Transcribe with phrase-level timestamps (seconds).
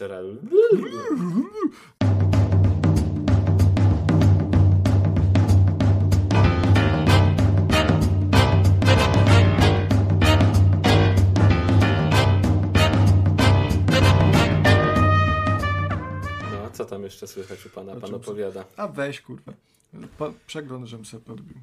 [0.00, 0.26] Jeszcze raz.
[16.52, 17.92] No, co tam jeszcze słychać u pana?
[17.92, 18.64] Pan czym opowiada.
[18.76, 19.52] A weź, kurwa.
[20.18, 21.56] Po, przegląd, żem se podbił.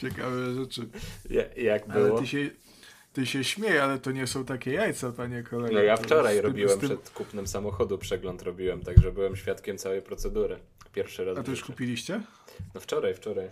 [0.02, 0.89] Ciekawe rzeczy.
[1.30, 2.19] Ja, jak Ale było?
[2.19, 2.50] ty się,
[3.13, 5.73] ty się śmiej, ale to nie są takie jajca, panie kolego.
[5.73, 10.01] No ja wczoraj tym- robiłem tym- przed kupnem samochodu przegląd robiłem, także byłem świadkiem całej
[10.01, 10.59] procedury.
[10.93, 12.21] Pierwszy raz A to już kupiliście?
[12.73, 13.49] No wczoraj, wczoraj.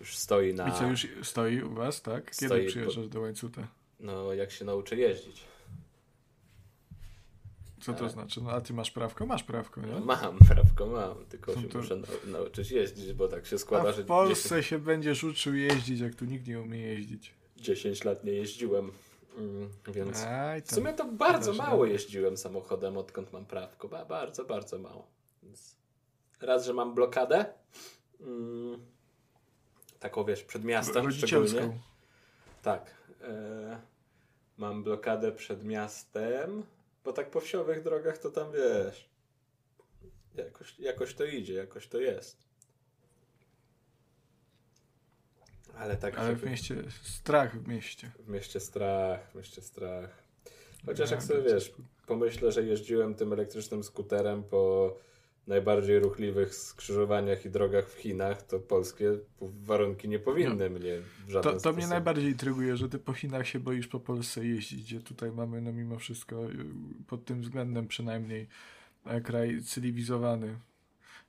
[0.00, 0.68] Już stoi na...
[0.68, 2.24] I co, już stoi u was, tak?
[2.24, 3.68] Kiedy Stoi przyjeżdżasz do łańcuta?
[4.00, 5.44] No jak się nauczy jeździć.
[7.82, 8.40] Co to znaczy?
[8.42, 9.26] No a ty masz prawko?
[9.26, 10.00] Masz prawko, nie?
[10.00, 13.58] mam, prawko mam, tylko No się to- muszę nau- nauczyć jeździć, bo tak się A
[13.58, 17.32] składa, że w Polsce się będziesz uczył jeździć, jak tu nikt nie umie jeździć.
[17.56, 18.92] 10, 10 lat nie jeździłem,
[19.38, 20.22] mm, więc...
[20.22, 23.88] Aj, W sumie to bardzo mało jeździłem samochodem, odkąd mam prawko.
[23.88, 25.06] Ba, bardzo, bardzo mało.
[25.42, 25.76] Więc
[26.40, 27.44] raz, że mam blokadę.
[28.20, 28.78] Mm,
[30.00, 31.48] taką wiesz, przed miastem Rodzicielską.
[31.48, 31.80] szczególnie.
[32.62, 32.90] Tak.
[33.22, 33.80] E,
[34.58, 36.62] mam blokadę przed miastem,
[37.04, 39.10] bo tak po wsiowych drogach to tam wiesz.
[40.34, 42.52] Jakoś, jakoś to idzie, jakoś to jest.
[45.74, 48.10] Ale tak Ale w mieście, strach w mieście.
[48.18, 50.22] w mieście strach, w mieście strach.
[50.86, 51.72] Chociaż Ja jak sobie wiesz,
[52.06, 54.96] pomyślę, że jeździłem tym elektrycznym skuterem po
[55.46, 61.34] najbardziej ruchliwych skrzyżowaniach i drogach w Chinach, to polskie warunki nie powinny mnie w żaden
[61.34, 61.42] No.
[61.42, 61.76] To, to sposób.
[61.76, 65.60] mnie najbardziej intryguje, że ty po Chinach się boisz po Polsce jeździć, gdzie tutaj mamy
[65.60, 66.64] no mimo wszystko y,
[67.06, 68.48] pod tym względem przynajmniej
[69.06, 70.58] e, kraj cywilizowany.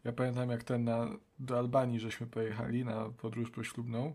[0.04, 4.14] Ja pamiętam jak ten na, do Albanii żeśmy pojechali na podróż poślubną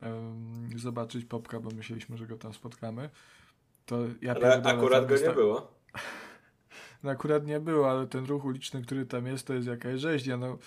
[0.00, 3.10] em, zobaczyć Popka, bo myśleliśmy, że go tam spotkamy.
[3.86, 5.72] To ja Ale akurat go nie było.
[7.02, 10.36] No akurat nie było, ale ten ruch uliczny, który tam jest, to jest jakaś rzeźnia.
[10.36, 10.58] No,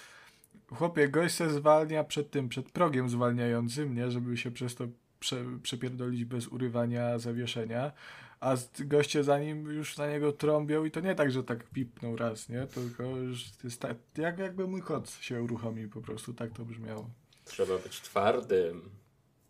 [0.69, 4.11] chłopie, gość se zwalnia przed tym, przed progiem zwalniającym, nie?
[4.11, 4.87] Żeby się przez to
[5.19, 7.91] prze, przepierdolić bez urywania zawieszenia.
[8.39, 12.15] A goście za nim już na niego trąbią i to nie tak, że tak pipnął
[12.15, 12.67] raz, nie?
[12.67, 17.09] Tylko już jest tak, jak, jakby mój kot się uruchomił po prostu, tak to brzmiało.
[17.45, 18.81] Trzeba być twardym.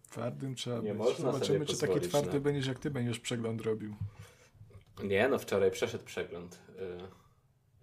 [0.09, 0.97] Twardym trzeba Nie być.
[0.97, 3.95] można Zobaczymy, czy taki twardy na- będziesz, jak ty będziesz przegląd robił.
[5.03, 7.25] Nie, no wczoraj przeszedł przegląd, y,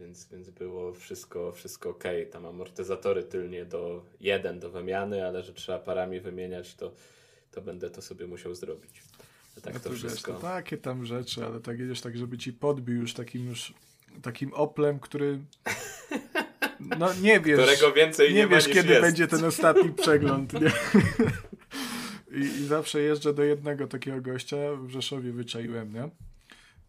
[0.02, 2.04] więc, więc było wszystko, wszystko ok.
[2.30, 6.92] Tam amortyzatory tylnie do jeden do wymiany, ale że trzeba parami wymieniać, to,
[7.50, 9.02] to będę to sobie musiał zrobić.
[9.58, 10.32] A tak no to wiesz, wszystko.
[10.32, 13.74] to takie tam rzeczy, ale tak jedziesz tak, żeby ci podbił już takim już
[14.22, 15.38] takim oplem, który
[16.80, 19.00] no nie wiesz, Którego więcej nie, nie wiesz kiedy jest.
[19.00, 20.70] będzie ten ostatni przegląd, nie?
[22.38, 26.08] I, I zawsze jeżdżę do jednego takiego gościa, w Rzeszowie wyczaiłem, nie?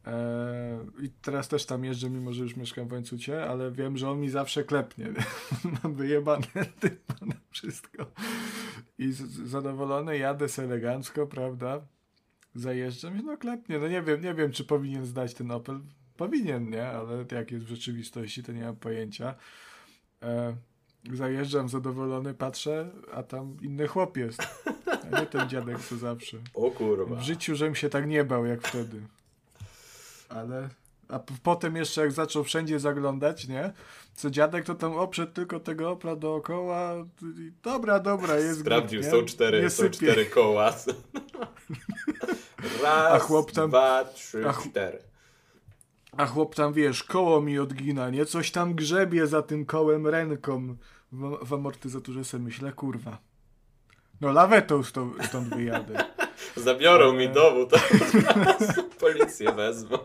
[0.05, 4.09] Eee, I teraz też tam jeżdżę, mimo że już mieszkam w Łańcucie, ale wiem, że
[4.09, 5.07] on mi zawsze klepnie.
[5.83, 8.05] Mam wyjebane typa na wszystko.
[8.97, 9.11] I
[9.45, 11.81] zadowolony jadę z elegancko, prawda?
[12.55, 13.79] Zajeżdżam i no klepnie.
[13.79, 15.79] No nie wiem, nie wiem, czy powinien zdać ten Opel.
[16.17, 16.87] Powinien, nie?
[16.87, 19.35] Ale jak jest w rzeczywistości, to nie mam pojęcia.
[20.23, 20.55] E,
[21.13, 24.41] zajeżdżam zadowolony, patrzę, a tam inny chłop jest.
[25.11, 26.37] A nie ten dziadek, co zawsze.
[26.53, 27.15] O kurwa.
[27.15, 29.01] W życiu, żem się tak nie bał, jak wtedy.
[30.29, 30.69] Ale...
[31.09, 33.73] A potem jeszcze jak zaczął wszędzie zaglądać, nie?
[34.15, 36.93] Co dziadek to tam oprzedł tylko tego Opla dookoła.
[37.63, 39.09] Dobra, dobra, jest Sprawdził, nie?
[39.11, 40.73] są cztery, są cztery koła.
[42.83, 44.99] Raz, A chłop tam- dwa, trzy, a ch- cztery.
[46.17, 48.25] A chłop tam, wiesz, koło mi odgina, nie?
[48.25, 50.75] Coś tam grzebie za tym kołem ręką
[51.11, 53.17] w, w amortyzatorze se myślę, kurwa.
[54.21, 56.05] No lawetą stąd, stąd wyjadę.
[56.55, 57.69] Zabiorą mi dowód,
[58.99, 59.97] policję wezmą.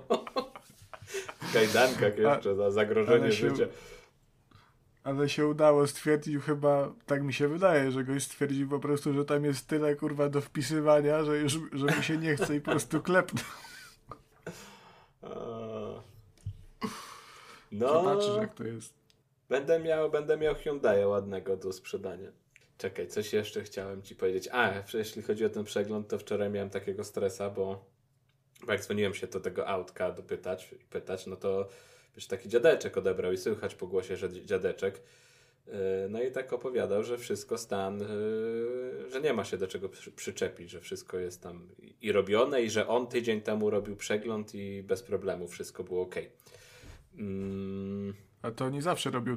[1.40, 3.66] W kajdankach jeszcze za zagrożenie się- życia.
[5.04, 9.24] Ale się udało, stwierdził chyba, tak mi się wydaje, że goś stwierdził po prostu, że
[9.24, 12.70] tam jest tyle kurwa do wpisywania, że już, że mu się nie chce i po
[12.70, 13.44] prostu klepnął.
[17.72, 18.94] No, Zobaczysz jak to jest.
[19.48, 22.28] będę miał, będę miał Hyundai'a ładnego do sprzedania.
[22.78, 24.48] Czekaj, coś jeszcze chciałem ci powiedzieć.
[24.52, 27.84] A, jeśli chodzi o ten przegląd, to wczoraj miałem takiego stresa, bo,
[28.66, 31.68] bo jak dzwoniłem się do tego autka dopytać, pytać, no to
[32.16, 35.00] wiesz, taki dziadeczek odebrał i słychać po głosie, że dzi- dziadeczek.
[35.66, 35.72] Yy,
[36.10, 40.12] No i tak opowiadał, że wszystko stan, yy, że nie ma się do czego przy,
[40.12, 44.54] przyczepić, że wszystko jest tam i- i robione i że on tydzień temu robił przegląd
[44.54, 46.14] i bez problemu wszystko było ok.
[47.18, 49.36] Mm, A to oni zawsze robią.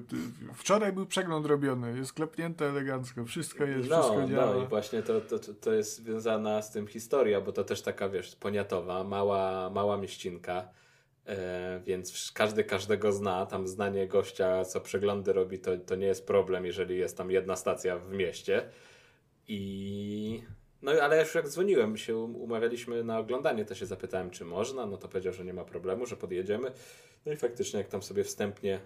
[0.53, 4.56] Wczoraj był przegląd robiony, jest klepnięte elegancko, wszystko jest, no, wszystko działa.
[4.56, 8.09] No i właśnie to, to, to jest związana z tym historia, bo to też taka,
[8.09, 10.69] wiesz, poniatowa, mała, mała mieścinka,
[11.25, 16.27] e, więc każdy każdego zna, tam znanie gościa, co przeglądy robi, to, to nie jest
[16.27, 18.69] problem, jeżeli jest tam jedna stacja w mieście.
[19.48, 20.44] I
[20.81, 24.98] no ale już jak dzwoniłem, się umawialiśmy na oglądanie, to się zapytałem, czy można, no
[24.98, 26.71] to powiedział, że nie ma problemu, że podjedziemy.
[27.26, 28.80] No i faktycznie, jak tam sobie wstępnie,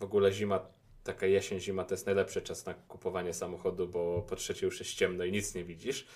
[0.00, 0.66] w ogóle zima,
[1.04, 4.94] taka jesień, zima to jest najlepszy czas na kupowanie samochodu, bo po trzecie już jest
[4.94, 6.06] ciemno i nic nie widzisz,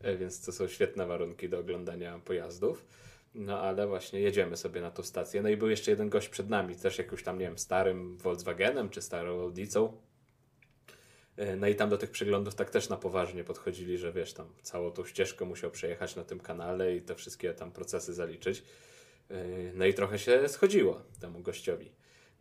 [0.00, 2.86] e, więc to są świetne warunki do oglądania pojazdów.
[3.34, 5.42] No ale właśnie jedziemy sobie na tą stację.
[5.42, 8.90] No i był jeszcze jeden gość przed nami, też jakimś tam, nie wiem, starym Volkswagenem
[8.90, 10.00] czy starą Audicą.
[11.36, 14.48] E, no i tam do tych przeglądów tak też na poważnie podchodzili, że wiesz, tam
[14.62, 18.64] całą tą ścieżkę musiał przejechać na tym kanale i te wszystkie tam procesy zaliczyć.
[19.32, 21.92] E, no i trochę się schodziło temu gościowi.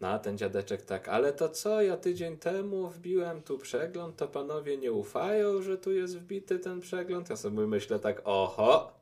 [0.02, 4.28] No a ten dziadeczek tak, ale to co, ja tydzień temu wbiłem tu przegląd, to
[4.28, 7.30] panowie nie ufają, że tu jest wbity ten przegląd?
[7.30, 8.94] Ja sobie myślę tak, oho,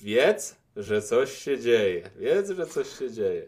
[0.00, 3.46] wiedz, że coś się dzieje, wiedz, że coś się dzieje.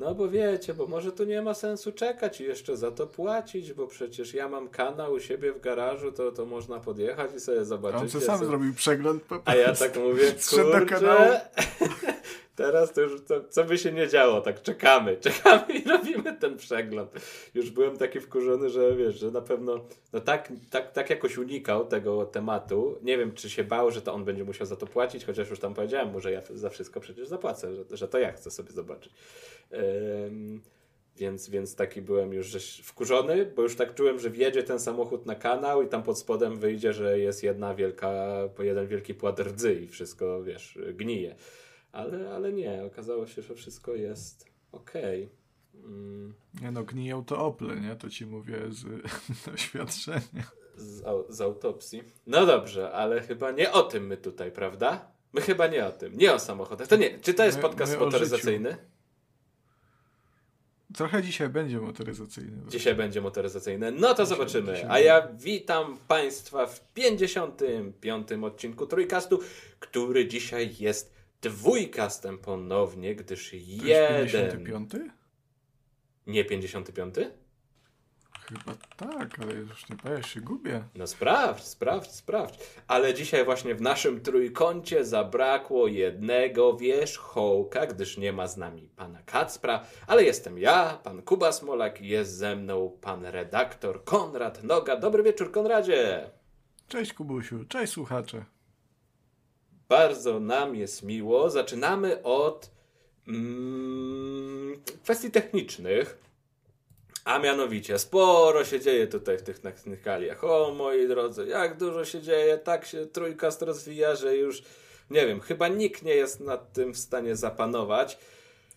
[0.00, 3.72] No bo wiecie, bo może tu nie ma sensu czekać i jeszcze za to płacić,
[3.72, 7.64] bo przecież ja mam kanał u siebie w garażu, to, to można podjechać i sobie
[7.64, 8.00] zobaczyć.
[8.00, 9.22] On co sam zrobił przegląd.
[9.22, 11.40] Po A ja tak mówię, kurczę,
[12.56, 16.56] teraz to już, to, co by się nie działo, tak czekamy, czekamy i robimy ten
[16.56, 17.10] przegląd.
[17.54, 21.86] Już byłem taki wkurzony, że wiesz, że na pewno, no tak, tak, tak jakoś unikał
[21.86, 22.98] tego tematu.
[23.02, 25.60] Nie wiem, czy się bał, że to on będzie musiał za to płacić, chociaż już
[25.60, 28.72] tam powiedziałem mu, że ja za wszystko przecież zapłacę, że, że to ja chcę sobie
[28.72, 29.12] zobaczyć.
[29.72, 30.60] Um,
[31.16, 35.26] więc, więc taki byłem już że wkurzony, bo już tak czułem, że wjedzie ten samochód
[35.26, 39.74] na kanał i tam pod spodem wyjdzie, że jest jedna wielka, jeden wielki płat rdzy
[39.74, 41.36] i wszystko, wiesz, gnije.
[41.96, 45.30] Ale, ale nie, okazało się, że wszystko jest okej.
[45.74, 45.84] Okay.
[45.84, 46.34] Mm.
[46.62, 47.96] Nie no, gniją to Ople, nie?
[47.96, 48.84] To ci mówię z
[49.50, 50.50] doświadczenia.
[50.76, 52.02] Z, z autopsji.
[52.26, 55.12] No dobrze, ale chyba nie o tym my tutaj, prawda?
[55.32, 56.88] My chyba nie o tym, nie o samochodach.
[56.88, 58.76] To nie, czy to jest my, podcast my motoryzacyjny?
[60.94, 62.62] Trochę dzisiaj będzie motoryzacyjny.
[62.68, 63.92] Dzisiaj będzie motoryzacyjny.
[63.92, 64.90] No to zobaczymy.
[64.90, 68.28] A ja witam Państwa w 55.
[68.32, 69.38] odcinku Trójkastu,
[69.80, 74.26] który dzisiaj jest dwójkastem ponownie, gdyż to jeden...
[74.26, 74.90] 55?
[76.26, 77.14] Nie 55?
[78.48, 80.84] Chyba tak, ale już nie powiem, się gubię.
[80.94, 82.58] No sprawdź, sprawdź, sprawdź.
[82.88, 89.22] Ale dzisiaj właśnie w naszym trójkącie zabrakło jednego wierzchołka, gdyż nie ma z nami pana
[89.22, 94.96] Kacpra, ale jestem ja, pan Kuba Smolak jest ze mną pan redaktor Konrad Noga.
[94.96, 96.30] Dobry wieczór, Konradzie.
[96.88, 98.44] Cześć Kubusiu, cześć słuchacze.
[99.88, 101.50] Bardzo nam jest miło.
[101.50, 102.70] Zaczynamy od
[103.28, 106.18] mm, kwestii technicznych.
[107.24, 110.44] A mianowicie, sporo się dzieje tutaj w tych technikaliach.
[110.44, 114.62] O moi drodzy, jak dużo się dzieje, tak się trójkast rozwija, że już
[115.10, 118.18] nie wiem, chyba nikt nie jest nad tym w stanie zapanować.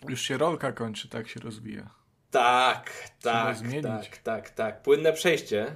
[0.10, 1.90] Już się rolka kończy, tak się rozwija.
[2.32, 2.92] Tak,
[3.22, 4.82] tak, tak, tak, tak.
[4.82, 5.76] Płynne przejście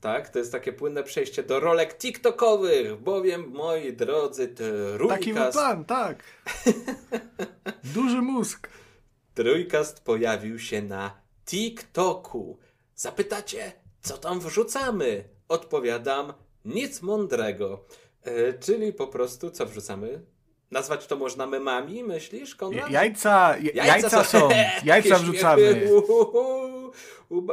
[0.00, 0.28] tak?
[0.28, 5.20] To jest takie płynne przejście do rolek TikTokowych, bowiem, moi drodzy, trójkast...
[5.20, 6.24] Taki był plan, tak.
[7.94, 8.68] Duży mózg.
[9.34, 12.58] Trójkast pojawił się na TikToku.
[12.94, 15.24] Zapytacie, co tam wrzucamy?
[15.48, 16.32] Odpowiadam,
[16.64, 17.84] nic mądrego.
[18.22, 20.20] E, czyli po prostu, co wrzucamy?
[20.70, 22.90] Nazwać to można memami, myślisz, Konrad?
[22.90, 24.48] Jajca, jajca, jajca są,
[24.84, 25.90] jajca wrzucamy.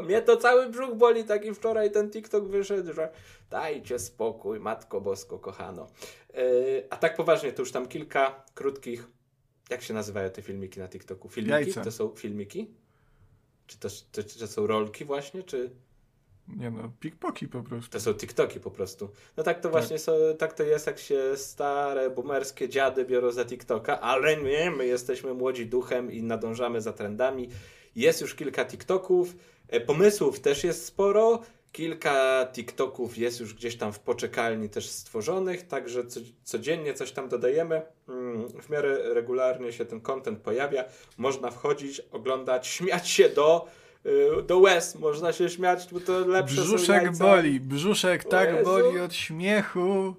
[0.04, 3.12] Mnie to cały brzuch boli, taki wczoraj ten TikTok wyszedł, że
[3.50, 5.88] dajcie spokój, Matko Bosko, kochano.
[6.34, 9.08] Yy, a tak poważnie, to już tam kilka krótkich,
[9.70, 11.30] jak się nazywają te filmiki na TikToku?
[11.30, 11.52] Filmiki?
[11.54, 11.82] Jajce.
[11.82, 12.72] To są filmiki?
[13.68, 15.70] Czy to, to, to są rolki właśnie, czy...
[16.48, 17.92] Nie no, pikpoki po prostu.
[17.92, 19.10] To są TikToki po prostu.
[19.38, 19.72] No tak to tak.
[19.72, 24.72] właśnie są, tak to jest, jak się stare, boomerskie dziady biorą za TikToka, ale nie,
[24.72, 27.50] my jesteśmy młodzi duchem i nadążamy za trendami.
[27.96, 29.36] Jest już kilka TikToków,
[29.68, 35.68] e, pomysłów też jest sporo, kilka TikToków jest już gdzieś tam w poczekalni też stworzonych,
[35.68, 36.04] także
[36.44, 37.82] codziennie coś tam dodajemy.
[38.10, 40.86] Mm, w miarę regularnie się ten content pojawia.
[41.18, 43.68] Można wchodzić, oglądać, śmiać się do
[44.48, 50.16] do łez można się śmiać, bo to lepsze Brzuszek boli, brzuszek tak boli od śmiechu.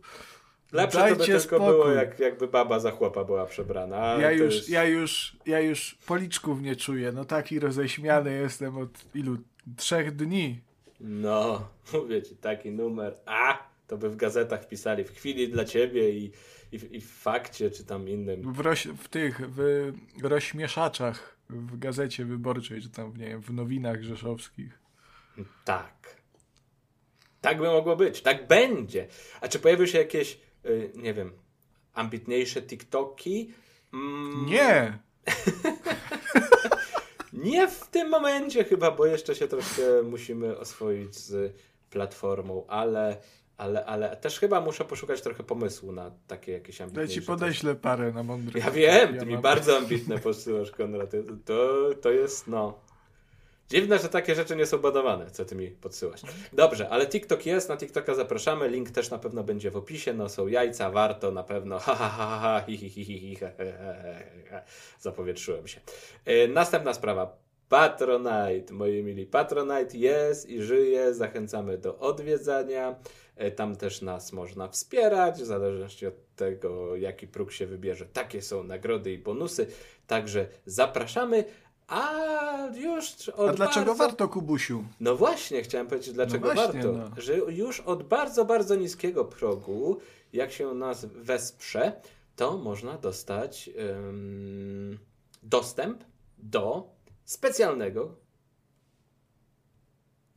[0.73, 1.67] Lepsze Dajcie to by tylko spokój.
[1.67, 4.17] było, jak, jakby baba za chłopa była przebrana.
[4.21, 4.69] Ja już, jest...
[4.69, 7.13] ja, już, ja już policzków nie czuję.
[7.13, 9.37] No taki roześmiany jestem od ilu?
[9.77, 10.61] Trzech dni.
[11.01, 13.15] No, mówię ci, taki numer.
[13.27, 16.33] A, to by w gazetach pisali w chwili dla ciebie i,
[16.73, 18.53] i, i w fakcie, czy tam innym.
[18.53, 19.93] W, roś, w tych, w
[20.23, 24.79] rozśmieszaczach w gazecie wyborczej, czy tam, nie wiem, w nowinach rzeszowskich.
[25.65, 26.17] Tak.
[27.41, 28.23] Tak by mogło być.
[28.23, 29.09] Tak będzie.
[29.41, 31.33] A czy pojawiły się jakieś, y, nie wiem,
[31.95, 33.53] ambitniejsze TikToki?
[33.93, 34.47] Mm.
[34.47, 34.99] Nie!
[37.33, 41.57] nie w tym momencie chyba, bo jeszcze się troszkę musimy oswoić z
[41.91, 43.17] platformą, ale
[43.59, 47.15] ale, ale też chyba muszę poszukać trochę pomysłu na takie jakieś ambitniejsze.
[47.15, 48.61] Ja ci podeślę parę na mądre.
[48.61, 49.43] Ja wiem, ty ja mi mam...
[49.43, 51.11] bardzo ambitne posyłasz, Konrad.
[51.45, 52.79] To, to jest, no...
[53.71, 56.21] Dziwne, że takie rzeczy nie są badawane, co ty mi podsyłasz.
[56.53, 60.29] Dobrze, ale TikTok jest, na TikToka zapraszamy, link też na pewno będzie w opisie, no
[60.29, 63.39] są jajca, warto na pewno, ha ha ha ha, hi hi hi hi,
[65.01, 65.81] zapowietrzyłem się.
[66.49, 67.37] Następna sprawa,
[67.69, 69.27] Patronite, moi mili.
[69.27, 71.15] Patronite jest i żyje.
[71.15, 72.95] Zachęcamy do odwiedzania.
[73.39, 78.07] E, tam też nas można wspierać, w zależności od tego, jaki próg się wybierze.
[78.07, 79.67] Takie są nagrody i bonusy.
[80.07, 81.45] Także zapraszamy.
[81.89, 82.13] A
[82.75, 84.05] już od A dlaczego bardzo...
[84.05, 84.85] warto, Kubusiu?
[85.01, 86.99] No właśnie, chciałem powiedzieć, dlaczego no właśnie, warto.
[86.99, 87.23] No.
[87.23, 89.99] Że już od bardzo, bardzo niskiego progu,
[90.33, 91.93] jak się nas wesprze,
[92.37, 94.99] to można dostać um,
[95.43, 96.05] dostęp
[96.39, 96.91] do
[97.25, 98.15] specjalnego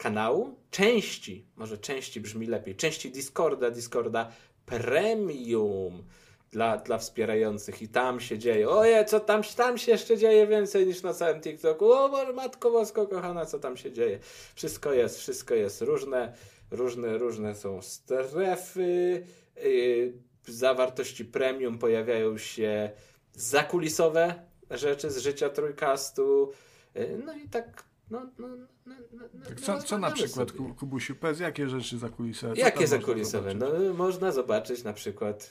[0.02, 4.32] kanału, części, może części brzmi lepiej, części Discorda, Discorda
[4.66, 6.04] Premium
[6.52, 8.70] dla, dla wspierających i tam się dzieje.
[8.70, 11.92] Oje, co tam, tam się jeszcze dzieje więcej niż na całym TikToku.
[11.92, 14.20] O, matko bosko kochana, co tam się dzieje.
[14.56, 16.34] Wszystko jest, wszystko jest różne,
[16.72, 19.24] różne, różne są strefy.
[19.64, 20.14] Yy,
[20.48, 22.92] zawartości premium pojawiają się
[23.34, 24.36] zakulisowe
[24.70, 26.52] rzeczy z życia trójkastu.
[26.96, 28.48] Yy, no i tak no, no,
[28.86, 30.74] no, no, tak co, co na przykład, sobie.
[30.74, 32.56] Kubusiu, powiedz, jakie rzeczy zakulisowe?
[32.56, 33.56] Jakie zakulisowe?
[33.56, 35.50] No, można zobaczyć na przykład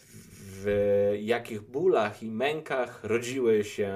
[0.63, 0.67] w
[1.21, 3.93] jakich bólach i mękach rodziły się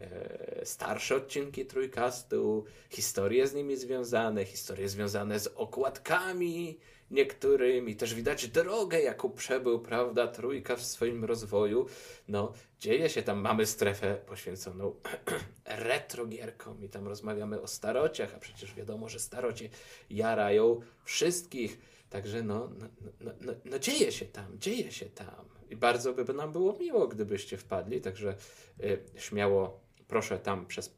[0.00, 6.78] e, starsze odcinki Trójkastu, historie z nimi związane, historie związane z okładkami
[7.10, 7.96] niektórymi.
[7.96, 11.86] Też widać drogę, jaką przebył, prawda, Trójka w swoim rozwoju.
[12.28, 14.94] No, dzieje się tam, mamy strefę poświęconą
[15.64, 19.68] retrogierkom i tam rozmawiamy o starociach, a przecież wiadomo, że starocie
[20.10, 21.78] jarają wszystkich.
[22.10, 22.86] Także no, no,
[23.20, 25.44] no, no, no dzieje się tam, dzieje się tam.
[25.70, 28.36] I bardzo by nam było miło, gdybyście wpadli, także
[28.80, 30.94] y, śmiało proszę tam przez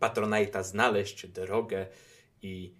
[0.00, 1.86] Patronite'a znaleźć drogę
[2.42, 2.74] i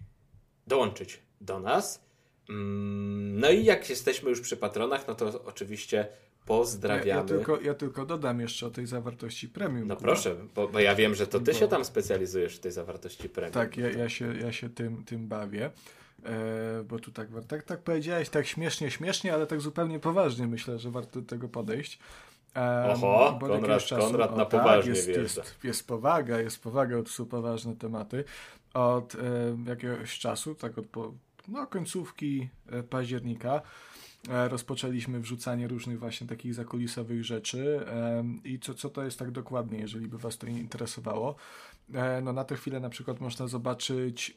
[0.67, 2.05] dołączyć do nas.
[2.49, 6.07] Mm, no i jak jesteśmy już przy patronach, no to oczywiście
[6.45, 7.07] pozdrawiamy.
[7.07, 9.87] Ja, ja, tylko, ja tylko dodam jeszcze o tej zawartości premium.
[9.87, 11.57] No proszę, bo, bo ja wiem, że to ty bo...
[11.57, 13.53] się tam specjalizujesz w tej zawartości premium.
[13.53, 15.71] Tak, ja, ja, się, ja się tym, tym bawię.
[16.25, 20.79] E, bo tu tak, tak, tak powiedziałeś, tak śmiesznie, śmiesznie, ale tak zupełnie poważnie myślę,
[20.79, 21.99] że warto do tego podejść.
[22.55, 26.63] Um, Oho, Konrad, czasu, Konrad na o, tak, poważnie tak, jest, jest, jest, powaga, jest
[26.63, 28.23] powaga, to są poważne tematy.
[28.73, 29.19] Od e,
[29.67, 31.13] jakiegoś czasu, tak od po,
[31.47, 33.61] no, końcówki e, października
[34.29, 37.85] e, rozpoczęliśmy wrzucanie różnych właśnie takich zakulisowych rzeczy
[38.43, 41.35] i co, co to jest tak dokładnie, jeżeli by Was to interesowało.
[41.93, 44.35] E, no na tę chwilę na przykład można zobaczyć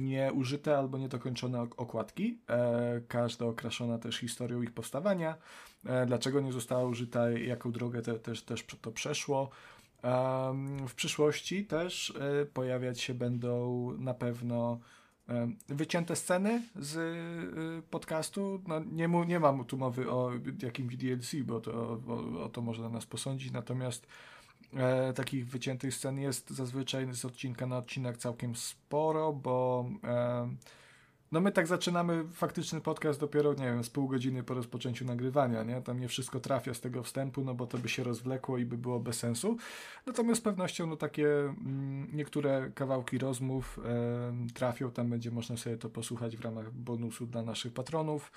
[0.00, 2.38] nieużyte albo niedokończone okładki,
[3.08, 5.36] każda okraszona też historią ich powstawania,
[6.06, 9.50] dlaczego nie została użyta, jaką drogę te, też, też to przeszło.
[10.88, 12.14] W przyszłości też
[12.54, 14.80] pojawiać się będą na pewno
[15.68, 18.62] wycięte sceny z y, podcastu.
[18.66, 20.30] No, nie, mu, nie mam tu mowy o
[20.62, 24.06] jakimś DLC, bo to, o, o to można nas posądzić, natomiast
[24.74, 30.48] e, takich wyciętych scen jest zazwyczaj z odcinka na odcinek całkiem sporo, bo e,
[31.34, 35.62] no my tak zaczynamy faktyczny podcast dopiero, nie wiem, z pół godziny po rozpoczęciu nagrywania,
[35.62, 35.82] nie?
[35.82, 38.78] Tam nie wszystko trafia z tego wstępu, no bo to by się rozwlekło i by
[38.78, 39.56] było bez sensu.
[40.06, 45.76] Natomiast z pewnością, no takie mm, niektóre kawałki rozmów e, trafią, tam będzie można sobie
[45.76, 48.32] to posłuchać w ramach bonusu dla naszych patronów.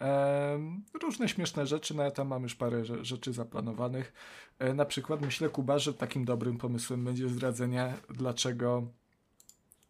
[0.00, 0.58] E,
[1.02, 4.12] różne śmieszne rzeczy, no ja tam mam już parę rzeczy zaplanowanych.
[4.58, 8.82] E, na przykład myślę, Kuba, że takim dobrym pomysłem będzie zdradzenie, dlaczego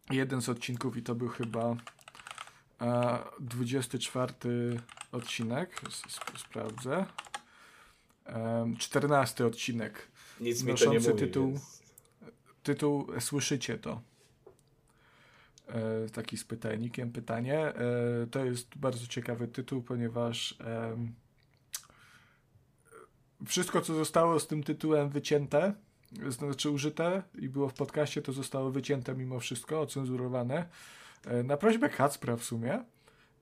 [0.09, 1.75] jeden z odcinków, i to był chyba
[3.39, 4.33] 24
[5.11, 5.81] odcinek,
[6.37, 7.05] sprawdzę.
[8.79, 10.07] 14 odcinek.
[10.39, 11.81] Nic mi to nie mówi, tytuł, więc...
[12.63, 14.01] tytuł Słyszycie to.
[15.67, 17.59] E, taki z pytajnikiem pytanie.
[17.59, 17.73] E,
[18.31, 20.57] to jest bardzo ciekawy tytuł, ponieważ
[23.45, 25.73] wszystko, co zostało z tym tytułem wycięte,
[26.29, 30.65] znaczy użyte i było w podcaście, to zostało wycięte mimo wszystko, ocenzurowane
[31.43, 32.83] na prośbę Kacpra w sumie.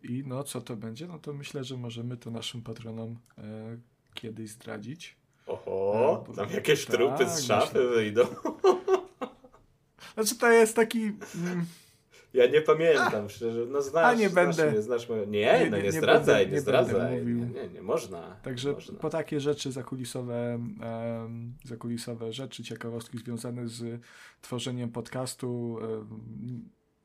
[0.04, 1.08] I no, co to będzie?
[1.08, 3.78] No to myślę, że możemy to naszym patronom e,
[4.14, 5.18] kiedyś zdradzić.
[5.48, 7.90] Oho, E, tam jakieś tak, trupy z szafy myślę.
[7.96, 8.22] wyjdą.
[10.14, 11.02] Znaczy to jest taki...
[11.04, 11.66] mm,
[12.34, 13.66] Ja nie pamiętam, szczerze.
[13.66, 15.28] No znasz, A nie znasz będę- mnie, znasz moje...
[15.28, 17.26] Nie, Nie, no nie- nie, nie zdradzaj, będę- nie, nie zdradzaj.
[17.26, 18.36] Nie, nie, nie można.
[18.44, 19.00] Także nie można.
[19.00, 20.60] po takie rzeczy zakulisowe,
[21.66, 24.02] zakulisowe rzeczy, ciekawostki związane z
[24.42, 25.78] tworzeniem podcastu,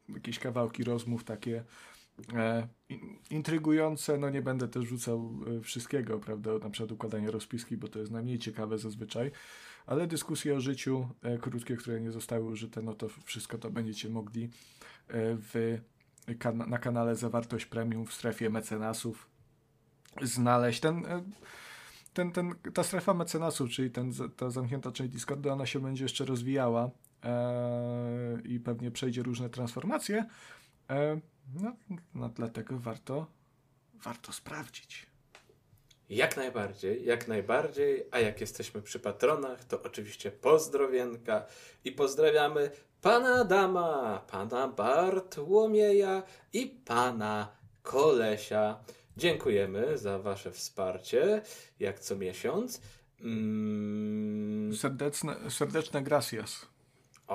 [0.08, 1.64] jakieś kawałki rozmów takie
[2.34, 7.76] e, in- intrygujące, no nie będę też rzucał e, wszystkiego, prawda, na przykład układanie rozpiski,
[7.76, 9.30] bo to jest najmniej ciekawe zazwyczaj,
[9.87, 14.08] ale dyskusje o życiu e, krótkie, które nie zostały użyte, no to wszystko to będziecie
[14.08, 14.50] mogli e,
[15.37, 15.78] w,
[16.38, 19.28] kan- na kanale Zawartość Premium w strefie mecenasów
[20.23, 20.80] znaleźć.
[20.80, 21.23] Ten, e,
[22.14, 26.25] ten, ten, ta strefa mecenasów, czyli ten, ta zamknięta część Discordu, ona się będzie jeszcze
[26.25, 26.90] rozwijała
[28.44, 30.24] i pewnie przejdzie różne transformacje.
[30.90, 31.20] E,
[31.54, 31.76] no,
[32.14, 33.26] no, dlatego warto,
[33.94, 35.06] warto sprawdzić.
[36.08, 38.04] Jak najbardziej, jak najbardziej.
[38.10, 41.46] A jak jesteśmy przy patronach, to oczywiście pozdrowienka
[41.84, 48.80] i pozdrawiamy pana Adama, pana Bartłomieja i pana Kolesia.
[49.16, 51.42] Dziękujemy za wasze wsparcie,
[51.80, 52.80] jak co miesiąc.
[53.20, 56.73] Mm, Serdeczne, serdeczne gracias.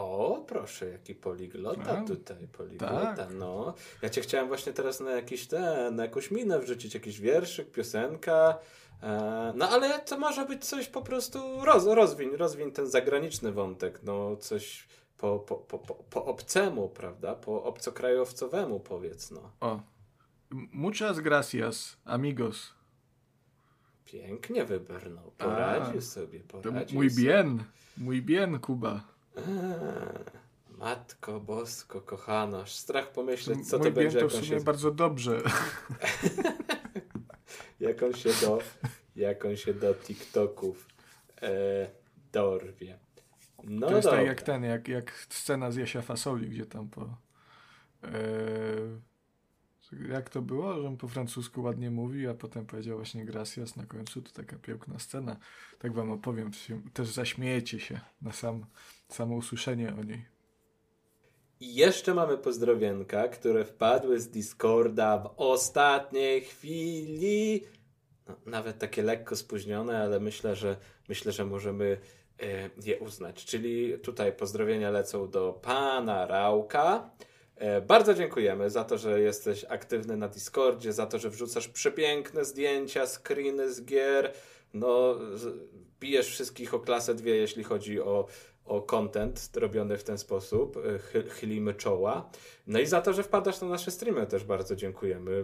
[0.01, 2.07] O, proszę, jaki poliglota Tak.
[2.07, 3.33] tutaj, poliglota, Tak.
[3.33, 3.73] no.
[4.01, 8.59] Ja cię chciałem właśnie teraz na jakiś ten, na jakąś minę wrzucić, jakiś wierszyk, piosenka,
[9.03, 13.99] e, no ale to może być coś po prostu, roz, rozwiń, rozwiń ten zagraniczny wątek,
[14.03, 14.87] no coś
[15.17, 19.51] po, po, po, po, po obcemu, prawda, po obcokrajowcowemu powiedz, no.
[19.59, 19.79] O.
[20.71, 22.73] Muchas gracias, amigos.
[24.05, 27.23] Pięknie wybrnął, poradził A, sobie, poradził mój sobie.
[27.23, 27.63] bien,
[27.97, 29.01] mój bien, Kuba.
[29.47, 30.39] Eee,
[30.77, 34.91] Matko Bosko, kochana, aż strach pomyśleć, co mój to będzie, to w sumie się, bardzo
[34.91, 35.41] dobrze.
[37.79, 38.59] jak on się do,
[39.15, 40.87] jak on się do TikToków
[41.41, 41.89] e,
[42.31, 42.99] dorwie.
[43.63, 44.19] No to jest dobra.
[44.19, 47.17] tak jak ten, jak, jak scena z Jasia Fasoli, gdzie tam po...
[48.03, 48.09] E,
[50.09, 53.85] jak to było, że on po francusku ładnie mówi, a potem powiedział właśnie gracias na
[53.85, 55.37] końcu, to taka piękna scena.
[55.79, 56.51] Tak wam opowiem,
[56.93, 58.65] też zaśmiejecie się na sam,
[59.09, 60.25] samo usłyszenie o niej.
[61.59, 67.63] I jeszcze mamy pozdrowienka, które wpadły z Discorda w ostatniej chwili.
[68.27, 70.77] No, nawet takie lekko spóźnione, ale myślę, że
[71.09, 71.97] myślę, że możemy
[72.39, 73.45] e, je uznać.
[73.45, 77.09] Czyli tutaj pozdrowienia lecą do pana Rauka.
[77.55, 82.45] E, bardzo dziękujemy za to, że jesteś aktywny na Discordzie, za to, że wrzucasz przepiękne
[82.45, 84.33] zdjęcia, screeny z gier.
[84.73, 85.15] No,
[85.99, 88.27] bijesz wszystkich o klasę dwie, jeśli chodzi o,
[88.69, 90.77] o content robiony w ten sposób.
[90.77, 92.29] E, chy- Chylimy czoła.
[92.67, 95.31] No i za to, że wpadasz na nasze streamy też bardzo dziękujemy.
[95.31, 95.43] E,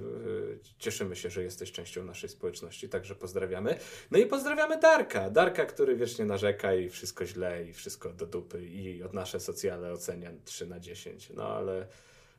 [0.80, 3.78] Cieszymy się, że jesteś częścią naszej społeczności, także pozdrawiamy.
[4.12, 5.30] No i pozdrawiamy Darka.
[5.30, 9.92] Darka, który wiecznie narzeka i wszystko źle i wszystko do dupy i od nasze socjale
[9.92, 11.30] ocenia 3 na 10.
[11.36, 11.88] No ale,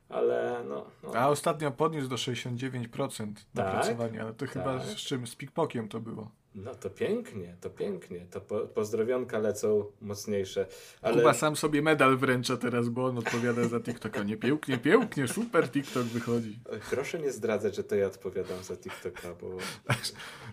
[0.09, 0.85] ale no.
[1.03, 1.11] no.
[1.15, 4.87] A ostatnio podniósł do 69% napracowania, ale to chyba tak.
[4.87, 5.27] z czym?
[5.27, 6.31] Z pikpokiem to było.
[6.57, 8.25] No to pięknie, to pięknie.
[8.31, 10.67] To po, pozdrowionka lecą mocniejsze.
[11.01, 14.23] Ale Kuba sam sobie medal wręcza teraz, bo on odpowiada za TikToka.
[14.23, 16.59] Nie pięknie, pięknie, super TikTok wychodzi.
[16.71, 19.57] Oj, proszę nie zdradzać, że to ja odpowiadam za TikToka, bo.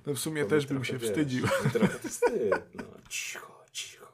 [0.06, 1.46] No w sumie też bym się wiesz, wstydził.
[1.72, 2.54] Trochę wstyd.
[2.74, 4.12] No, cicho, cicho.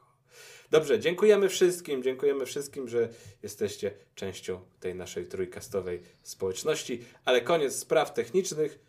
[0.69, 3.09] Dobrze, dziękujemy wszystkim, dziękujemy wszystkim, że
[3.43, 7.03] jesteście częścią tej naszej trójkastowej społeczności.
[7.25, 8.79] Ale koniec spraw technicznych.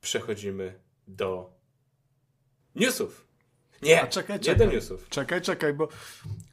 [0.00, 0.74] Przechodzimy
[1.08, 1.55] do
[2.76, 3.26] newsów.
[3.82, 4.66] Nie, A czekaj, nie czekaj.
[4.66, 5.08] do newsów.
[5.08, 5.88] Czekaj, czekaj, bo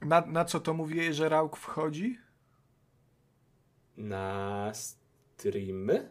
[0.02, 2.18] na, na co to mówiłeś, że Rauk wchodzi?
[3.98, 6.10] Na streamy?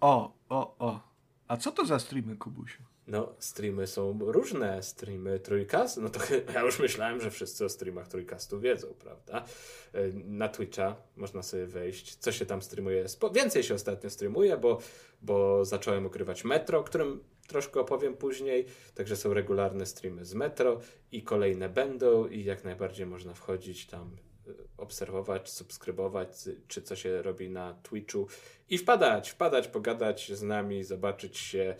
[0.00, 1.00] O, o, o.
[1.48, 2.82] A co to za streamy, Kubusiu?
[3.06, 4.82] No, streamy są różne.
[4.82, 5.96] Streamy trójkast.
[5.96, 6.20] No to
[6.54, 9.44] ja już myślałem, że wszyscy o streamach trójkastu wiedzą, prawda?
[9.92, 12.16] E, Na Twitcha można sobie wejść.
[12.16, 13.04] Co się tam streamuje?
[13.34, 14.78] Więcej się ostatnio streamuje, bo,
[15.22, 18.66] bo zacząłem ukrywać Metro, którym troszkę opowiem później.
[18.94, 20.80] Także są regularne streamy z Metro
[21.12, 26.28] i kolejne będą i jak najbardziej można wchodzić tam e, obserwować, subskrybować,
[26.68, 28.26] czy co się robi na Twitchu
[28.68, 31.76] i wpadać, wpadać, pogadać z nami, zobaczyć się.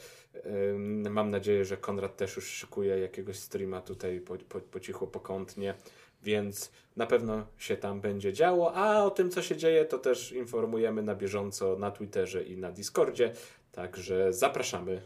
[1.11, 5.75] Mam nadzieję, że Konrad też już szykuje jakiegoś streama tutaj po, po, po cichu, pokątnie,
[6.23, 10.33] więc na pewno się tam będzie działo, a o tym, co się dzieje, to też
[10.33, 13.33] informujemy na bieżąco na Twitterze i na Discordzie,
[13.73, 15.03] także zapraszamy.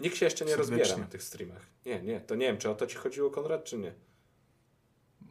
[0.00, 0.78] Nikt się jeszcze nie Serdecznie.
[0.78, 1.66] rozbiera na tych streamach.
[1.86, 3.92] Nie, nie, to nie wiem, czy o to ci chodziło, Konrad, czy nie?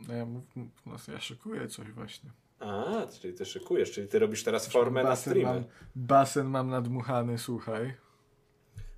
[0.07, 0.43] No ja, mów,
[0.85, 2.31] no, ja szykuję coś właśnie.
[2.59, 5.43] A, czyli ty szykujesz, czyli ty robisz teraz formę na streamy.
[5.43, 5.63] mam,
[5.95, 7.93] basen mam nadmuchany, słuchaj.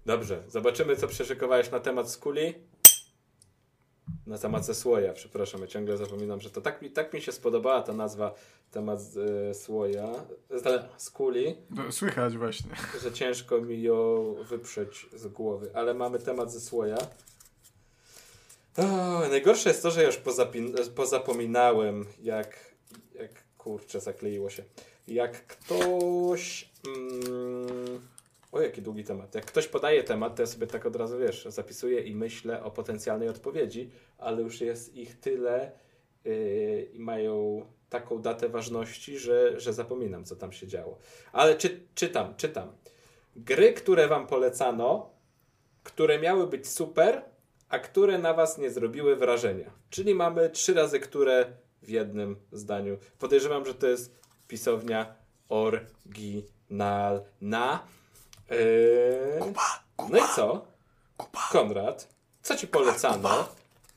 [0.05, 2.53] Dobrze, zobaczymy, co przeszykowałeś na temat skuli.
[4.27, 7.31] Na temat ze słoja, przepraszam, ja ciągle zapominam, że to tak mi, tak mi się
[7.31, 8.33] spodobała ta nazwa,
[8.71, 8.99] temat
[9.49, 10.11] e, słoja,
[10.65, 12.69] e, skuli, No, słychać właśnie.
[13.03, 16.97] że ciężko mi ją wyprzeć z głowy, ale mamy temat ze słoja.
[18.77, 18.83] O,
[19.29, 22.57] najgorsze jest to, że już pozapin- pozapominałem, jak,
[23.15, 24.63] jak kurczę, zakleiło się.
[25.07, 26.69] Jak ktoś.
[26.87, 28.01] Mm,
[28.51, 29.35] o, jaki długi temat.
[29.35, 32.71] Jak ktoś podaje temat, to ja sobie tak od razu wiesz, zapisuję i myślę o
[32.71, 35.71] potencjalnej odpowiedzi, ale już jest ich tyle
[36.25, 40.97] yy, i mają taką datę ważności, że, że zapominam, co tam się działo.
[41.31, 42.71] Ale czy, czytam, czytam.
[43.35, 45.09] Gry, które wam polecano,
[45.83, 47.21] które miały być super,
[47.69, 49.71] a które na was nie zrobiły wrażenia.
[49.89, 51.45] Czyli mamy trzy razy które
[51.81, 52.97] w jednym zdaniu.
[53.19, 55.15] Podejrzewam, że to jest pisownia
[55.49, 57.23] oryginalna.
[58.51, 59.39] Yy...
[59.39, 60.65] Kuba, No i co?
[61.17, 62.07] Kuba, Konrad,
[62.41, 63.47] co ci polecano?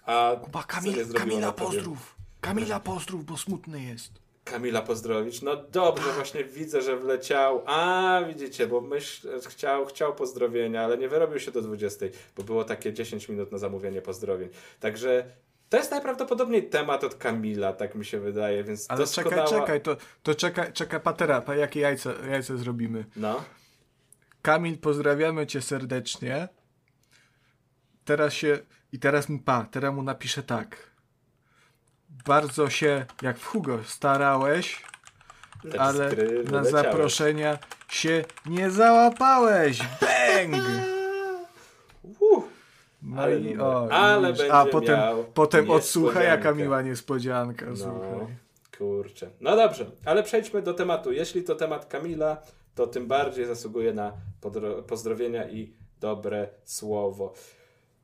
[0.07, 2.15] A Kuba, Kamil, Kamila pozdrów.
[2.41, 4.13] Kamila pozdrów, bo smutny jest.
[4.45, 5.43] Kamila pozdrowić.
[5.43, 7.63] No dobrze, właśnie widzę, że wleciał.
[7.67, 12.65] A, widzicie, bo myśl, chciał, chciał pozdrowienia, ale nie wyrobił się do 20, bo było
[12.65, 14.49] takie 10 minut na zamówienie pozdrowień.
[14.81, 15.25] Także
[15.69, 19.45] to jest najprawdopodobniej temat od Kamila, tak mi się wydaje, więc Ale doskonała...
[19.45, 23.05] czekaj, czekaj, to, to czekaj, czekaj, patera, pa, jakie jajce, jajce zrobimy.
[23.17, 23.45] No,
[24.45, 26.49] Kamil, pozdrawiamy cię serdecznie.
[28.05, 28.59] Teraz się,
[28.93, 30.77] i teraz mu pa, teraz mu napiszę tak.
[32.27, 34.83] Bardzo się, jak w Hugo, starałeś,
[35.79, 39.79] ale skry na zaproszenia się nie załapałeś.
[39.79, 40.65] Bang!
[43.03, 45.01] No Ale i o, Ale będzie a potem,
[45.35, 48.37] potem odsłucha jaka miła niespodzianka, No, słuchaj.
[48.79, 49.31] kurczę.
[49.41, 51.13] No dobrze, ale przejdźmy do tematu.
[51.13, 52.37] Jeśli to temat Kamila,
[52.75, 54.13] to tym bardziej zasługuje na
[54.87, 57.35] pozdrowienia i dobre słowo.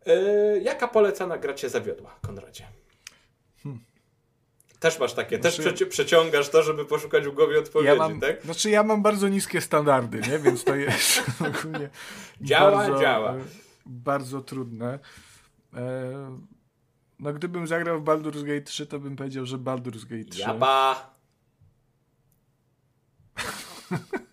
[0.06, 2.66] Yy, jaka polecana gra cię zawiodła, Konradzie?
[4.80, 5.70] Też masz takie, też Hmm.
[5.70, 8.42] Znaczy- przeci- przeciągasz to, żeby poszukać u głowie odpowiedzi, Ja mam, tak?
[8.42, 10.38] Znaczy ja mam bardzo niskie standardy, nie?
[10.38, 11.90] Więc to jest ogólnie
[12.40, 13.34] Działa, bardzo, działa.
[13.86, 14.98] Bardzo trudne.
[15.74, 16.38] E,
[17.18, 20.40] No gdybym zagrał w Baldur's Gate 3, to bym powiedział, że Baldur's Gate 3.
[20.40, 21.14] Jaba!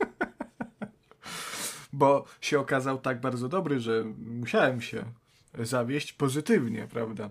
[1.97, 5.03] Bo się okazał tak bardzo dobry, że musiałem się
[5.59, 7.29] zawieść pozytywnie, prawda?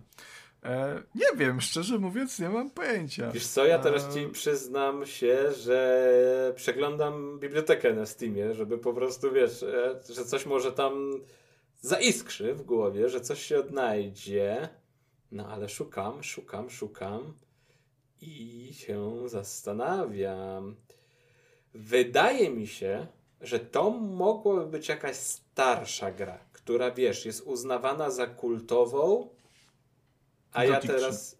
[0.65, 3.31] E, nie wiem, szczerze mówiąc, nie mam pojęcia.
[3.31, 8.95] Wiesz co, ja teraz ci E, przyznam się, że przeglądam bibliotekę na Steamie, żeby po
[8.95, 11.21] prostu, wiesz, e, że coś może tam
[11.81, 14.69] zaiskrzy w głowie, że coś się odnajdzie.
[15.33, 17.35] No ale szukam, szukam, szukam
[18.21, 20.77] i się zastanawiam.
[21.75, 23.07] Wydaje mi się,
[23.47, 29.29] że to mogłaby być jakaś starsza gra, która, wiesz, jest uznawana za kultową,
[30.53, 31.01] a ja Gothic 3.
[31.01, 31.37] teraz...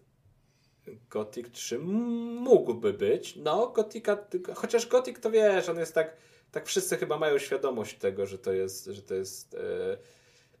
[1.09, 3.35] Gothic 3 mógłby być.
[3.35, 4.17] No, Gothica,
[4.55, 6.17] chociaż Gothic to wiesz, on jest tak,
[6.51, 9.57] tak wszyscy chyba mają świadomość tego, że to jest, że to jest e,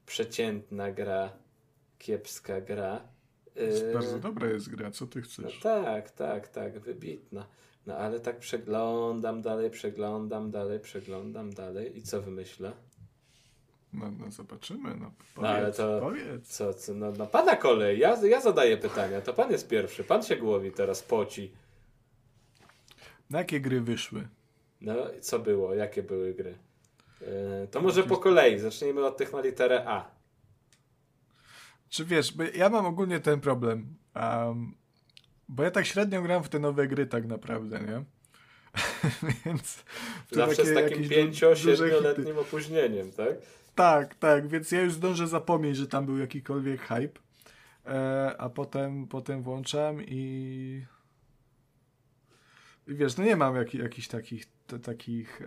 [0.05, 1.33] przeciętna gra,
[1.99, 3.07] kiepska gra.
[3.55, 5.59] E, Bardzo dobra jest gra, co ty no chcesz?
[5.59, 7.47] tak, tak, tak, wybitna.
[7.87, 12.71] No ale tak przeglądam dalej, przeglądam dalej, przeglądam dalej i co wymyślę?
[13.93, 16.47] No, no zobaczymy, no powiedz, No, ale to- powiedz.
[16.47, 20.23] Co, co no, no pana kolej, ja, ja zadaję pytania, to pan jest pierwszy, pan
[20.23, 21.51] się głowi teraz poci.
[23.29, 24.27] Na jakie gry wyszły?
[24.81, 25.73] No, co było?
[25.75, 26.57] Jakie były gry?
[27.21, 28.59] Yy, to może po kolei.
[28.59, 30.11] Zacznijmy od tych na literę A.
[31.89, 34.75] Czy wiesz, bo ja mam ogólnie ten problem, um,
[35.47, 38.03] bo ja tak średnio gram w te nowe gry tak naprawdę, nie?
[39.45, 39.83] Więc
[40.29, 41.95] to Zawsze z takim jakieś du- duże hity.
[41.95, 43.35] 5-7-letnim opóźnieniem, tak?
[43.75, 47.19] Tak, tak, więc ja już zdążę zapomnieć, że tam był jakikolwiek hype,
[47.85, 50.85] e, a potem, potem włączam i...
[52.87, 55.41] i wiesz, no nie mam jak, jakichś takich, t, takich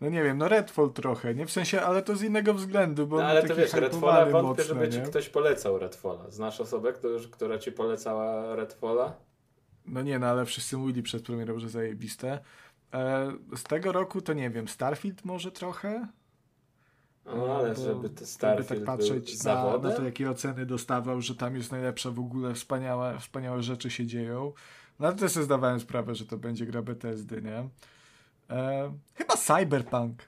[0.00, 1.46] no nie wiem, no Redfall trochę, nie?
[1.46, 4.64] W sensie, ale to z innego względu, bo No ale to wiesz, Redfalla wątpię, mocno,
[4.64, 5.04] żeby ci nie?
[5.04, 6.30] ktoś polecał Redfalla.
[6.30, 6.92] Znasz osobę,
[7.30, 9.16] która, ci polecała Redfalla?
[9.86, 12.38] No nie, no ale wszyscy mówili przed premierą, że zajebiste.
[12.94, 16.08] E, z tego roku to nie wiem, Starfield może trochę?
[17.26, 19.90] No ale Bo żeby te Starfield tak był patrzeć na, zawodem?
[19.90, 24.06] na to, jakie oceny dostawał, że tam jest najlepsza w ogóle, wspaniałe, wspaniałe rzeczy się
[24.06, 24.52] dzieją.
[24.98, 27.68] No ale też sobie zdawałem sprawę, że to będzie gra Bethesdy, nie?
[28.50, 30.22] E, chyba Cyberpunk.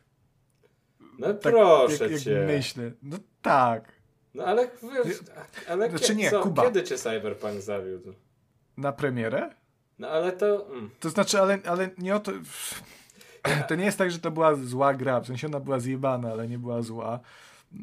[1.18, 2.44] No Tak, proszę jak, jak cię.
[2.46, 2.90] myślę.
[3.02, 3.92] No tak.
[4.34, 4.70] No ale,
[5.68, 6.62] ale Znaczy kie- nie, co, Kuba.
[6.64, 8.12] kiedy cię Cyberpunk zawiódł?
[8.76, 9.50] Na premierę?
[9.98, 10.66] No ale to...
[10.70, 10.90] Mm.
[11.00, 12.32] To znaczy, ale, ale nie o to...
[13.68, 16.48] To nie jest tak, że to była zła gra, w sensie ona była zjebana, ale
[16.48, 17.20] nie była zła.
[17.72, 17.78] Eee,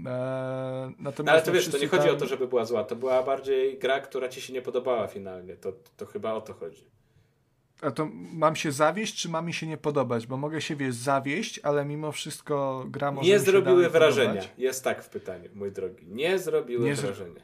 [1.00, 2.16] natomiast no, ale to wiesz, to nie chodzi tam...
[2.16, 5.56] o to, żeby była zła, to była bardziej gra, która ci się nie podobała finalnie,
[5.56, 6.86] to, to chyba o to chodzi.
[7.82, 10.28] A to mam się zawieść, czy mam mi się nie podobać?
[10.28, 14.42] Bo mogę się, wiesz, zawieść, ale mimo wszystko gra może Nie zrobiły wrażenia.
[14.42, 14.54] Podobać.
[14.58, 16.08] Jest tak w pytaniu, mój drogi.
[16.08, 17.42] Nie zrobiły nie wrażenia.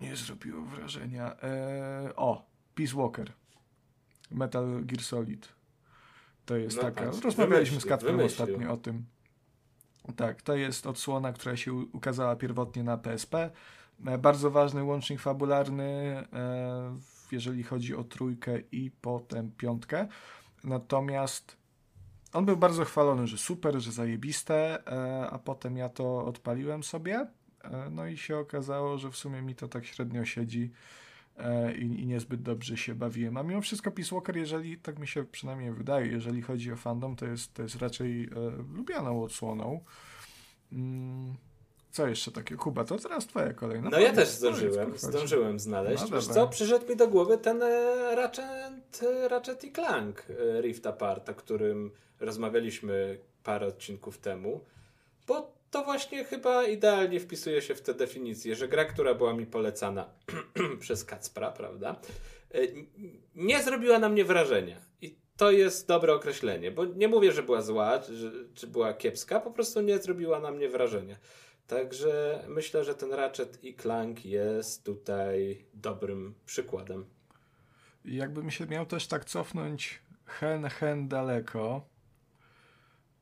[0.00, 1.36] Nie zrobiło wrażenia.
[1.42, 3.32] Eee, o, Peace Walker.
[4.30, 5.48] Metal Gear Solid.
[6.46, 7.04] To jest no taka.
[7.04, 9.04] Patrz, Rozmawialiśmy z Katką ostatnio o tym.
[10.16, 13.50] Tak, to jest odsłona, która się ukazała pierwotnie na PSP.
[14.06, 15.84] E, bardzo ważny łącznik fabularny,
[16.32, 16.98] e,
[17.32, 20.08] jeżeli chodzi o trójkę i potem piątkę.
[20.64, 21.56] Natomiast
[22.32, 27.26] on był bardzo chwalony, że super, że zajebiste, e, a potem ja to odpaliłem sobie.
[27.90, 30.70] No i się okazało, że w sumie mi to tak średnio siedzi
[31.78, 33.36] i, i niezbyt dobrze się bawiłem.
[33.36, 37.16] A mimo wszystko Peace Walker, jeżeli, tak mi się przynajmniej wydaje, jeżeli chodzi o fandom,
[37.16, 38.28] to jest, to jest raczej e,
[38.74, 39.80] lubianą odsłoną.
[40.72, 41.34] Mm.
[41.90, 42.62] Co jeszcze takiego?
[42.62, 43.90] Kuba, to teraz twoja kolejna.
[43.90, 46.02] No ja też zdążyłem, zdążyłem znaleźć.
[46.10, 50.86] No, Wiesz co, przyszedł mi do głowy ten e, Ratchet, Ratchet i Clank e, Rift
[50.86, 54.60] Apart, o którym rozmawialiśmy parę odcinków temu,
[55.26, 59.46] bo to właśnie chyba idealnie wpisuje się w tę definicję, że gra, która była mi
[59.46, 60.10] polecana
[60.80, 61.96] przez Kacpra, prawda,
[62.54, 62.58] e,
[63.34, 64.76] nie zrobiła na mnie wrażenia.
[65.02, 69.40] I to jest dobre określenie, bo nie mówię, że była zła, czy, czy była kiepska,
[69.40, 71.16] po prostu nie zrobiła na mnie wrażenia.
[71.68, 77.04] Także myślę, że ten Ratchet i Clank jest tutaj dobrym przykładem.
[78.04, 81.86] Jakbym się miał też tak cofnąć hen, hen daleko,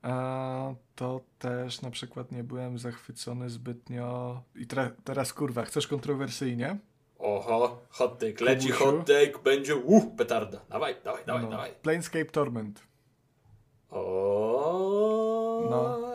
[0.03, 4.43] a to też na przykład nie byłem zachwycony zbytnio.
[4.55, 4.67] I
[5.05, 6.79] teraz kurwa, chcesz kontrowersyjnie?
[7.19, 10.61] Oho, hot take, leci hot take, będzie uh, petarda.
[10.69, 11.51] Dawaj, dawaj, dawaj, no.
[11.51, 11.75] dawaj.
[11.83, 12.83] Planescape Torment.
[13.91, 15.67] O.
[15.71, 16.06] No.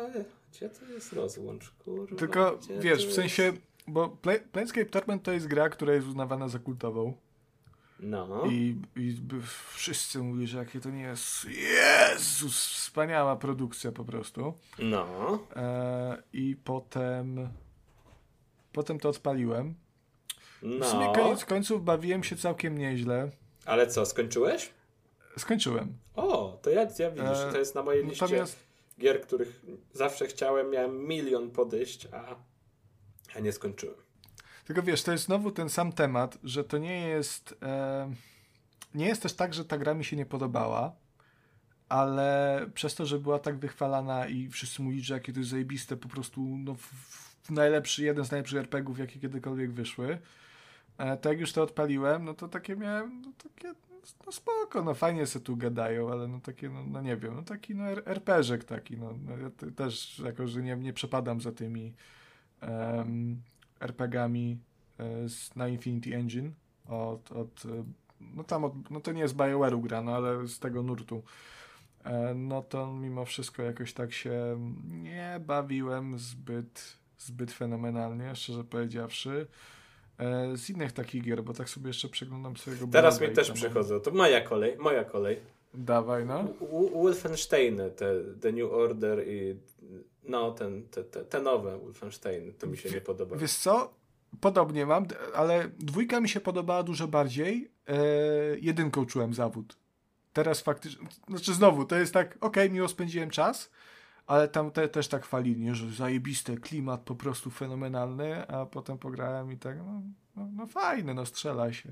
[0.51, 2.15] Gdzie to jest rozłącz, kurwa?
[2.15, 3.53] Tylko, wiesz, w sensie,
[3.87, 4.17] bo
[4.51, 7.13] Planescape Torment to jest gra, która jest uznawana za kultową.
[7.99, 8.45] No.
[8.45, 9.15] I, I
[9.73, 11.45] wszyscy mówili, że jakie to nie jest.
[11.45, 12.67] Jezus!
[12.67, 14.53] Wspaniała produkcja po prostu.
[14.79, 15.39] No.
[15.55, 17.49] E, I potem.
[18.73, 19.75] Potem to odpaliłem.
[20.61, 20.85] No.
[20.85, 23.29] W sumie koniec końców bawiłem się całkiem nieźle.
[23.65, 24.71] Ale co, skończyłeś?
[25.37, 25.93] Skończyłem.
[26.15, 28.70] O, to ja, ja widzisz, e, to jest na mojej liście natomiast...
[29.01, 29.61] gier, których
[29.93, 32.35] zawsze chciałem, miałem milion podejść, a,
[33.35, 33.95] a nie skończyłem.
[34.65, 37.55] Tylko wiesz, to jest znowu ten sam temat, że to nie jest.
[37.63, 38.13] E,
[38.95, 40.95] nie jest też tak, że ta gra mi się nie podobała,
[41.89, 45.97] ale przez to, że była tak wychwalana i wszyscy mówili, że jakie to jest zajebiste,
[45.97, 46.75] po prostu no,
[47.49, 50.17] najlepszy, jeden z najlepszych RPGów, jakie kiedykolwiek wyszły,
[50.97, 53.73] e, to jak już to odpaliłem, no to takie miałem, no takie,
[54.25, 57.43] no spoko, no fajnie se tu gadają, ale no takie, no, no nie wiem, no
[57.43, 61.93] taki no RPGek taki, no, no ja też jako, że nie, nie przepadam za tymi
[62.61, 63.41] um,
[63.79, 64.57] RPGami
[64.97, 66.51] e, z, na Infinity Engine
[66.87, 67.83] od, od e,
[68.35, 71.23] no tam od, no to nie jest BioWare'u gra, no ale z tego nurtu
[72.03, 79.47] e, no to mimo wszystko jakoś tak się nie bawiłem zbyt, zbyt fenomenalnie, szczerze powiedziawszy.
[80.55, 83.55] Z innych takich gier, bo tak sobie jeszcze przeglądam swojego Teraz mi też tam...
[83.55, 83.99] przychodzą.
[83.99, 85.39] To moja kolej, moja kolej.
[85.73, 86.47] Dawaj, no.
[86.93, 89.55] Wolfensteiny, te The New Order i
[90.23, 93.37] no, ten, te, te, te nowe Wolfenstein, to mi się nie podoba.
[93.37, 93.93] Wiesz co?
[94.41, 95.05] Podobnie mam,
[95.35, 97.71] ale dwójka mi się podobała dużo bardziej.
[97.87, 97.95] E,
[98.59, 99.77] jedynką czułem zawód.
[100.33, 103.71] Teraz faktycznie, znaczy znowu, to jest tak, okej, okay, miło spędziłem czas,
[104.31, 109.51] ale tam te, też tak chwalili, że zajebiste, klimat po prostu fenomenalny, a potem pograłem
[109.51, 110.01] i tak, no,
[110.35, 111.89] no, no fajne, no strzela się.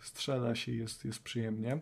[0.00, 1.78] Strzela się, jest, jest przyjemnie.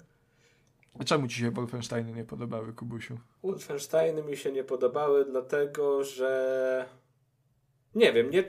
[1.01, 3.19] A czemu ci się Wolfensteiny nie podobały, Kubusiu?
[3.43, 6.87] Wolfensteiny mi się nie podobały, dlatego że
[7.95, 8.45] nie wiem, nie.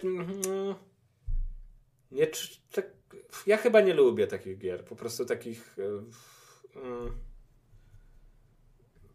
[2.11, 2.27] nie
[2.71, 2.85] tak,
[3.47, 4.85] ja chyba nie lubię takich gier.
[4.85, 5.75] Po prostu takich.
[6.75, 7.11] Um,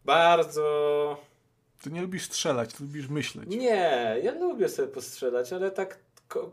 [0.05, 1.26] bardzo.
[1.81, 3.49] Ty nie lubisz strzelać, ty lubisz myśleć.
[3.49, 5.99] Nie, ja lubię sobie postrzelać, ale tak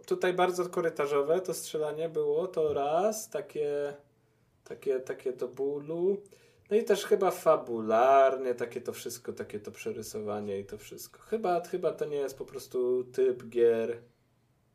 [0.06, 3.94] tutaj bardzo korytarzowe to strzelanie było to raz, takie,
[4.64, 6.16] takie, takie do bólu.
[6.70, 11.20] No i też chyba fabularnie takie to wszystko, takie to przerysowanie i to wszystko.
[11.22, 13.96] Chyba, chyba to nie jest po prostu typ gier,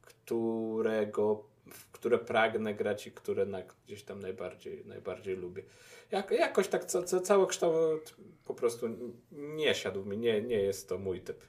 [0.01, 5.63] którego, w które pragnę grać i które na, gdzieś tam najbardziej, najbardziej lubię.
[6.11, 10.89] Jak, jakoś tak ca, ca, cały kształt po prostu nie siadł mi, nie, nie jest
[10.89, 11.45] to mój typ.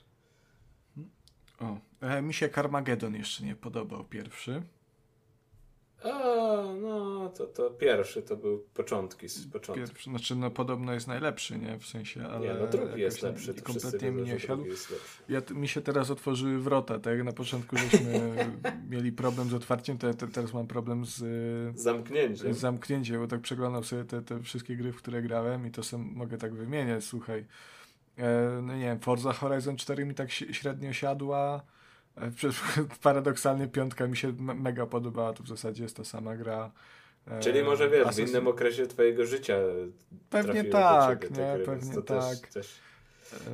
[1.61, 4.62] O, e, mi się Carmageddon jeszcze nie podobał pierwszy.
[6.04, 9.86] A, no, to, to pierwszy to był początki z początku.
[9.86, 11.78] Pierwszy, znaczy, no podobno jest najlepszy, nie?
[11.78, 12.46] W sensie, ale...
[12.46, 13.54] Nie, no drugi jest lepszy.
[13.54, 14.64] To kompletnie mi nie siadł.
[15.28, 18.36] Ja, mi się teraz otworzyły wrota, tak jak na początku żeśmy
[18.90, 21.22] mieli problem z otwarciem, to ja te, teraz mam problem z,
[21.78, 22.54] Zamknięcie.
[22.54, 25.82] z zamknięciem, bo tak przeglądam sobie te, te wszystkie gry, w które grałem i to
[25.82, 27.46] sam mogę tak wymieniać, słuchaj.
[28.18, 31.62] E, no nie wiem, Forza Horizon 4 mi tak średnio siadła.
[32.22, 32.30] E,
[33.02, 36.70] paradoksalnie piątka mi się me- mega podobała, to w zasadzie jest ta sama gra.
[37.26, 39.56] E, Czyli może wiesz, w innym okresie twojego życia
[40.30, 41.59] Pewnie tak, nie?
[41.64, 42.38] Pewnie tak.
[42.38, 42.80] Też, też...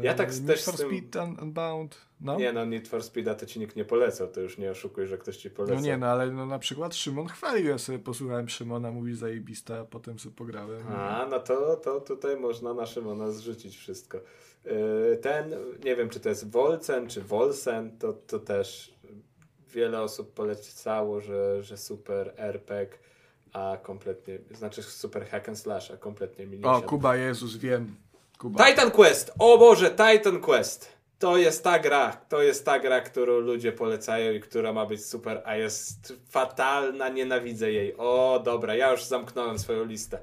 [0.02, 2.36] Ja tak Need też for tym- Speed Un- Unbound, no.
[2.36, 5.18] Nie no, Need for Speeda to ci nikt nie polecał, to już nie oszukuj, że
[5.18, 5.74] ktoś ci poleca.
[5.74, 9.78] No nie, no ale no, na przykład Szymon chwalił, ja sobie posłuchałem Szymona, mówi zajebista,
[9.78, 10.86] a potem sobie pograłem.
[10.88, 14.20] A, no to, to tutaj można na Szymona zrzucić wszystko.
[14.64, 18.94] Yy, Ten, nie wiem czy to jest Wolcen czy Wolsen, to, to też
[19.72, 22.98] wiele osób polecało, że, że super RPG,
[23.52, 26.82] a kompletnie, znaczy super hack and slash, a kompletnie mi nie O.
[26.82, 27.96] Kuba, Jezus, wiem.
[28.38, 28.64] Kuba.
[28.64, 29.33] Titan Quest!
[29.38, 30.96] O Boże, Titan Quest!
[31.18, 35.07] To jest ta gra, to jest ta gra, którą ludzie polecają i która ma być
[35.07, 37.94] super, a jest fatalna, nienawidzę jej.
[37.96, 40.18] O, dobra, ja już zamknąłem swoją listę.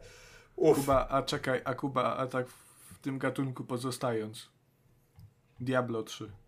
[0.56, 0.80] Uff.
[0.80, 4.50] Kuba, a czekaj, a Kuba, a tak w tym gatunku pozostając.
[5.60, 6.43] Diablo 3.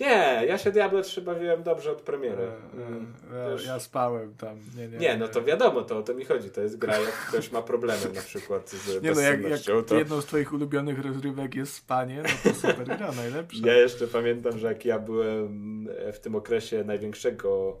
[0.00, 2.42] Nie, ja się Diablo 3 bawiłem dobrze od E, premiery.
[2.42, 4.58] e, Mm, ja, też- ja spałem tam.
[4.76, 6.50] Nie, nie, Nie, no to wiadomo, to o to mi chodzi.
[6.50, 9.94] To jest gra, jak ktoś ma problemy na przykład z Nie no, jak, jak to...
[9.98, 13.66] jedną z twoich ulubionych rozrywek jest spanie, no to super gra, najlepsza.
[13.66, 17.76] Ja jeszcze pamiętam, że jak ja byłem w tym okresie największego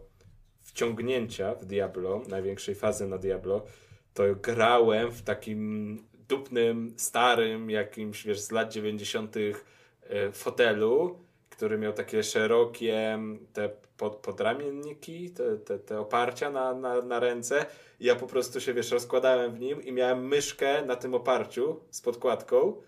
[0.60, 3.62] wciągnięcia w Diablo, największej fazy na Diablo,
[4.14, 9.36] to grałem w takim dupnym, starym, jakimś, wiesz, z lat 90.
[9.36, 11.18] e, fotelu,
[11.58, 13.18] który miał takie szerokie
[13.52, 17.66] te pod, podramienniki, te, te, te oparcia na, na, na ręce.
[18.00, 21.80] I ja po prostu się, wiesz, rozkładałem w nim i miałem myszkę na tym oparciu
[21.90, 22.82] z podkładką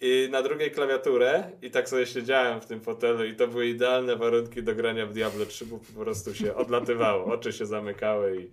[0.00, 4.16] i na drugiej klawiaturę i tak sobie siedziałem w tym fotelu i to były idealne
[4.16, 8.50] warunki do grania w Diablo 3, bo po prostu się odlatywało, oczy się zamykały i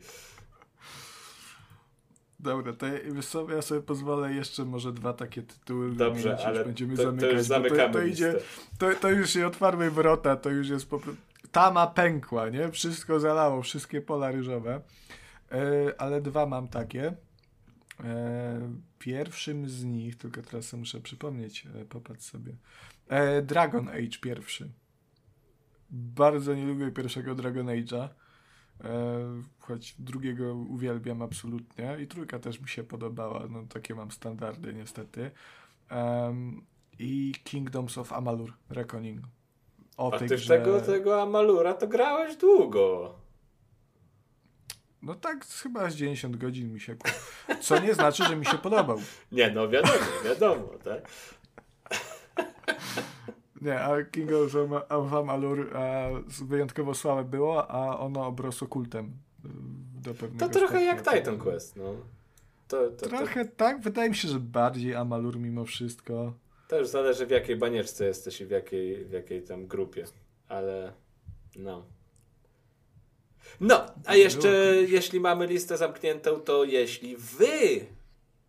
[2.42, 3.00] Dobra, to ja,
[3.30, 7.04] co, ja sobie pozwolę jeszcze może dwa takie tytuły dobrze, wymienić, już ale będziemy to,
[7.04, 8.36] to zamykać, już bo zamykamy to, to idzie,
[8.78, 11.22] to, to już się otwarły wrota, to już jest po prostu...
[11.52, 12.72] Tama pękła, nie?
[12.72, 14.82] Wszystko zalało, wszystkie pola ryżowe.
[15.52, 17.14] E, ale dwa mam takie.
[18.04, 22.56] E, pierwszym z nich, tylko teraz sobie muszę przypomnieć, e, popatrz sobie.
[23.44, 24.72] Dragon Age pierwszy.
[25.90, 28.10] Bardzo nie lubię pierwszego Dragon Age'a.
[28.84, 28.88] E,
[29.60, 35.32] choć drugiego uwielbiam absolutnie i trójka też mi się podobała, no takie mam standardy niestety.
[35.90, 36.62] Em,
[37.00, 39.22] I Kingdoms of Amalur Reckoning.
[39.98, 43.16] O A tej ty grze- tego, tego Amalura to grałeś długo.
[45.02, 46.96] No tak, chyba z 90 godzin mi się...
[47.62, 48.98] Co nie znaczy, że mi się podobał.
[49.32, 49.94] Nie, no wiadomo,
[50.26, 51.10] wiadomo, tak?
[53.62, 54.56] Nie, a Kingdoms
[54.90, 56.10] of Amalur a,
[56.46, 59.06] wyjątkowo słabe było, a ono obrosło kultem.
[59.46, 59.50] y,
[60.04, 61.04] Do pewnego To trochę jak.
[61.14, 61.96] Titan Quest, no.
[62.68, 66.34] To, to, to, Trochę tak, wydaje mi się, że bardziej Amalur mimo wszystko.
[66.68, 70.06] to już zależy w jakiej banieczce jesteś i w jakiej, w jakiej tam grupie,
[70.50, 70.94] ale
[71.56, 71.86] no.
[73.60, 74.48] No, a jeszcze
[74.88, 77.86] jeśli mamy listę zamkniętą, to jeśli wy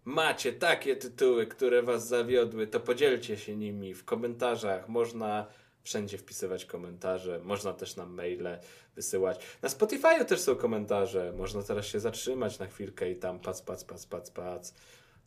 [0.04, 4.88] macie takie tytuły, które was zawiodły, to podzielcie się nimi w komentarzach.
[4.88, 5.46] Można
[5.82, 8.58] wszędzie wpisywać komentarze, można też nam maile
[8.94, 9.40] wysyłać.
[9.62, 11.32] Na Spotify'u też są komentarze.
[11.36, 14.74] Można teraz się zatrzymać na chwilkę i tam pac, pac, pac, pac, pac.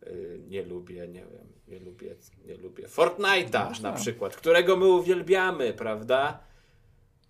[0.05, 2.87] Yy, nie lubię, nie wiem, nie lubię, nie lubię.
[2.87, 6.39] Fortnite'a na przykład, którego my uwielbiamy, prawda?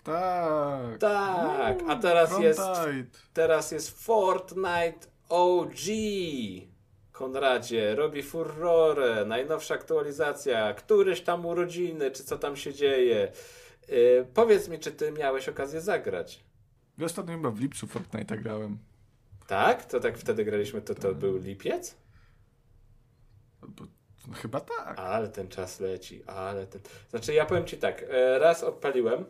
[0.03, 0.97] Tak.
[0.99, 3.19] Tak, a teraz jest Frontite.
[3.34, 5.75] Teraz jest Fortnite OG.
[7.15, 13.32] Konradzie, robi furorę, najnowsza aktualizacja, któreś tam urodziny, czy co tam się dzieje.
[13.88, 16.43] Yy, powiedz mi, czy ty miałeś okazję zagrać?
[16.97, 18.78] Ja ostatnio chyba w lipcu Fortnite'a grałem.
[19.47, 19.86] Tak?
[19.86, 21.95] To tak wtedy graliśmy, to to był lipiec?
[23.62, 23.86] Bo,
[24.28, 24.99] no, chyba tak.
[24.99, 26.82] Ale ten czas leci, ale ten...
[27.10, 29.25] Znaczy ja powiem ci tak, e, raz odpaliłem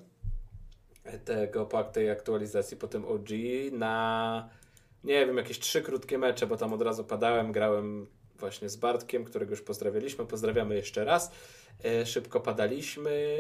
[1.26, 3.30] tego po tej aktualizacji, potem OG
[3.71, 4.50] na
[5.06, 8.08] nie wiem, jakieś trzy krótkie mecze, bo tam od razu padałem, grałem
[8.40, 11.32] właśnie z Bartkiem, którego już pozdrawialiśmy, pozdrawiamy jeszcze raz.
[11.86, 13.36] E, Szybko padaliśmy.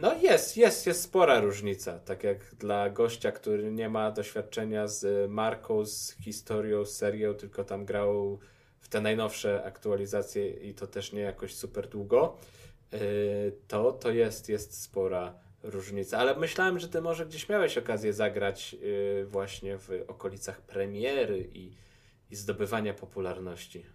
[0.00, 1.98] No jest, jest, jest spora różnica.
[1.98, 7.64] Tak jak dla gościa, który nie ma doświadczenia z marką, z historią, z serią, tylko
[7.64, 8.38] tam grał
[8.80, 12.36] w te najnowsze aktualizacje i to też nie jakoś super długo,
[12.92, 12.98] yy,
[13.68, 16.18] to, to jest, jest spora różnica.
[16.18, 21.72] Ale myślałem, że ty może gdzieś miałeś okazję zagrać yy, właśnie w okolicach premiery i,
[22.30, 23.86] i zdobywania popularności.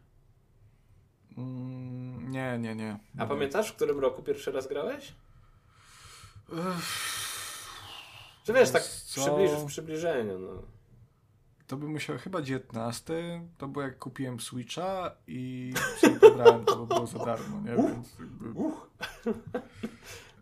[1.38, 3.00] Mm, nie, nie, nie.
[3.18, 5.14] A pamiętasz, w którym roku pierwszy raz grałeś?
[8.46, 9.22] Że wiesz, tak Co?
[9.22, 10.40] przybliż, w przybliżeniu.
[10.40, 10.62] No.
[11.68, 13.14] To by musiał chyba 19.
[13.58, 17.76] To było jak kupiłem Switcha i sobie pobrałem, to było za darmo, nie?
[17.76, 18.54] Więc jakby...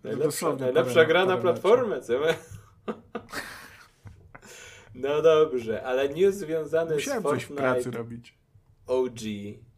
[0.03, 2.13] Najlepsza, najlepsza gra na platformę, co?
[4.95, 8.37] No dobrze, ale news związany Musiałem z coś w pracy Fortnite robić.
[8.87, 9.19] OG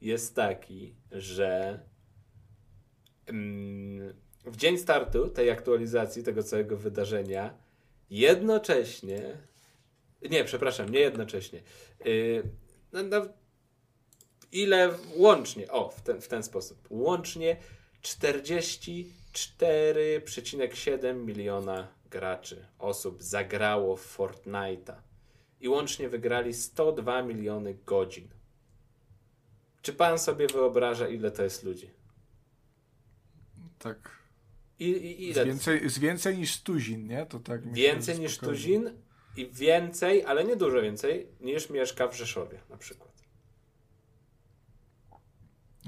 [0.01, 1.79] jest taki, że
[3.25, 4.13] mm,
[4.45, 7.57] w dzień startu tej aktualizacji, tego całego wydarzenia,
[8.09, 9.37] jednocześnie,
[10.29, 11.61] nie, przepraszam, nie jednocześnie,
[12.05, 12.43] yy,
[12.93, 13.25] no, no,
[14.51, 17.57] ile łącznie, o, w ten, w ten sposób, łącznie
[19.33, 24.95] 44,7 miliona graczy, osób zagrało w Fortnite'a
[25.59, 28.27] i łącznie wygrali 102 miliony godzin.
[29.81, 31.89] Czy pan sobie wyobraża, ile to jest ludzi?
[33.79, 34.23] Tak.
[34.79, 34.89] I,
[35.27, 35.45] i, Z ile?
[35.45, 37.25] więcej, z więcej niż tuzin, nie?
[37.25, 38.91] To tak Więcej niż tuzin
[39.37, 43.13] i więcej, ale nie dużo więcej, niż mieszka w Rzeszowie na przykład.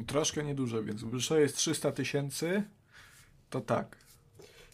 [0.08, 2.64] Troszkę niedużo, więc w Rzeszowie jest 300 tysięcy,
[3.50, 3.98] to tak.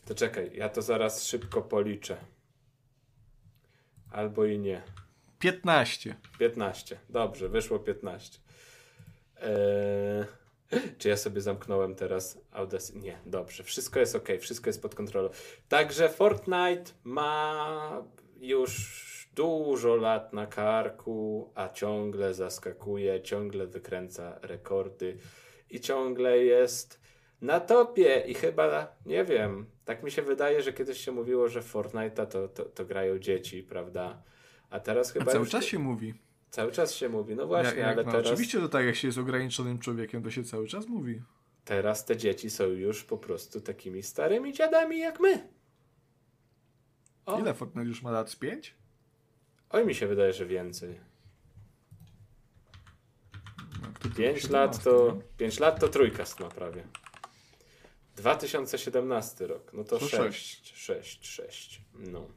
[0.06, 2.18] To czekaj, ja to zaraz szybko policzę.
[4.12, 4.82] Albo i nie.
[5.40, 6.16] 15.
[6.40, 7.00] 15.
[7.10, 8.40] Dobrze, wyszło 15.
[9.42, 10.26] Eee,
[10.98, 13.00] czy ja sobie zamknąłem teraz Audacity?
[13.00, 13.64] Nie, dobrze.
[13.64, 15.30] Wszystko jest ok, wszystko jest pod kontrolą.
[15.70, 18.04] Także Fortnite ma
[18.40, 25.18] już dużo lat na karku, a ciągle zaskakuje, ciągle wykręca rekordy
[25.70, 27.01] i ciągle jest
[27.42, 31.62] na topie i chyba, nie wiem, tak mi się wydaje, że kiedyś się mówiło, że
[31.62, 34.24] Fortnite'a to, to, to grają dzieci, prawda?
[34.70, 36.14] A teraz A chyba cały już czas się mówi.
[36.50, 38.96] Cały czas się mówi, no właśnie, Jak- jak- ale no, teraz, Oczywiście to tak, jak
[38.96, 41.22] się jest ograniczonym człowiekiem, to się cały czas mówi.
[41.66, 45.48] teraz te dzieci są już po prostu takimi starymi dziadami jak my.
[47.26, 48.30] O, Ile Fortnite już ma lat?
[48.30, 48.76] Z 5?
[49.70, 51.00] Oj, mi się wydaje, że więcej.
[53.82, 55.22] No, kto tu 5 17, lat to nie?
[55.38, 56.84] 5 lat to trójkast ma prawie.
[58.16, 61.82] 2017 rok, no to To 6, 6, 6.
[61.94, 62.28] No.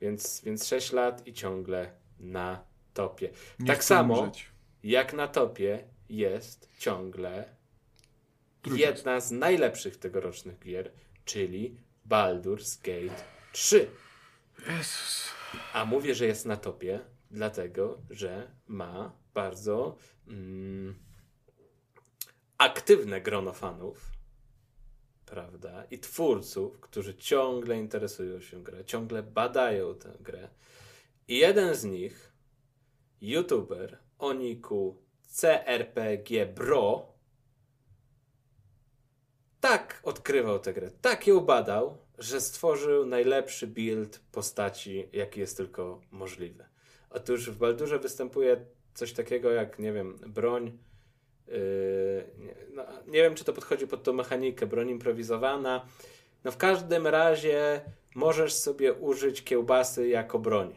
[0.00, 2.64] Więc, więc 6 lat i ciągle na
[2.94, 3.30] topie.
[3.58, 4.50] Nie tak samo umrzeć.
[4.82, 7.54] jak na topie jest ciągle
[8.62, 8.96] Trójkast.
[8.96, 10.92] jedna z najlepszych tegorocznych gier,
[11.24, 11.76] czyli
[12.08, 13.22] Baldur's Gate
[13.52, 13.90] 3.
[14.68, 15.30] Jezus.
[15.72, 19.96] A mówię, że jest na topie, dlatego, że ma bardzo
[20.28, 20.98] mm,
[22.58, 24.17] aktywne grono fanów,
[25.30, 25.84] prawda?
[25.90, 30.48] I twórców, którzy ciągle interesują się grą, ciągle badają tę grę.
[31.28, 32.32] I jeden z nich,
[33.20, 37.12] youtuber o niku CRPG Bro,
[39.60, 46.00] tak odkrywał tę grę, tak ją badał, że stworzył najlepszy build postaci, jaki jest tylko
[46.10, 46.64] możliwy.
[47.10, 50.78] Otóż w Baldurze występuje coś takiego jak, nie wiem, broń.
[51.48, 55.86] Yy, nie, no, nie wiem, czy to podchodzi pod tą mechanikę, broń improwizowana.
[56.44, 57.80] No w każdym razie
[58.14, 60.74] możesz sobie użyć kiełbasy jako broń.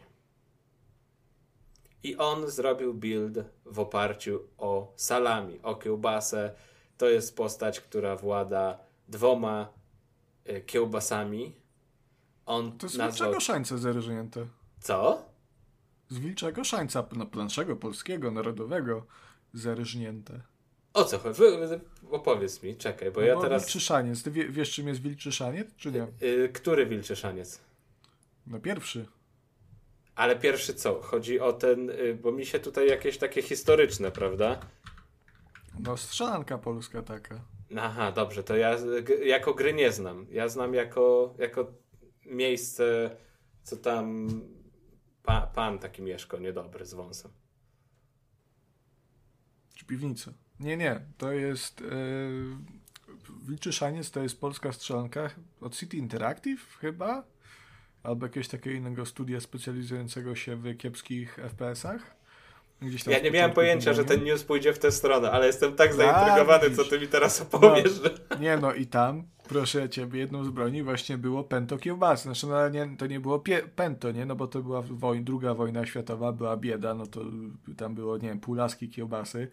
[2.04, 6.56] I on zrobił build w oparciu o salami, o kiełbasę.
[6.98, 9.74] To jest postać, która włada dwoma
[10.50, 11.56] y, kiełbasami.
[12.46, 13.28] On To z nazwał...
[13.28, 14.48] wilczego szańca zerżnięte.
[14.80, 15.26] Co?
[16.10, 19.06] Z wilczego szańca, no, naszego, polskiego, narodowego,
[19.54, 20.42] zerżnięte.
[20.94, 21.42] O co chodzi?
[22.12, 23.64] Opowiedz mi, czekaj, bo No ja bo teraz...
[23.64, 24.24] Wilczy szaniec.
[24.24, 26.08] Ty wie, wiesz, czym jest wilczy szaniec, czy nie?
[26.28, 27.62] Y, który wilczy szaniec?
[28.48, 29.06] No pierwszy.
[30.16, 31.02] Ale pierwszy co?
[31.02, 34.60] Chodzi o ten, y, bo mi się tutaj jakieś takie historyczne, prawda?
[35.80, 37.42] No strzelanka polska taka.
[37.78, 38.78] Aha, dobrze, to ja
[39.24, 40.28] jako gry nie znam.
[40.32, 41.74] Ja znam jako, jako
[42.26, 43.16] miejsce,
[43.64, 44.28] co tam
[45.24, 47.32] pa, pan taki mieszkał, niedobry, z wąsem.
[49.76, 50.34] Czy piwnica?
[50.62, 51.02] Nie, nie.
[51.18, 51.82] To jest...
[51.82, 52.56] Yy,
[53.48, 55.30] wilczy szaniec to jest polska strzelanka
[55.62, 57.24] od City Interactive chyba?
[58.04, 62.21] Albo jakiegoś takiego innego studia specjalizującego się w kiepskich FPS-ach.
[62.82, 65.76] Gdzieś tam Ja nie miałem pojęcia, że ten news pójdzie w tę stronę, ale jestem
[65.76, 68.38] tak A, zaintrygowany, co ty mi teraz opowiesz, że...
[68.40, 72.24] Nie no i tam proszę ciebie, jedną z broni właśnie było pento kiełbasy.
[72.24, 74.26] Znaczy, no, nie, to nie było pie, pento, nie?
[74.26, 77.22] No bo to była wojna, druga wojna światowa, była bieda, no to
[77.78, 79.48] tam było, nie wiem, półlaski kiełbasy.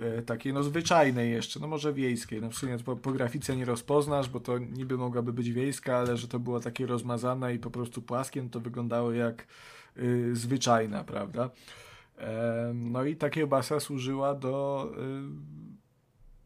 [0.00, 2.40] E, takiej, no zwyczajnej jeszcze, no może wiejskiej.
[2.40, 6.16] No w sumie po, po grafice nie rozpoznasz, bo to niby mogłaby być wiejska, ale
[6.16, 9.46] że to było takie rozmazane i po prostu płaskie, no to wyglądało jak
[9.98, 11.50] y, zwyczajna, prawda?
[12.74, 14.86] No i ta kiełbasa służyła do...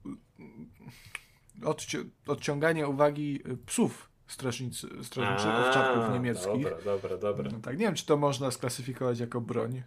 [0.07, 6.63] Y, odci- odciąganie uwagi y, psów strażnicy, strażniczych A, owczaków niemieckich.
[6.63, 7.51] Dobra, dobra, dobra.
[7.53, 9.83] No tak, nie wiem, czy to można sklasyfikować jako broń.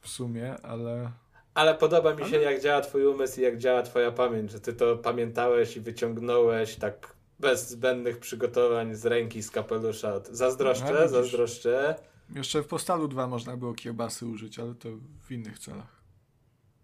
[0.00, 1.10] W sumie, ale.
[1.54, 4.72] Ale podoba mi się, jak działa twój umysł i jak działa twoja pamięć, że ty
[4.72, 10.20] to pamiętałeś i wyciągnąłeś tak bez zbędnych przygotowań z ręki, z kapelusza.
[10.30, 11.10] Zazdroszczę, No, widzisz.
[11.10, 11.94] zazdroszczę.
[12.30, 14.88] Jeszcze w Postalu 2 można było kiełbasy użyć, ale to
[15.22, 16.04] w innych celach.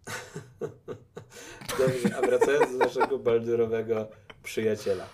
[1.78, 4.08] Dobrze, a wracając do naszego baldurowego
[4.42, 5.06] przyjaciela.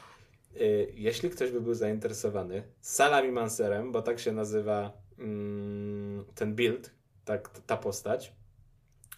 [0.61, 6.91] Y, Jeśli ktoś by był zainteresowany Salami Manserem, bo tak się nazywa mm, ten build,
[7.25, 8.33] tak, ta postać,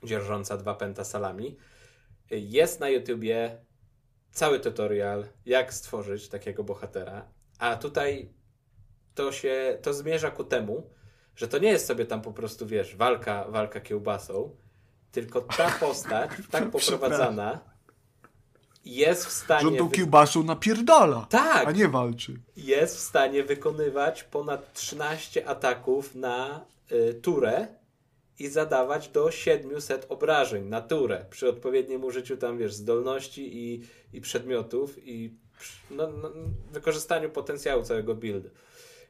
[0.04, 1.56] dzierżąca dwa pęta salami,
[2.32, 3.64] y, jest na YouTubie
[4.30, 7.28] cały tutorial, jak stworzyć takiego bohatera.
[7.58, 8.32] A tutaj
[9.14, 10.90] to się, to zmierza ku temu,
[11.38, 14.56] że to nie jest sobie tam po prostu, wiesz, walka, walka kiełbasą,
[15.12, 17.60] tylko ta postać, tak poprowadzana,
[18.84, 19.78] jest w Że stanie.
[19.78, 22.34] tą wy- kiełbasą napierdala, Tak, a nie walczy.
[22.56, 27.66] jest w stanie wykonywać ponad 13 ataków na y, turę
[28.38, 33.82] i zadawać do 700 obrażeń na turę przy odpowiednim użyciu tam, wiesz, zdolności i,
[34.12, 36.30] i przedmiotów i przy- no, no,
[36.72, 38.50] wykorzystaniu potencjału całego buildu.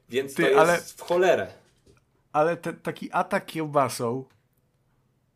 [0.09, 1.47] Więc Ty, to jest ale- w cholerę.
[2.33, 4.25] Ale te, taki atak kiełbasą,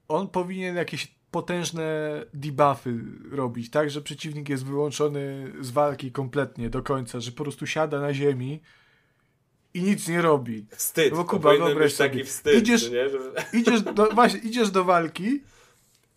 [0.07, 1.85] on powinien jakieś potężne
[2.33, 2.99] debuffy
[3.31, 7.99] robić, tak, że przeciwnik jest wyłączony z walki kompletnie do końca, że po prostu siada
[7.99, 8.61] na ziemi
[9.73, 10.65] i nic nie robi.
[10.71, 11.11] Wstyd.
[11.11, 13.09] No bo to Kuba, wyobraź taki wstyd, idziesz- nie?
[13.09, 13.19] Że...
[13.53, 15.43] Idziesz do, właśnie, idziesz do walki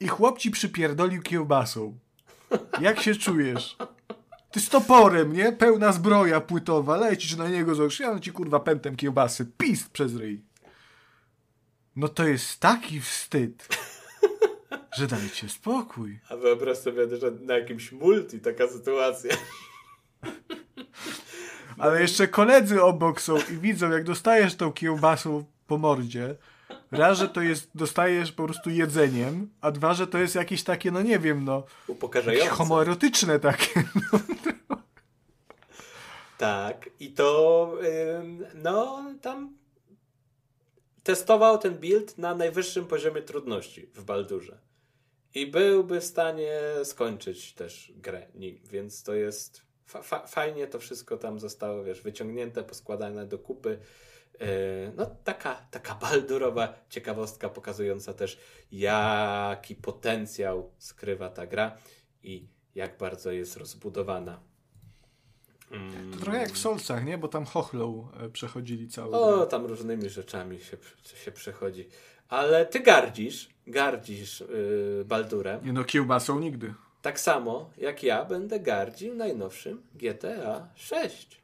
[0.00, 1.98] i chłop ci przypierdolił kiełbasą.
[2.80, 3.76] Jak się czujesz?
[4.50, 5.52] Ty z toporem, nie?
[5.52, 10.16] Pełna zbroja płytowa, lecisz na niego z oczy, ja ci kurwa pętem kiełbasy, pist przez
[10.16, 10.42] ryj.
[11.96, 13.68] No to jest taki wstyd,
[14.96, 16.20] że dajcie spokój.
[16.30, 19.36] A wyobraź sobie, że na jakimś multi taka sytuacja.
[21.78, 26.36] Ale jeszcze koledzy obok są i widzą, jak dostajesz tą kiełbasą po mordzie.
[26.90, 30.90] Raz, że to jest, dostajesz po prostu jedzeniem, a dwa, że to jest jakieś takie,
[30.90, 32.50] no nie wiem, no, Upokarzające.
[32.50, 33.82] homoerotyczne takie.
[36.38, 37.72] Tak, i to
[38.54, 39.55] no tam
[41.06, 44.58] testował ten build na najwyższym poziomie trudności w Baldurze.
[45.34, 50.78] I byłby w stanie skończyć też grę nim, więc to jest fa- fa- fajnie to
[50.78, 53.78] wszystko tam zostało, wiesz, wyciągnięte, poskładane do kupy.
[54.40, 54.46] Yy,
[54.96, 58.38] no taka, taka baldurowa ciekawostka pokazująca też
[58.72, 61.78] jaki potencjał skrywa ta gra
[62.22, 64.40] i jak bardzo jest rozbudowana.
[65.70, 66.12] Mm.
[66.12, 67.18] To trochę jak w Solcach, nie?
[67.18, 69.14] Bo tam chochlą e, przechodzili cały.
[69.14, 70.76] O, tam różnymi rzeczami się,
[71.24, 71.88] się przechodzi.
[72.28, 75.64] Ale ty gardzisz, gardzisz yy, Baldurem.
[75.64, 76.74] Nie no, kiełbasą nigdy.
[77.02, 81.42] Tak samo jak ja będę gardził najnowszym GTA 6.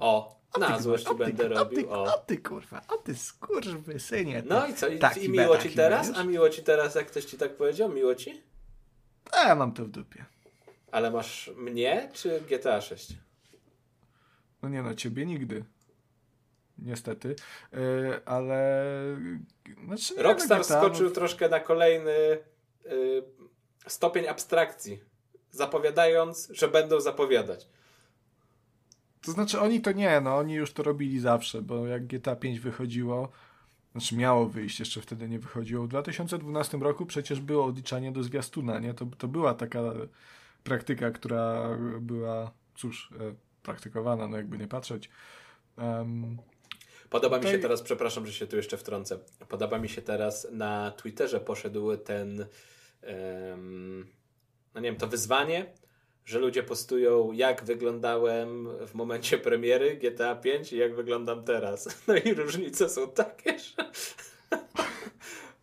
[0.00, 1.92] O, na złość ci będę robił.
[1.92, 2.18] O.
[2.26, 4.42] ty kurwa, o ty skurwysynie.
[4.46, 4.88] No i co?
[4.88, 6.06] I, Taki i miło ci teraz?
[6.06, 6.24] będziesz?
[6.24, 7.92] A miło ci teraz, jak ktoś ci tak powiedział?
[7.92, 8.42] Miło ci?
[9.32, 10.24] A ja mam to w dupie.
[10.92, 13.14] Ale masz mnie czy GTA 6?
[14.62, 15.64] No nie no, ciebie nigdy.
[16.78, 17.36] Niestety.
[17.72, 18.84] E, ale...
[19.84, 22.38] Znaczy, nie, Rockstar GTA, skoczył no, troszkę na kolejny
[22.86, 23.22] y,
[23.86, 25.00] stopień abstrakcji,
[25.50, 27.66] zapowiadając, że będą zapowiadać.
[29.22, 32.60] To znaczy oni to nie, no oni już to robili zawsze, bo jak GTA 5
[32.60, 33.28] wychodziło,
[33.92, 35.84] znaczy miało wyjść, jeszcze wtedy nie wychodziło.
[35.84, 38.94] W 2012 roku przecież było odliczanie do zwiastuna, nie?
[38.94, 39.80] To, to była taka
[40.64, 45.10] praktyka, która była, cóż, e, praktykowana, no jakby nie patrzeć.
[45.78, 46.38] Em,
[47.10, 49.18] Podoba mi się teraz, przepraszam, że się tu jeszcze wtrącę.
[49.48, 52.46] Podoba mi się teraz na Twitterze poszedł ten,
[53.02, 54.06] em,
[54.74, 55.66] no nie wiem, to wyzwanie,
[56.24, 61.88] że ludzie postują, jak wyglądałem w momencie premiery GTA 5 i jak wyglądam teraz.
[62.08, 63.90] No i różnice są takie, że.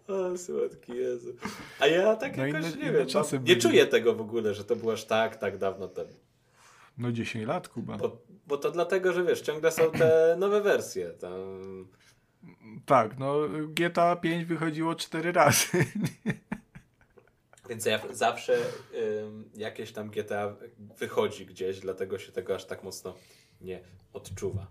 [0.33, 1.35] O, słodki Jezu.
[1.79, 4.53] A ja tak No jakoś inne- nie wiem, czasy no, nie czuję tego w ogóle,
[4.53, 6.13] że to było aż tak, tak dawno temu.
[6.97, 7.97] no 10 lat, Kuba.
[7.97, 11.09] Bo, bo to dlatego, że wiesz, ciągle są te nowe wersje.
[11.09, 11.33] Tam
[12.85, 13.35] Tak, no
[13.69, 15.67] GTA 5 wychodziło 4 razy.
[17.69, 18.57] Więc ja zawsze
[19.55, 20.55] jakieś tam GTA
[20.99, 23.15] wychodzi gdzieś, dlatego się tego aż tak mocno
[23.61, 23.79] nie
[24.13, 24.67] odczuwa.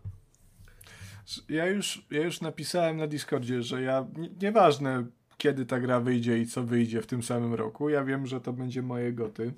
[1.49, 4.07] Ja już, ja już napisałem na Discordzie, że ja,
[4.43, 5.07] nieważne
[5.39, 8.53] kiedy ta gra wyjdzie i co wyjdzie w tym samym roku, ja wiem, że to
[8.53, 9.53] będzie moje goty.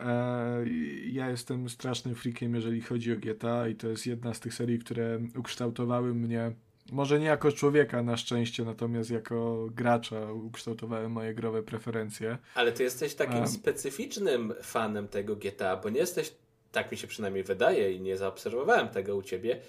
[0.00, 0.64] E,
[1.06, 4.78] ja jestem strasznym freakiem, jeżeli chodzi o GTA i to jest jedna z tych serii,
[4.78, 6.52] które ukształtowały mnie
[6.90, 12.38] może nie jako człowieka na szczęście, natomiast jako gracza ukształtowały moje growe preferencje.
[12.54, 16.34] Ale ty jesteś takim specyficznym fanem tego GTA, bo nie jesteś,
[16.72, 19.60] tak mi się przynajmniej wydaje i nie zaobserwowałem tego u ciebie,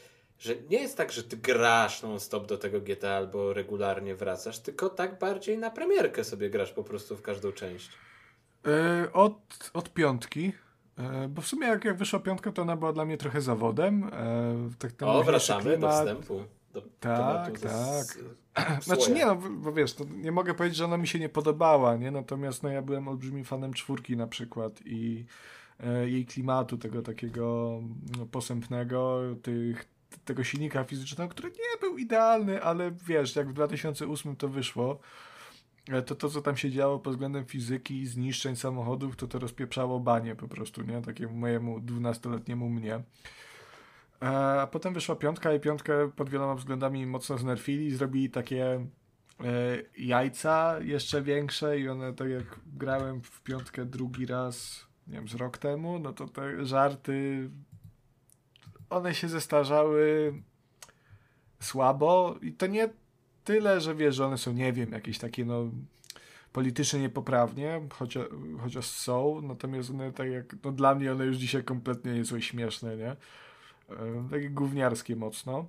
[0.43, 4.89] że nie jest tak, że ty grasz non-stop do tego GTA albo regularnie wracasz, tylko
[4.89, 7.89] tak bardziej na premierkę sobie grasz po prostu w każdą część.
[8.65, 10.53] Yy, od, od piątki.
[10.97, 14.01] Yy, bo w sumie jak, jak wyszła piątka, to ona była dla mnie trochę zawodem.
[14.01, 16.43] Yy, tak o, wracamy do wstępu.
[16.73, 17.59] Do tak, tak.
[17.59, 18.17] Z,
[18.85, 22.11] znaczy nie, no, bo wiesz, nie mogę powiedzieć, że ona mi się nie podobała, nie?
[22.11, 25.25] Natomiast no, ja byłem olbrzymim fanem czwórki na przykład i
[25.79, 27.79] e, jej klimatu, tego takiego
[28.17, 34.35] no, posępnego, tych, tego silnika fizycznego, który nie był idealny, ale wiesz, jak w 2008
[34.35, 34.99] to wyszło,
[35.89, 39.39] e, to to, co tam się działo pod względem fizyki i zniszczeń samochodów, to to
[39.39, 41.01] rozpieprzało banie po prostu, nie?
[41.01, 43.03] Takiemu mojemu 12-letniemu mnie.
[44.21, 48.85] E, a potem wyszła piątka i piątkę pod wieloma względami mocno znerfili, zrobili takie e,
[49.97, 55.35] jajca jeszcze większe i one tak jak grałem w piątkę drugi raz, nie wiem, z
[55.35, 57.49] rok temu, no to te żarty
[58.93, 60.33] one się zestarzały
[61.59, 62.89] słabo i to nie
[63.43, 65.71] tyle, że wiesz, że one są, nie wiem, jakieś takie no
[66.53, 68.25] politycznie niepoprawnie, chociaż,
[68.61, 72.39] chociaż są, natomiast one tak jak, no dla mnie one już dzisiaj kompletnie nie są
[72.39, 73.09] śmieszne, nie?
[73.89, 75.65] E, takie gówniarskie mocno.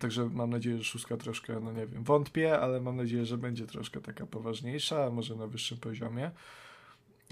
[0.00, 3.66] Także mam nadzieję, że szóstka troszkę, no nie wiem, wątpię, ale mam nadzieję, że będzie
[3.66, 6.30] troszkę taka poważniejsza, może na wyższym poziomie.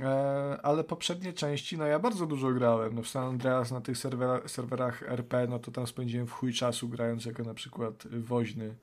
[0.01, 2.95] E, ale poprzednie części, no ja bardzo dużo grałem.
[2.95, 6.53] No w San Andreas na tych serwera, serwerach RP, no to tam spędziłem w chuj
[6.53, 8.75] czasu grając jako na przykład woźny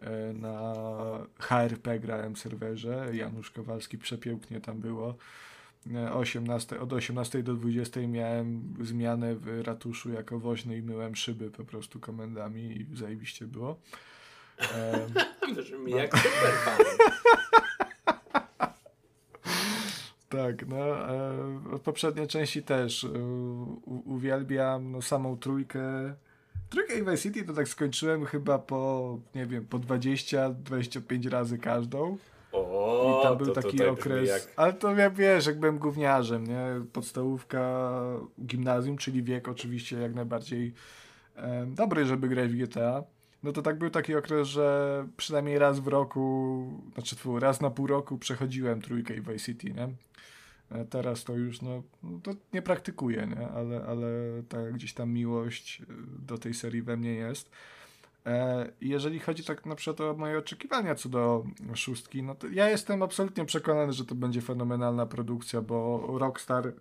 [0.00, 0.74] e, na
[1.38, 3.10] HRP grałem serwerze.
[3.12, 5.14] Janusz Kowalski przepięknie tam było.
[6.14, 11.64] 18, od 18 do 20 miałem zmianę w ratuszu jako woźny i myłem szyby po
[11.64, 13.76] prostu komendami i zajebiście było.
[15.56, 15.96] Brzmi no.
[15.96, 16.76] jak super fan.
[20.32, 21.10] Tak, no
[21.74, 23.08] e, poprzednie części też e,
[23.86, 26.14] uwielbiam no, samą trójkę.
[26.70, 32.16] Trójkę i Vice City to tak skończyłem chyba po, nie wiem, po 20-25 razy każdą.
[32.52, 34.28] O, I tam był taki okres.
[34.28, 34.52] Jak...
[34.56, 36.66] Ale to ja wiesz, jak byłem gówniarzem, nie?
[36.92, 37.92] Podstawówka,
[38.46, 40.74] gimnazjum, czyli wiek oczywiście jak najbardziej
[41.36, 43.02] e, dobry, żeby grać w GTA.
[43.42, 47.86] No to tak był taki okres, że przynajmniej raz w roku, znaczy raz na pół
[47.86, 49.88] roku przechodziłem trójkę i Vice City, nie?
[50.72, 51.82] E, teraz to już, no,
[52.22, 53.48] to nie praktykuję, nie?
[53.48, 54.08] Ale, ale
[54.48, 55.84] ta gdzieś tam miłość e,
[56.26, 57.50] do tej serii we mnie jest.
[58.26, 61.44] E, jeżeli chodzi tak na przykład o moje oczekiwania co do
[61.74, 66.72] szóstki, no to ja jestem absolutnie przekonany, że to będzie fenomenalna produkcja, bo Rockstar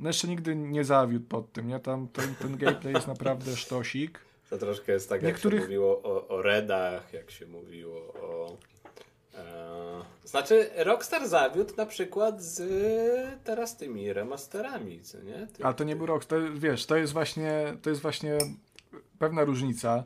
[0.00, 1.80] no jeszcze nigdy nie zawiódł pod tym, nie?
[1.80, 4.18] Tam ten, ten gameplay jest naprawdę sztosik.
[4.50, 5.60] To troszkę jest tak, Niektórych...
[5.60, 8.56] jak się mówiło o, o Redach, jak się mówiło o...
[9.34, 9.89] E...
[10.24, 12.62] Znaczy, Rockstar zawiódł na przykład z
[13.44, 15.46] teraz tymi remasterami, co nie?
[15.46, 18.38] Ty, A to nie był Rockstar, wiesz, to jest właśnie, to jest właśnie
[19.18, 20.04] pewna różnica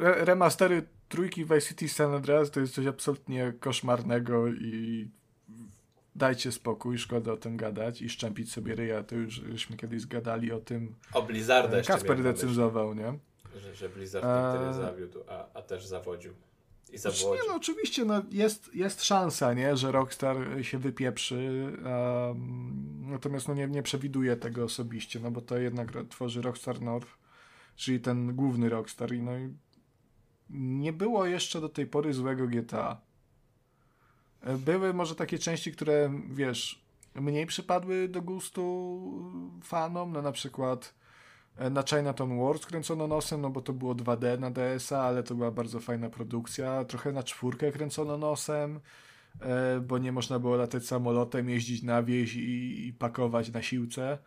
[0.00, 5.08] remastery trójki Vice City San Andreas to jest coś absolutnie koszmarnego i
[6.14, 10.52] dajcie spokój, szkoda o tym gadać i szczępić sobie ryja, to już żeśmy kiedyś zgadali
[10.52, 10.94] o tym.
[11.12, 13.18] O Blizzarda Kasper decyzował, nie?
[13.56, 14.52] Że, że Blizzard a...
[14.58, 16.32] tyle zawiódł, a, a też zawodził.
[16.92, 17.42] I znaczy, zawodził.
[17.44, 23.54] Nie, no oczywiście no, jest, jest szansa, nie, że Rockstar się wypieprzy, um, natomiast no,
[23.54, 27.08] nie, nie przewiduję tego osobiście, no bo to jednak tworzy Rockstar North,
[27.76, 29.54] czyli ten główny Rockstar i no i
[30.50, 33.00] nie było jeszcze do tej pory złego GTA.
[34.58, 38.62] Były może takie części, które wiesz, mniej przypadły do gustu
[39.62, 41.05] fanom, no na przykład e,
[41.70, 45.50] na Chinatown Wars kręcono nosem, no bo to było 2D na DS-a, ale to była
[45.50, 46.84] bardzo fajna produkcja.
[46.84, 48.80] Trochę na czwórkę kręcono nosem,
[49.40, 54.18] e, bo nie można było latać samolotem, jeździć na wieś i, i pakować na siłce.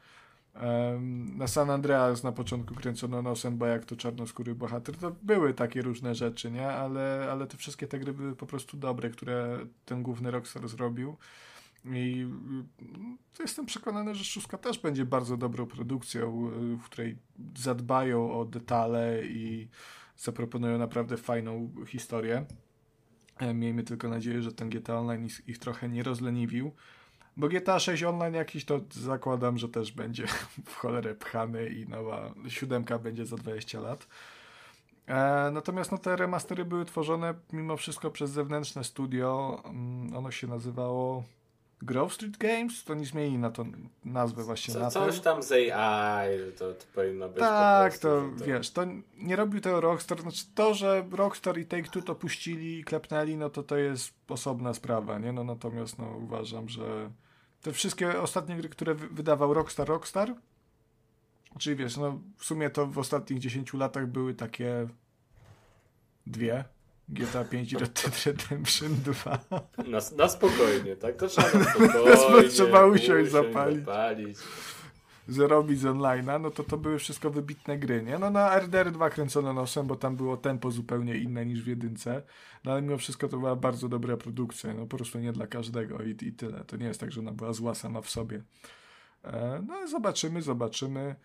[1.36, 5.82] Na San Andreas na początku kręcono nosem, bo jak to czarnoskóry bohater, to były takie
[5.82, 6.68] różne rzeczy, nie?
[6.68, 11.18] Ale, ale te wszystkie te gry były po prostu dobre, które ten główny Rockstar zrobił.
[11.86, 12.28] I
[13.40, 17.18] y, jestem przekonany, że Szóstka też będzie bardzo dobrą produkcją, y, w której
[17.58, 19.70] zadbają o detale i
[20.18, 22.46] zaproponują naprawdę fajną historię.
[23.38, 26.72] E, miejmy tylko nadzieję, że ten GTA Online ich, trochę nie rozleniwił.
[27.38, 30.28] Bo GTA 6 Online jakiś to zakładam, że też będzie
[30.66, 34.08] w cholerę pchany i nowa siódemka będzie za 20 lat.
[35.08, 39.62] E, natomiast no, te remastery były tworzone mimo wszystko przez zewnętrzne studio.
[39.66, 41.24] Mm, ono się nazywało
[41.82, 43.66] Grove Street Games, to nie zmieni na to
[44.06, 48.40] nazwę właśnie Co, na Coś tam z AI, to, to powinno być Tak, prostu, to,
[48.40, 48.86] to, wiesz, to
[49.18, 53.50] nie robił tego Rockstar, znaczy to, że Rockstar i Take-Two to puścili i klepnęli, no
[53.50, 55.32] to to jest osobna sprawa, nie?
[55.32, 57.10] No natomiast no uważam, że
[57.62, 60.36] te wszystkie ostatnie gry, które wydawał Rockstar, Rockstar,
[61.60, 64.88] czyli wiesz, no w sumie to w ostatnich 10 latach były takie
[66.28, 66.64] dwie,
[67.10, 69.40] GTA 5 i Red Dead Redemption 2.
[69.88, 71.16] Na, na spokojnie, tak?
[71.16, 72.50] To trzeba na spokojnie.
[72.50, 73.80] trzeba usiąść, zapalić.
[73.80, 74.38] zapalić.
[75.28, 78.20] Zrobić z online'a, no to to były wszystko wybitne gry, nie?
[78.20, 82.22] No na RDR 2 kręcono nosem, bo tam było tempo zupełnie inne niż w jedynce,
[82.64, 86.04] no ale mimo wszystko to była bardzo dobra produkcja, no po prostu nie dla każdego
[86.04, 86.64] i, i tyle.
[86.64, 88.42] To nie jest tak, że ona była zła sama w sobie.
[89.24, 91.16] E, no zobaczymy, zobaczymy.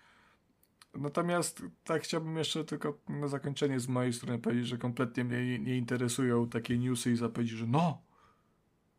[0.97, 5.77] Natomiast tak chciałbym jeszcze tylko na zakończenie z mojej strony powiedzieć, że kompletnie mnie nie
[5.77, 8.03] interesują takie newsy i zapowiedzi, że no,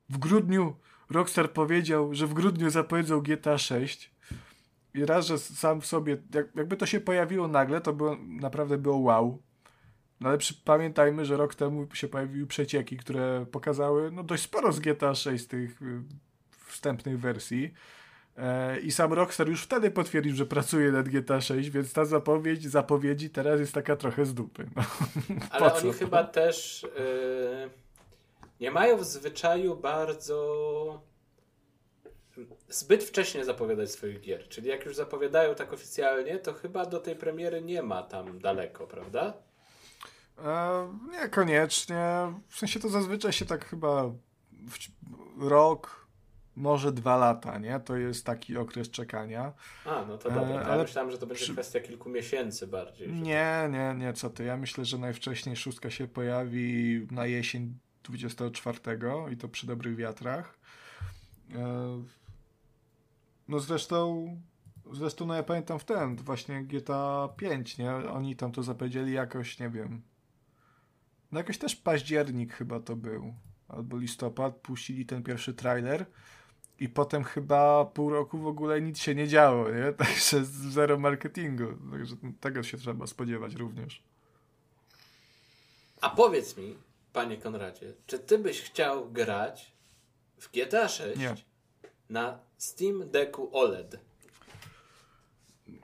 [0.10, 0.76] w grudniu
[1.10, 4.16] Rockstar powiedział, że w grudniu zapowiedzą GTA 6
[4.94, 8.78] i raz, że sam w sobie, jak, jakby to się pojawiło nagle, to było, naprawdę
[8.78, 9.42] było wow.
[10.20, 14.72] No ale przy, pamiętajmy, że rok temu się pojawiły przecieki, które pokazały no dość sporo
[14.72, 16.02] z GTA 6 z tych y,
[16.66, 17.74] wstępnych wersji.
[18.38, 22.70] E, I sam Rockstar już wtedy potwierdził, że pracuje nad GTA 6, więc ta zapowiedź,
[22.70, 24.70] zapowiedzi teraz jest taka trochę z dupy.
[24.76, 24.84] No.
[25.52, 27.70] Ale oni chyba też yy,
[28.60, 31.02] nie mają w zwyczaju bardzo
[32.70, 34.48] zbyt wcześnie zapowiadać swoich gier.
[34.48, 38.88] Czyli jak już zapowiadają tak oficjalnie, to chyba do tej premiery nie ma tam daleko,
[38.88, 39.34] prawda?
[40.44, 42.34] E, niekoniecznie.
[42.48, 44.12] W sensie to zazwyczaj się tak chyba
[45.40, 46.05] rok,
[46.56, 47.80] może dwa lata, nie?
[47.80, 49.54] To jest taki okres czekania.
[49.86, 50.62] A, no to dobra.
[50.62, 51.54] E, ale myślałem, że to będzie przy...
[51.54, 53.14] kwestia kilku miesięcy bardziej.
[53.14, 53.78] Nie, to...
[53.78, 54.44] nie, nie, co ty.
[54.44, 58.80] Ja myślę, że najwcześniej szóstka się pojawi na jesień 24
[59.32, 60.60] i to przy dobrych wiatrach.
[61.56, 62.04] E,
[63.48, 64.28] no zresztą
[64.94, 67.92] zresztą no ja pamiętam w ten, właśnie GTA 5, nie?
[67.92, 70.02] Oni tam to zapowiedzieli jakoś, nie wiem.
[71.32, 73.34] No jakoś też październik chyba to był.
[73.68, 76.06] Albo listopad, puścili ten pierwszy trailer
[76.80, 79.94] i potem chyba pół roku w ogóle nic się nie działo, nie?
[80.06, 81.66] Także zero marketingu.
[81.92, 84.04] Także tego się trzeba spodziewać również.
[86.02, 86.76] A powiedz mi,
[87.14, 89.72] panie Konradzie, czy ty byś chciał grać
[90.40, 91.36] w GTA 6 nie.
[92.10, 94.00] na Steam Decku OLED?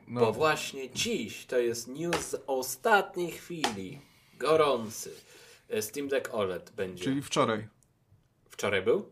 [0.08, 0.22] No.
[0.22, 4.00] Bo właśnie dziś to jest news z ostatniej chwili.
[4.38, 5.12] Gorący.
[5.82, 7.04] Steam Deck OLED będzie.
[7.04, 7.68] Czyli wczoraj.
[8.50, 9.12] Wczoraj był?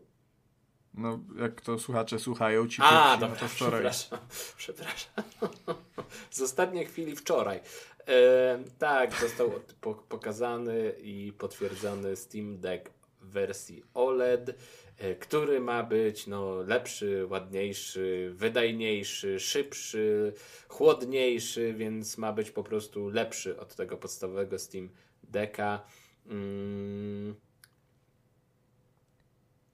[0.94, 3.80] No, jak to słuchacze słuchają, ci A, pierwsi, no to wczoraj.
[3.80, 4.18] Przepraszam,
[4.56, 5.24] przepraszam.
[6.30, 7.60] Z ostatniej chwili wczoraj.
[8.08, 14.54] E, tak, został po, pokazany i potwierdzony Steam Deck w wersji OLED,
[14.98, 20.32] e, który ma być no, lepszy, ładniejszy, wydajniejszy, szybszy,
[20.68, 24.88] chłodniejszy, więc ma być po prostu lepszy od tego podstawowego Steam
[25.22, 25.82] Decka.
[26.26, 27.49] Mm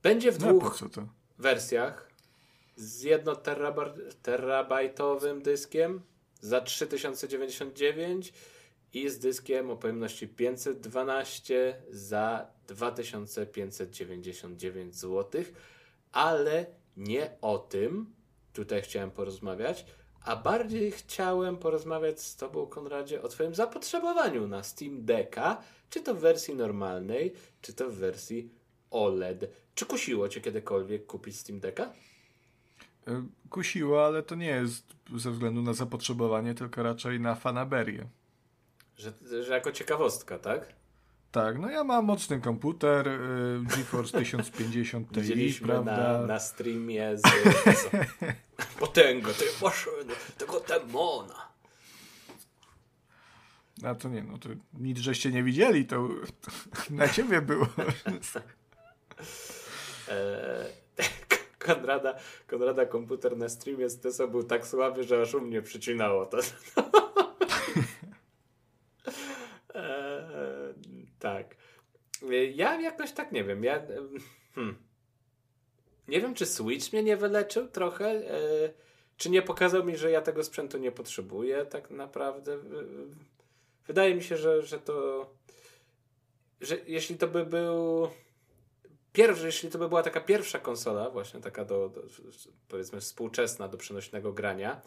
[0.08, 0.78] będzie w no, dwóch
[1.38, 2.10] wersjach
[2.76, 6.00] z jednoterabajtowym dyskiem
[6.40, 8.32] za 3099
[8.92, 15.42] i z dyskiem o pojemności 512 za 2599 zł,
[16.12, 18.14] ale nie o tym
[18.52, 19.86] tutaj chciałem porozmawiać,
[20.24, 26.14] a bardziej chciałem porozmawiać z Tobą, Konradzie, o Twoim zapotrzebowaniu na Steam Decka, czy to
[26.14, 27.32] w wersji normalnej,
[27.62, 28.50] czy to w wersji
[28.90, 29.50] OLED.
[29.76, 31.92] Czy kusiło cię kiedykolwiek kupić Steam Decka?
[33.08, 34.84] E, kusiło, ale to nie jest
[35.16, 38.06] ze względu na zapotrzebowanie, tylko raczej na fanaberię.
[38.96, 39.12] Że,
[39.42, 40.72] że jako ciekawostka, tak?
[41.32, 45.96] Tak, no ja mam mocny komputer, y, GeForce 1050 Ti, Widzieliśmy prawda?
[45.96, 47.22] Na, na streamie z
[48.78, 51.48] potęgą tej maszyny, tego demona.
[53.84, 56.08] A to nie, no to nic żeście nie widzieli, to
[56.90, 57.66] na ciebie było.
[60.08, 60.66] E,
[61.66, 66.26] Konrada, Konrada komputer na streamie z TESO był tak słaby, że aż u mnie przycinało
[66.26, 66.38] to.
[69.74, 70.74] e,
[71.18, 71.56] tak.
[72.54, 73.64] Ja jakoś tak nie wiem.
[73.64, 73.82] Ja,
[74.54, 74.76] hmm.
[76.08, 78.06] Nie wiem, czy Switch mnie nie wyleczył trochę.
[78.06, 78.70] E,
[79.16, 82.58] czy nie pokazał mi, że ja tego sprzętu nie potrzebuję tak naprawdę.
[83.86, 85.26] Wydaje mi się, że, że to.
[86.60, 88.08] Że jeśli to by był
[89.16, 92.02] pierwszy, jeśli to by była taka pierwsza konsola, właśnie taka do, do
[92.68, 94.80] powiedzmy współczesna do przenośnego grania,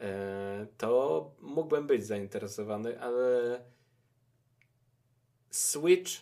[0.00, 3.60] e, to mógłbym być zainteresowany, ale
[5.50, 6.12] Switch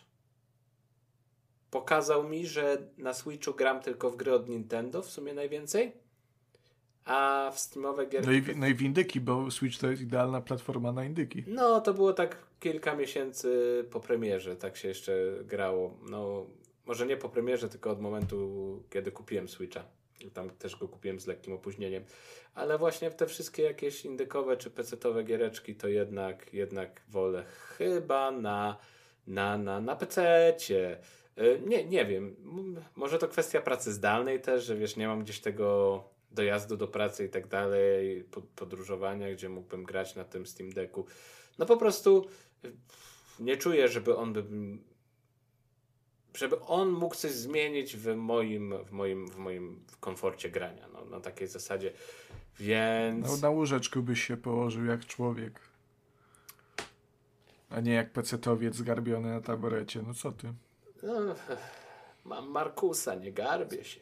[1.70, 5.92] pokazał mi, że na Switchu gram tylko w gry od Nintendo w sumie najwięcej,
[7.05, 8.28] a w Steamowe gierki...
[8.28, 11.44] No i, no i w indyki, bo Switch to jest idealna platforma na indyki.
[11.46, 15.12] No, to było tak kilka miesięcy po premierze, tak się jeszcze
[15.44, 15.99] grało.
[16.11, 16.46] No,
[16.89, 19.84] może nie po premierze, tylko od momentu, kiedy kupiłem Switcha.
[20.34, 22.05] Tam też go kupiłem z lekkim opóźnieniem.
[22.55, 27.45] Ale właśnie te wszystkie jakieś indykowe czy pecetowe giereczki, to jednak, jednak wolę
[27.78, 28.76] chyba na,
[29.26, 30.99] na, na, na pececie.
[31.39, 32.36] Y, nie, nie wiem.
[32.97, 37.24] Może to kwestia pracy zdalnej też, że wiesz, nie mam gdzieś tego dojazdu do pracy
[37.24, 38.24] i tak dalej,
[38.57, 41.07] podróżowania, gdzie mógłbym grać na tym Steam Decku.
[41.59, 42.26] No po prostu
[42.64, 42.72] y,
[43.41, 44.45] nie czuję, żeby on by
[46.35, 51.20] żeby on mógł coś zmienić w moim, w moim, w moim komforcie grania, no, na
[51.20, 51.93] takiej zasadzie.
[52.61, 53.26] Więc.
[53.26, 55.61] No, na łóżeczku byś się położył jak człowiek.
[57.70, 60.03] A nie jak pecetowiec zgarbiony na taborecie.
[60.07, 60.53] No co ty?
[61.03, 61.35] No,
[62.24, 64.01] mam Markusa, nie garbię się.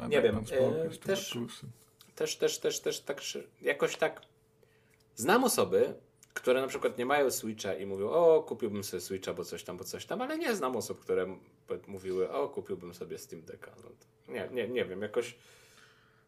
[0.00, 0.36] A nie wiem.
[0.36, 1.36] E, też,
[2.14, 3.20] też, też, też, też tak
[3.62, 4.22] jakoś tak
[5.16, 5.94] znam osoby,
[6.36, 9.76] które na przykład nie mają Switcha i mówią, o, kupiłbym sobie Switcha, bo coś tam,
[9.76, 11.36] bo coś tam, ale nie znam osób, które
[11.86, 13.72] mówiły, o, kupiłbym sobie Steam Decka.
[13.84, 13.90] No
[14.34, 15.36] nie, nie, nie wiem, jakoś...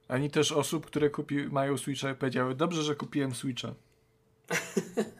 [0.08, 3.74] Ani też osób, które kupi, mają Switcha i powiedziały, dobrze, że kupiłem Switcha.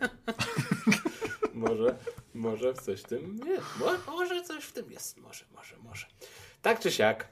[1.54, 1.98] może,
[2.34, 3.66] może coś w tym jest.
[3.80, 5.16] Może, może coś w tym jest.
[5.16, 6.06] Może, może, może.
[6.62, 7.28] Tak czy siak,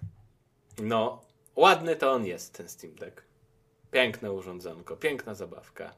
[0.82, 1.22] no,
[1.56, 3.22] ładny to on jest, ten Steam Deck.
[3.90, 5.94] Piękne urządzonko, piękna zabawka.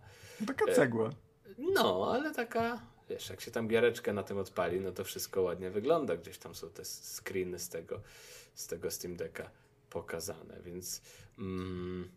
[0.46, 1.10] Taka cegła.
[1.58, 2.80] No, ale taka,
[3.10, 6.16] wiesz, jak się tam giereczkę na tym odpali, no to wszystko ładnie wygląda.
[6.16, 8.00] Gdzieś tam są te screeny z tego,
[8.54, 9.50] z tego Steam Decka
[9.90, 11.02] pokazane, więc
[11.38, 12.10] mm,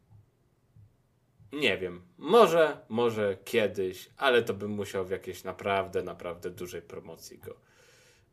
[1.54, 2.02] nie wiem.
[2.18, 7.56] Może, może kiedyś, ale to bym musiał w jakiejś naprawdę, naprawdę dużej promocji go,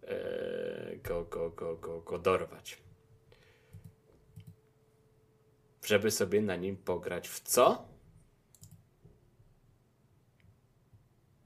[0.02, 2.78] e, go, go, go, go, go dorwać.
[5.84, 7.88] Żeby sobie na nim pograć w co?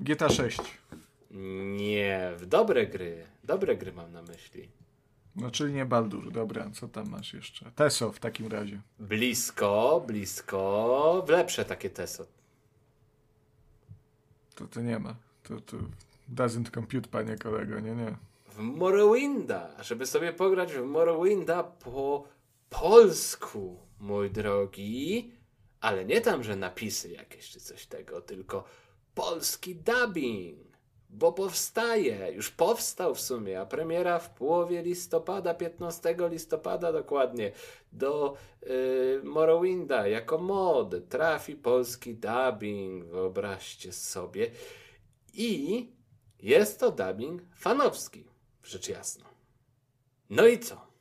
[0.02, 0.60] GTA 6.
[1.76, 3.24] Nie, w dobre gry.
[3.44, 4.68] Dobre gry mam na myśli.
[5.36, 6.32] No, czyli nie Baldur.
[6.32, 7.70] Dobra, co tam masz jeszcze?
[7.70, 8.80] Teso w takim razie.
[8.98, 11.22] Blisko, blisko.
[11.26, 12.26] W lepsze takie Teso.
[14.54, 15.16] To to nie ma.
[15.42, 15.76] To, to
[16.34, 18.16] doesn't compute, panie kolego, nie, nie.
[18.46, 22.24] W Morrowinda, żeby sobie pograć w Morrowinda po
[22.70, 25.32] polsku, mój drogi.
[25.80, 28.64] Ale nie tam, że napisy jakieś czy coś tego, tylko
[29.14, 30.58] polski dubbing,
[31.10, 37.52] bo powstaje, już powstał w sumie, a premiera w połowie listopada, 15 listopada dokładnie,
[37.92, 44.50] do y, Morrowinda jako mod trafi polski dubbing, wyobraźcie sobie.
[45.34, 45.88] I
[46.42, 48.24] jest to dubbing fanowski,
[48.64, 49.24] rzecz jasna.
[50.30, 50.92] No i co?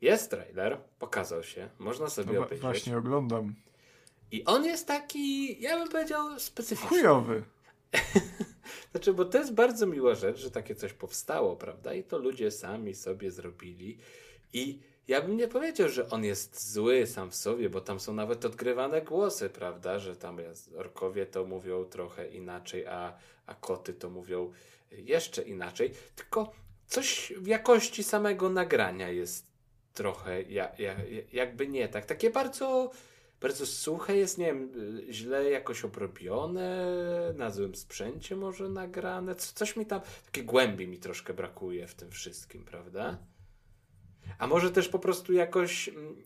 [0.00, 2.60] Jest trailer, pokazał się, można sobie no, obejrzeć.
[2.60, 3.54] Właśnie oglądam.
[4.34, 6.88] I on jest taki, ja bym powiedział, specyficzny.
[6.88, 7.42] Chujowy.
[8.90, 11.94] znaczy, bo to jest bardzo miła rzecz, że takie coś powstało, prawda?
[11.94, 13.98] I to ludzie sami sobie zrobili.
[14.52, 14.78] I
[15.08, 18.44] ja bym nie powiedział, że on jest zły sam w sobie, bo tam są nawet
[18.44, 19.98] odgrywane głosy, prawda?
[19.98, 20.38] Że tam
[20.76, 24.52] orkowie to mówią trochę inaczej, a, a koty to mówią
[24.90, 25.92] jeszcze inaczej.
[26.16, 26.52] Tylko
[26.86, 29.46] coś w jakości samego nagrania jest
[29.92, 30.96] trochę ja, ja,
[31.32, 32.06] jakby nie tak.
[32.06, 32.90] Takie bardzo
[33.40, 34.72] bardzo suche jest, nie wiem,
[35.10, 36.86] źle jakoś obrobione,
[37.36, 39.34] na złym sprzęcie może nagrane.
[39.34, 43.18] coś mi tam, takiej głębi mi troszkę brakuje w tym wszystkim, prawda?
[44.38, 46.16] A może też po prostu jakoś, mm,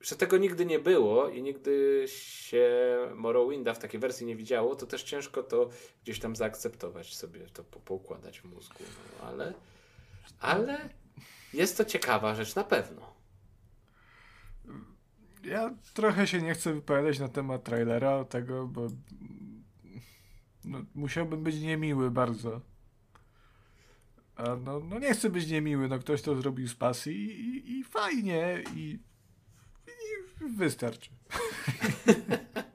[0.00, 4.86] że tego nigdy nie było i nigdy się Morrowinda w takiej wersji nie widziało, to
[4.86, 5.70] też ciężko to
[6.02, 8.84] gdzieś tam zaakceptować sobie, to poukładać w mózgu.
[9.18, 9.52] No, ale,
[10.40, 10.88] ale
[11.52, 13.09] jest to ciekawa rzecz na pewno
[15.44, 18.86] ja trochę się nie chcę wypowiadać na temat trailera tego, bo
[20.64, 22.60] no, musiałbym być niemiły bardzo.
[24.36, 27.84] A no, no nie chcę być niemiły, no ktoś to zrobił z pasji i, i,
[27.84, 28.98] fajnie i,
[29.86, 31.10] i wystarczy.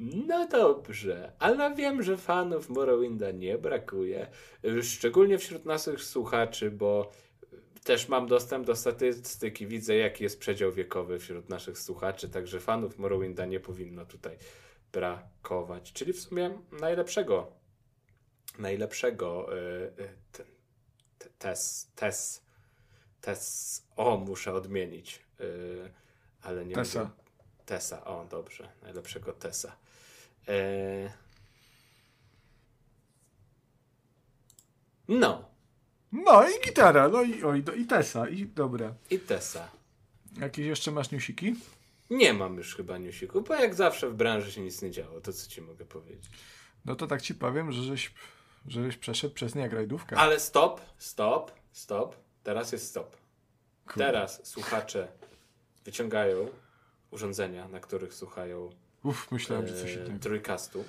[0.00, 4.26] No dobrze, ale wiem, że fanów Morrowinda nie brakuje,
[4.82, 7.12] szczególnie wśród naszych słuchaczy, bo
[7.88, 12.98] też mam dostęp do statystyki, widzę jaki jest przedział wiekowy wśród naszych słuchaczy, także fanów
[12.98, 14.38] Morrowinda nie powinno tutaj
[14.92, 15.92] brakować.
[15.92, 17.52] Czyli w sumie najlepszego
[18.58, 19.56] najlepszego y,
[20.02, 20.44] y, te-
[21.18, 22.42] te- tes, tes,
[23.20, 25.90] tes, o, muszę odmienić, y,
[26.42, 26.98] ale nie Tesa.
[27.04, 27.10] mogę-
[27.66, 29.76] Tesa, o, dobrze, najlepszego Tesa.
[30.48, 31.12] E...
[35.08, 35.50] No,
[36.12, 38.94] No i gitara, no i, oj, do- i Tesa, i dobra.
[39.10, 39.68] i Tesa.
[40.40, 41.54] Jakieś jeszcze masz newsiki?
[42.10, 45.32] Nie mam już chyba newsiku, bo jak zawsze w branży się nic nie działo, to
[45.32, 46.24] co ci mogę powiedzieć.
[46.84, 48.14] No to tak ci powiem, że żeś,
[48.68, 50.16] że żeś przeszedł przez nie grajdówkę.
[50.16, 53.16] Ale stop, stop, stop, teraz jest stop.
[53.86, 54.04] Kurde.
[54.06, 55.08] Teraz słuchacze
[55.84, 56.48] wyciągają
[57.10, 58.70] urządzenia, na których słuchają
[59.04, 60.18] Uff, myślałem, że coś e, innego.
[60.18, 60.84] trójkastu.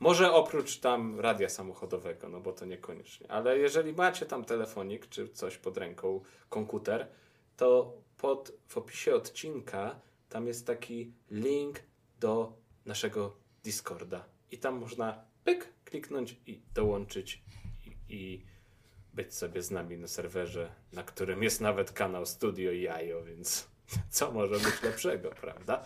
[0.00, 3.30] Może oprócz tam radia samochodowego, no bo to niekoniecznie.
[3.30, 7.08] Ale jeżeli macie tam telefonik czy coś pod ręką, komputer,
[7.56, 11.80] to pod, w opisie odcinka tam jest taki link
[12.20, 12.52] do
[12.86, 14.24] naszego Discorda.
[14.50, 17.42] I tam można pyk, kliknąć i dołączyć
[17.86, 18.44] i, i
[19.14, 23.68] być sobie z nami na serwerze, na którym jest nawet kanał Studio Jajo, więc
[24.10, 25.84] co może być lepszego, prawda?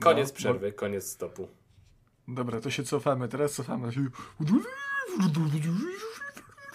[0.00, 1.48] Koniec No, przerwy, koniec stopu.
[2.28, 3.28] Dobra, to się cofamy.
[3.28, 3.90] Teraz cofamy.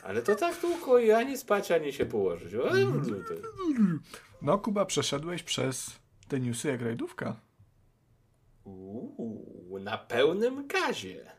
[0.03, 2.53] Ale to tak długo i ani spać, ani się położyć.
[4.41, 7.35] No, Kuba, przeszedłeś przez te newsy jak rajdówka.
[8.63, 11.31] Uuu, na pełnym gazie.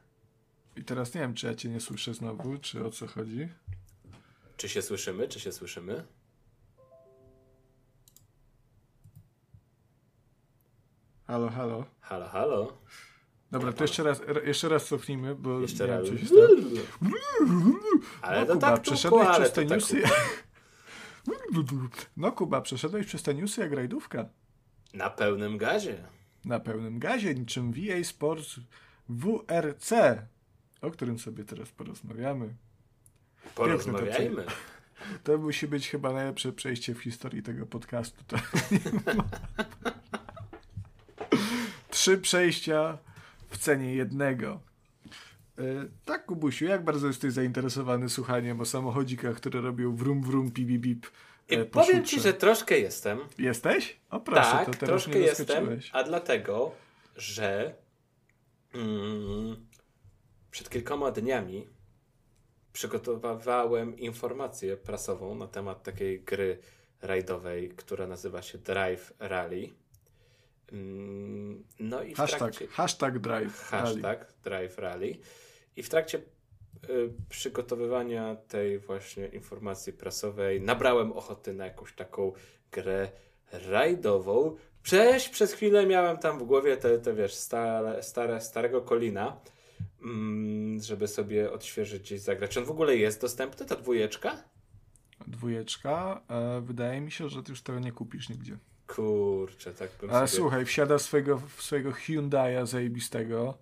[0.76, 3.48] I teraz nie wiem, czy ja cię nie słyszę znowu, czy o co chodzi.
[4.56, 5.28] Czy się słyszymy?
[5.28, 6.04] Czy się słyszymy?
[11.26, 11.84] Halo, halo.
[12.00, 12.78] Halo, halo.
[13.50, 16.10] Dobra, to jeszcze raz, jeszcze raz cofnijmy, bo Jeszcze nie raz.
[16.10, 16.34] wiem, się.
[18.22, 20.02] Ale No, to Kuba, tak przeszedłeś ale przez to te tak newsy.
[22.16, 24.28] No, Kuba, przeszedłeś przez te newsy jak rajdówka.
[24.94, 26.04] Na pełnym gazie.
[26.44, 28.60] Na pełnym gazie, niczym VA Sports
[29.08, 29.92] WRC,
[30.80, 32.54] o którym sobie teraz porozmawiamy.
[33.54, 34.44] Porozmawiajmy.
[35.24, 38.24] To musi być chyba najlepsze przejście w historii tego podcastu.
[38.26, 38.36] To...
[41.90, 42.98] Trzy przejścia
[43.48, 44.60] w cenie jednego.
[45.58, 45.62] E,
[46.04, 51.06] Tak, Kubusiu, jak bardzo jesteś zainteresowany słuchaniem o samochodzikach, które robią wrum wrum pibi bip
[51.48, 53.18] e, po powiem ci, że troszkę jestem.
[53.38, 54.00] Jesteś?
[54.10, 56.72] O proszę, tak, to teraz troszkę jestem, a dlatego,
[57.16, 57.74] że
[58.74, 59.66] mm,
[60.50, 61.66] przed kilkoma dniami
[62.72, 66.58] przygotowywałem informację prasową na temat takiej gry
[67.02, 69.68] rajdowej, która nazywa się Drive Rally.
[70.72, 73.72] Mm, No i Hashtag, trakcie, hashtag drive.
[73.72, 73.84] rally.
[74.02, 75.18] hashtag Drive Rally.
[75.76, 82.32] I w trakcie y, przygotowywania tej właśnie informacji prasowej nabrałem ochoty na jakąś taką
[82.72, 83.08] grę
[83.52, 84.56] rajdową.
[84.82, 89.40] Przecież przez chwilę miałem tam w głowie te, te wiesz, stare, stare, starego Kolina,
[90.02, 92.50] mm, żeby sobie odświeżyć gdzieś zagrać.
[92.50, 94.44] Czy on w ogóle jest dostępny, ta dwójeczka?
[95.26, 96.20] Dwójeczka.
[96.28, 98.58] E, wydaje mi się, że ty już tego nie kupisz nigdzie.
[98.88, 100.40] Kurczę, tak bym Ale sobie...
[100.40, 103.58] słuchaj, wsiada swojego, swojego Hyundai'a zajebistego,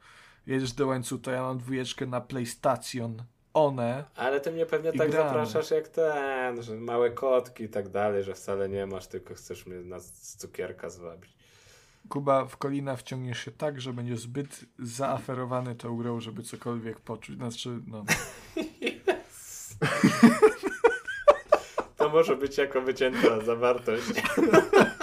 [0.46, 3.22] jedziesz do łańcucha, ja mam dwójeczkę na PlayStation,
[3.54, 5.28] one, Ale ty mnie pewnie tak gramy.
[5.28, 9.66] zapraszasz jak ten, że małe kotki i tak dalej, że wcale nie masz, tylko chcesz
[9.66, 11.36] mnie na z cukierka zwabić.
[12.08, 17.36] Kuba w Kolina wciągniesz się tak, że będziesz zbyt zaaferowany tą grą, żeby cokolwiek poczuć.
[17.36, 18.04] Znaczy, no.
[21.96, 24.06] To może być jako wycięta zawartość.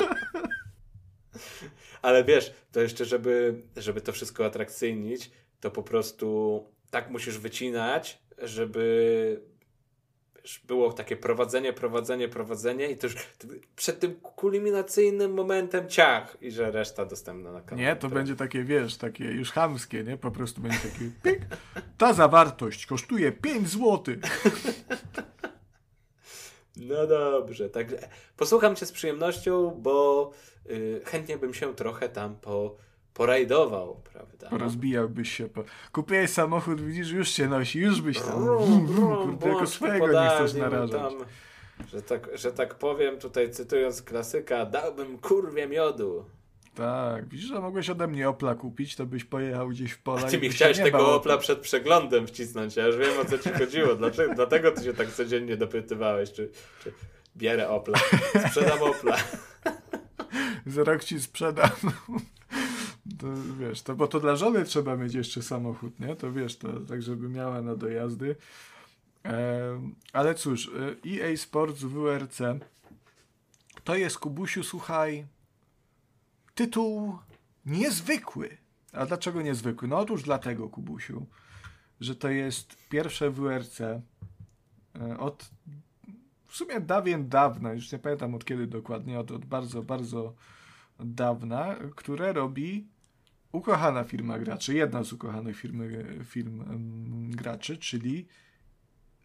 [2.04, 8.22] Ale wiesz, to jeszcze, żeby, żeby to wszystko atrakcyjnić, to po prostu tak musisz wycinać,
[8.38, 9.42] żeby
[10.68, 13.16] było takie prowadzenie, prowadzenie, prowadzenie i to już
[13.76, 17.88] przed tym kulminacyjnym momentem ciach i że reszta dostępna na kanale.
[17.88, 20.18] Nie, to będzie takie, wiesz, takie już chamskie, nie?
[20.18, 21.46] Po prostu będzie takie pik.
[21.98, 24.16] Ta zawartość kosztuje 5 zł.
[26.76, 30.32] No dobrze, także posłucham cię z przyjemnością, bo
[31.06, 32.76] chętnie bym się trochę tam po,
[33.14, 34.50] porajdował, prawda?
[34.50, 35.50] Porozbijałbyś się.
[35.50, 35.64] Po...
[35.92, 38.46] Kupiłeś samochód, widzisz, już się nosi, już byś tam.
[38.46, 41.02] Brum, brum, Kurde, jako swojego nie chcesz bo narażać.
[41.02, 41.26] Tam,
[41.88, 46.26] że, tak, że tak powiem, tutaj cytując klasyka, dałbym kurwie miodu.
[46.76, 50.30] Tak, widzisz, że mogłeś ode mnie Opla kupić, to byś pojechał gdzieś w pola A
[50.30, 53.96] ty mi chciałeś tego Opla przed przeglądem wcisnąć, ja już wiem o co ci chodziło.
[53.96, 56.52] Dlaczego, dlatego ty się tak codziennie dopytywałeś, czy,
[56.84, 56.94] czy
[57.38, 58.00] bierę Opla,
[58.48, 59.18] sprzedam Opla.
[60.66, 61.70] Za rok ci sprzedam.
[63.20, 63.28] To
[63.60, 66.16] wiesz, to bo to dla żony trzeba mieć jeszcze samochód, nie?
[66.16, 68.36] To wiesz, to tak, żeby miała na dojazdy.
[69.24, 70.72] Em, ale cóż,
[71.06, 72.40] e, EA Sports WRC
[73.84, 75.26] to jest, Kubusiu, słuchaj,
[76.56, 77.18] tytuł
[77.66, 78.58] niezwykły.
[78.94, 79.88] A dlaczego niezwykły?
[79.88, 81.26] No otóż dlatego, Kubusiu,
[82.00, 84.02] że to jest pierwsze WRC e,
[85.20, 85.50] od
[86.48, 90.34] w sumie dawien dawna, już nie pamiętam od kiedy dokładnie, od, od bardzo, bardzo
[91.06, 92.88] dawna, które robi
[93.52, 98.28] ukochana firma graczy, jedna z ukochanych firmy, firm um, graczy, czyli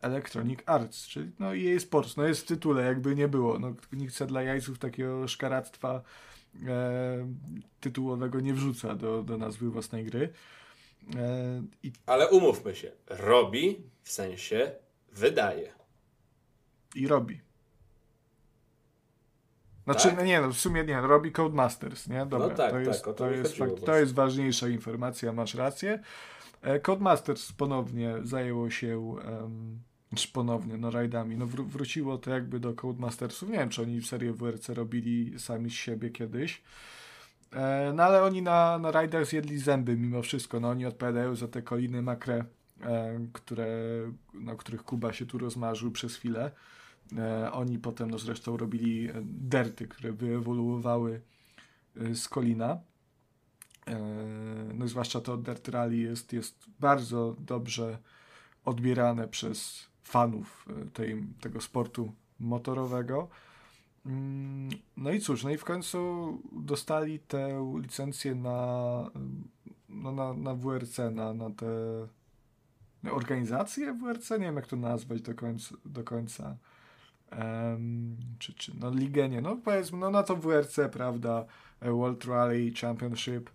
[0.03, 4.15] Electronic Arts, czyli no EA Sports, no jest w tytule, jakby nie było, no nikt
[4.15, 6.03] chce dla jajców takiego szkaractwa
[6.67, 7.35] e,
[7.81, 10.33] tytułowego nie wrzuca do, do nazwy własnej gry.
[11.17, 11.93] E, i...
[12.07, 14.73] Ale umówmy się, robi w sensie
[15.13, 15.73] wydaje.
[16.95, 17.48] I robi.
[19.93, 20.27] Znaczy, tak?
[20.27, 22.27] nie, no w sumie nie, robi Codemasters, nie?
[22.27, 26.01] Dobra, no tak, to jest, tak, to, jest, to jest ważniejsza informacja, masz rację.
[26.63, 29.79] E, Codemasters ponownie zajęło się, um,
[30.17, 34.03] czy ponownie, no rajdami, no wró wróciło to jakby do Codemastersów, nie wiem, czy oni
[34.03, 36.63] serię WRC robili sami z siebie kiedyś,
[37.53, 41.49] e, no ale oni na, na rajdach zjedli zęby mimo wszystko, no oni odpowiadają za
[41.49, 42.45] te koliny makre,
[42.83, 43.67] e, które,
[44.35, 46.51] na których Kuba się tu rozmarzył przez chwilę,
[47.53, 51.21] oni potem no zresztą robili derty, które wyewoluowały
[51.97, 52.79] e, z Kolina.
[53.87, 53.99] E,
[54.75, 57.99] no zwłaszcza to Dirt Rally jest, jest bardzo dobrze
[58.65, 63.29] odbierane przez fanów tej, tego sportu motorowego.
[64.07, 65.99] Mm, no i cóż, no i w końcu
[66.53, 69.11] dostali tę licencję na,
[69.89, 71.67] no na, na WRC, na, na te
[73.13, 76.57] organizacje WRC, nie wiem jak to nazwać do końca, do końca
[77.33, 81.45] um, czy, czy no ligę nie, no powiedzmy, no na to WRC, prawda,
[81.83, 83.51] World Rally Championship,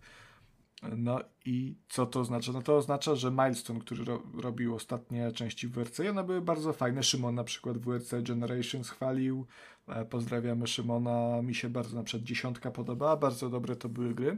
[0.97, 2.51] no i co to oznacza?
[2.51, 7.03] No to oznacza, że Milestone, który ro, robił ostatnie części WRC, one były bardzo fajne.
[7.03, 9.45] Szymon na przykład WRC Generations chwalił.
[9.88, 11.41] E, pozdrawiamy Szymona.
[11.41, 13.17] Mi się bardzo na przykład dziesiątka podobała.
[13.17, 14.38] Bardzo dobre to były gry.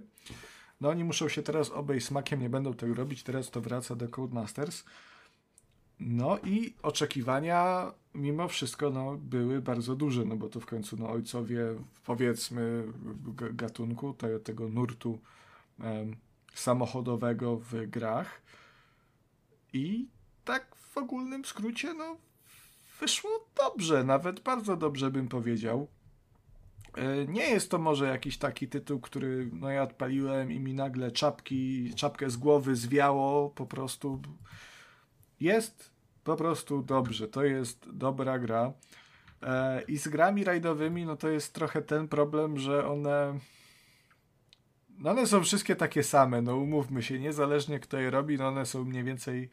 [0.81, 3.23] No oni muszą się teraz obejść smakiem, nie będą tego robić.
[3.23, 4.83] Teraz to wraca do Codemasters.
[5.99, 11.09] No i oczekiwania mimo wszystko no, były bardzo duże, no bo to w końcu no,
[11.09, 11.61] ojcowie
[12.05, 12.83] powiedzmy
[13.53, 15.19] gatunku, te, tego nurtu
[15.79, 16.15] um,
[16.53, 18.41] samochodowego w grach
[19.73, 20.07] i
[20.45, 22.17] tak w ogólnym skrócie no
[22.99, 25.87] wyszło dobrze, nawet bardzo dobrze bym powiedział.
[26.97, 31.11] E, nie jest to może jakiś taki tytuł, który no ja odpaliłem i mi nagle
[31.11, 34.21] czapki, czapkę z głowy zwiało po prostu
[35.39, 35.91] jest
[36.23, 37.27] po prostu dobrze.
[37.27, 38.73] To jest dobra gra.
[39.43, 43.39] E, I z grami rajdowymi, no to jest trochę ten problem, że one.
[44.99, 48.65] No one są wszystkie takie same, no umówmy się, niezależnie kto je robi, no one
[48.65, 49.49] są mniej więcej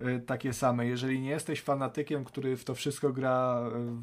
[0.00, 0.86] e, takie same.
[0.86, 4.00] Jeżeli nie jesteś fanatykiem, który w to wszystko gra e,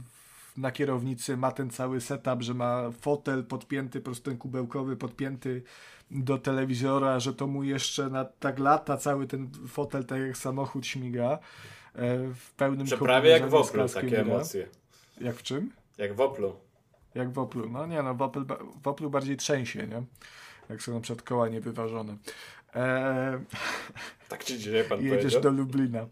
[0.57, 5.63] na kierownicy, ma ten cały setup, że ma fotel podpięty, po prostu ten kubełkowy podpięty
[6.11, 10.87] do telewizora, że to mu jeszcze na tak lata cały ten fotel, tak jak samochód
[10.87, 11.39] śmiga
[11.95, 14.67] e, w pełnym Prawie jak w Oplu takie emocje.
[15.21, 15.71] Jak w czym?
[15.97, 16.55] Jak w Oplu.
[17.15, 17.69] Jak w Oplu.
[17.69, 18.45] No nie no, w Oplu,
[18.81, 20.03] w Oplu bardziej trzęsie, nie?
[20.69, 22.17] Jak są na przykład koła niewyważone.
[22.75, 23.43] E...
[24.29, 25.41] Tak ci dzieje pan Jedziesz powiedział?
[25.41, 25.99] do Lublina.
[25.99, 26.07] E,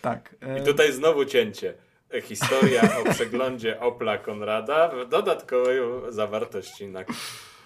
[0.00, 0.36] tak.
[0.60, 1.74] I tutaj znowu cięcie.
[2.18, 7.00] Historia o przeglądzie Opla Konrada w dodatkowej zawartości na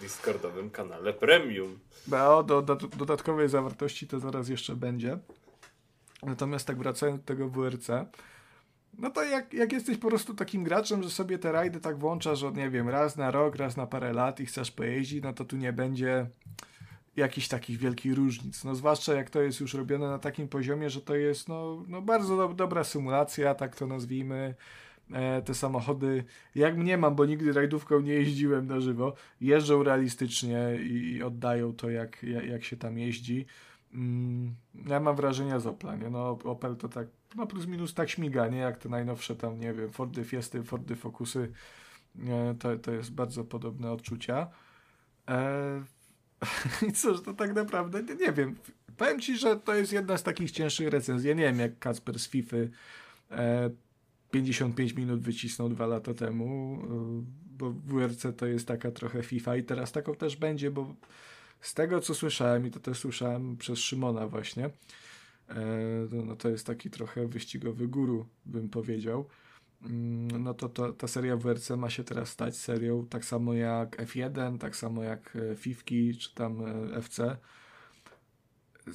[0.01, 1.79] Discordowym kanale Premium.
[2.09, 5.19] No, do, do, dodatkowej zawartości to zaraz jeszcze będzie.
[6.23, 7.89] Natomiast tak wracając do tego WRC,
[8.99, 12.39] no to jak, jak jesteś po prostu takim graczem, że sobie te rajdy tak włączasz,
[12.39, 15.45] że nie wiem, raz na rok, raz na parę lat i chcesz pojeździć, no to
[15.45, 16.27] tu nie będzie
[17.17, 18.65] jakichś takich wielkich różnic.
[18.65, 22.03] No zwłaszcza jak to jest już robione na takim poziomie, że to jest no, no
[22.03, 24.55] bardzo do, dobra symulacja, tak to nazwijmy.
[25.13, 30.79] E, te samochody, jak mnie mam, bo nigdy rajdówką nie jeździłem na żywo, jeżdżą realistycznie
[30.83, 33.47] i, oddają to, jak, jak, jak, się tam jeździ.
[33.95, 34.55] Mm,
[34.87, 36.11] ja mam wrażenia z Opla, nie?
[36.11, 38.59] No Opel to tak, no plus minus tak śmiga, nie?
[38.59, 41.53] Jak te najnowsze tam, nie wiem, Fordy Fiesty, Fordy Focusy,
[42.59, 44.47] to, to jest bardzo podobne odczucia.
[45.29, 45.83] E,
[46.89, 48.57] I cóż, to tak naprawdę, nie, nie, wiem.
[48.97, 51.29] Powiem Ci, że to jest jedna z takich cięższych recenzji.
[51.29, 52.57] Ja nie wiem, jak Kasper z FIFA
[53.31, 53.71] e,
[54.31, 57.25] 55 minut wycisnął dwa lata temu, e,
[57.59, 60.95] bo WRC to jest taka trochę FIFA i teraz taką też będzie, bo
[61.61, 65.67] z tego, co słyszałem i to też słyszałem przez Szymona właśnie, e,
[66.13, 69.27] no to jest taki trochę wyścigowy guru, bym powiedział.
[69.85, 73.97] Mm, no to, to ta seria WRC ma się teraz stać serią tak samo jak
[73.97, 77.37] F1, tak samo jak e, Fifki czy tam e, FC.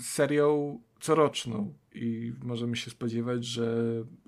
[0.01, 3.73] Serią coroczną i możemy się spodziewać, że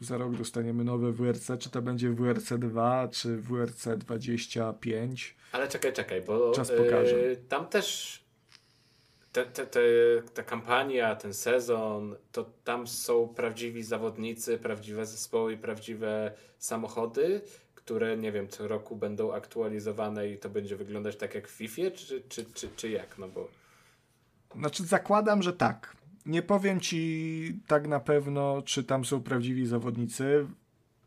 [0.01, 5.35] za rok dostaniemy nowe WRC, czy to będzie WRC 2, czy WRC 25.
[5.51, 7.17] Ale czekaj, czekaj, bo Czas pokaże.
[7.17, 8.20] Yy, tam też
[9.31, 9.81] te, te, te,
[10.33, 17.41] ta kampania, ten sezon, to tam są prawdziwi zawodnicy, prawdziwe zespoły prawdziwe samochody,
[17.75, 21.91] które nie wiem, co roku będą aktualizowane i to będzie wyglądać tak jak w FIFA,
[21.95, 23.17] czy, czy, czy, czy jak?
[23.17, 23.47] No bo...
[24.55, 25.95] Znaczy zakładam, że tak.
[26.25, 30.47] Nie powiem ci tak na pewno, czy tam są prawdziwi zawodnicy.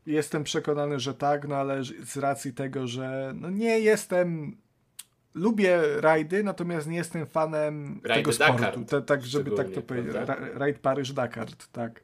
[0.07, 4.57] Jestem przekonany, że tak, no ale z racji tego, że no nie jestem
[5.35, 8.63] lubię rajdy, natomiast nie jestem fanem Rajdy tego sportu.
[8.63, 10.15] Dakar, Te, tak, żeby tak to powiedzieć.
[10.55, 12.03] Rajd Paryż-Dakar, tak.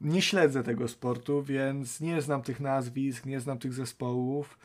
[0.00, 4.58] Nie śledzę tego sportu, więc nie znam tych nazwisk, nie znam tych zespołów.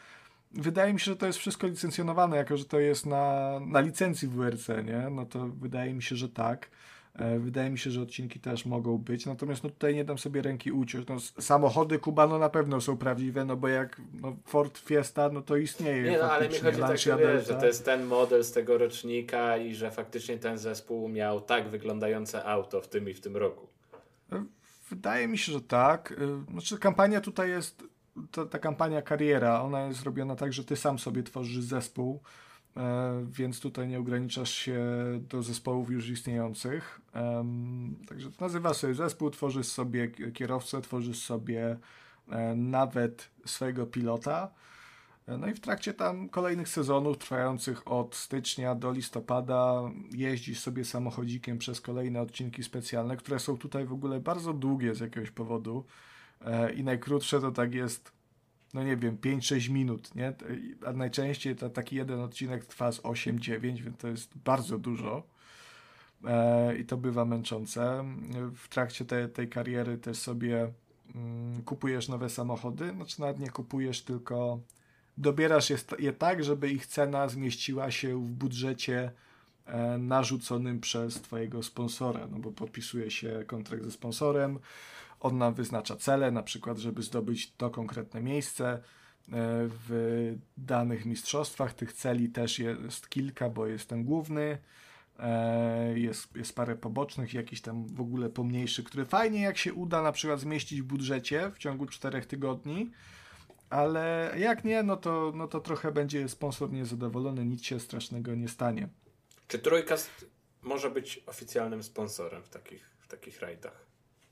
[0.52, 4.28] Wydaje mi się, że to jest wszystko licencjonowane, jako że to jest na, na licencji
[4.28, 5.10] WRC, nie?
[5.12, 6.70] No to wydaje mi się, że tak.
[7.14, 10.42] E, wydaje mi się, że odcinki też mogą być, natomiast no tutaj nie dam sobie
[10.42, 11.08] ręki uciąć.
[11.08, 15.58] No, samochody Kubano na pewno są prawdziwe, no bo jak no, Ford Fiesta, no to
[15.58, 16.12] istnieje.
[16.12, 18.78] Nie, no ale mi chodzi tak, że, wiesz, że to jest ten model z tego
[18.78, 23.38] rocznika i że faktycznie ten zespół miał tak wyglądające auto w tym i w tym
[23.38, 23.68] roku.
[24.32, 24.46] E,
[24.90, 26.12] wydaje mi się, że tak.
[26.12, 27.84] E, znaczy kampania tutaj jest,
[28.32, 32.22] ta, ta kampania kariera, ona jest robiona tak, że ty sam sobie tworzysz zespół,
[33.32, 34.86] więc tutaj nie ograniczasz się
[35.30, 37.02] do zespołów już istniejących.
[38.08, 41.78] Także nazywasz sobie zespół, tworzysz sobie kierowcę, tworzysz sobie
[42.30, 44.50] e, nawet swojego pilota.
[45.28, 49.82] E, no i w trakcie tam kolejnych sezonów, trwających od stycznia do listopada,
[50.12, 55.00] jeździsz sobie samochodzikiem przez kolejne odcinki specjalne, które są tutaj w ogóle bardzo długie z
[55.00, 55.86] jakiegoś powodu.
[56.76, 58.19] I najkrótsze to tak jest
[58.74, 60.34] no nie wiem, 5-6 minut, nie?
[60.86, 65.24] A najczęściej to taki jeden odcinek trwa z 8-9, więc to jest bardzo dużo.
[66.26, 68.06] E, I to bywa męczące.
[68.56, 70.72] W trakcie te, tej kariery też sobie
[71.16, 72.92] mm, kupujesz nowe samochody.
[72.92, 74.60] Znaczy nawet nie kupujesz, tylko
[75.18, 79.12] dobierasz je, tak, żeby ich cena zmieściła się w budżecie
[79.66, 84.60] e, narzuconym przez twojego sponsora, no bo podpisuje się kontrakt ze sponsorem,
[85.20, 88.80] on nam wyznacza cele, na przykład, żeby zdobyć to konkretne miejsce e,
[89.88, 91.74] w danych mistrzostwach.
[91.74, 94.58] Tych celi też jest kilka, bo jest ten główny,
[95.20, 100.02] e, jest, jest parę pobocznych, jakiś tam w ogóle pomniejszy, który fajnie jak się uda
[100.02, 102.92] na przykład zmieścić w budżecie w ciągu czterech tygodni,
[103.70, 108.48] ale jak nie, no to, no to trochę będzie sponsor niezadowolony, nic się strasznego nie
[108.48, 108.90] stanie.
[109.48, 110.26] Czy Trójkast
[110.62, 113.89] może być oficjalnym sponsorem w takich, w takich rajdach?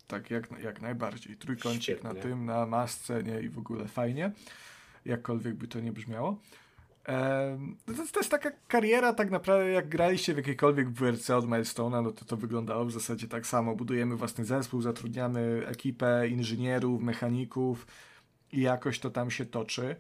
[0.08, 1.38] Tak jak, jak najbardziej.
[1.38, 2.10] Trójkącik Świetnie.
[2.10, 4.32] na tym, na masce, nie i w ogóle fajnie,
[5.06, 6.40] jakkolwiek by to nie brzmiało.
[7.86, 12.12] to, to, jest taka kariera tak naprawdę, jak graliście w jakiejkolwiek WRC od Milestone'a, no
[12.12, 13.76] to to wyglądało w zasadzie tak samo.
[13.76, 17.88] Budujemy własny zespół, zatrudniamy ekipę inżynierów, mechaników
[18.52, 19.96] i jakoś to tam się toczy.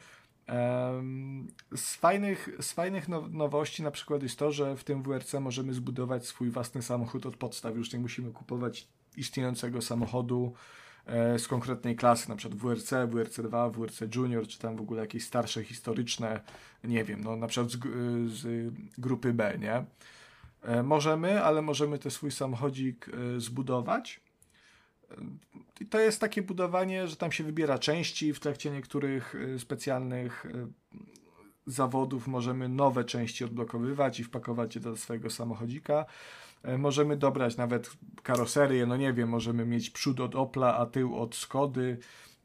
[1.76, 6.26] z fajnych, z fajnych nowości na przykład jest to, że w tym WRC możemy zbudować
[6.26, 7.76] swój własny samochód od podstaw.
[7.76, 8.88] Już nie musimy kupować
[9.18, 10.54] istniejącego samochodu
[11.06, 15.24] e, z konkretnej klasy, na przykład WRC, WRC2, WRC Junior, czy tam w ogóle jakieś
[15.24, 16.42] starsze, historyczne,
[16.84, 17.78] nie wiem, no na przykład z,
[18.32, 19.86] z grupy B, nie?
[20.62, 24.22] E, możemy, ale możemy ten swój samochodzik e, zbudować.
[25.80, 30.46] I to jest takie budowanie, że tam się wybiera części, w trakcie niektórych specjalnych
[31.68, 36.06] zawodów możemy nowe części odblokowywać i wpakować je do swojego samochodzika.
[36.68, 37.92] E, możemy dobrać nawet
[38.24, 41.98] karoserię, no nie wiem, możemy mieć przód od Opla, a tył od Skody.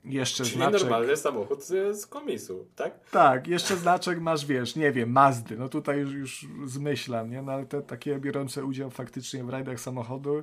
[0.04, 0.80] Jeszcze Czyli znaczek.
[0.80, 3.10] normalny samochód z, z komisu, tak?
[3.10, 5.56] Tak, jeszcze znaczek masz, wiesz, nie wiem, Mazdy.
[5.58, 7.42] No tutaj już, już zmyślam, nie?
[7.42, 10.42] No ale te takie biorące udział faktycznie w rajdach samochodu,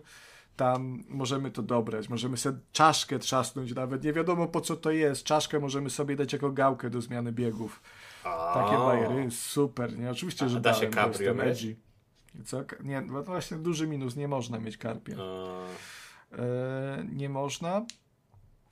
[0.56, 2.10] tam możemy to dobrać.
[2.10, 4.03] Możemy sobie czaszkę trzasnąć nawet.
[4.03, 5.23] Nie wiadomo po co to jest.
[5.23, 7.81] Czaszkę możemy sobie dać jako gałkę do zmiany biegów.
[8.53, 10.11] Takie bajery, super, nie?
[10.11, 11.35] Oczywiście, że da się cabrio.
[12.45, 12.65] Co?
[12.84, 15.15] Nie, no właśnie duży minus, nie można mieć karpia.
[16.31, 17.85] E, nie można.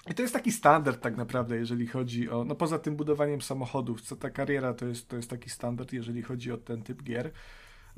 [0.10, 4.02] I to jest taki standard tak naprawdę, jeżeli chodzi o, no poza tym budowaniem samochodów,
[4.02, 7.32] co ta kariera to jest, to jest taki standard, jeżeli chodzi o ten typ gier.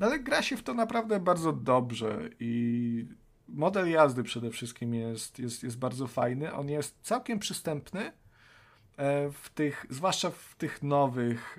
[0.00, 3.06] No ale gra się w to naprawdę bardzo dobrze i
[3.48, 6.52] model jazdy przede wszystkim jest, jest, jest bardzo fajny.
[6.52, 8.12] On jest całkiem przystępny,
[9.32, 11.58] w tych, zwłaszcza w tych nowych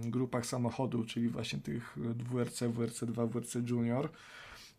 [0.00, 1.96] grupach samochodu, czyli właśnie tych
[2.32, 4.08] WRC, WRC2, WRC Junior.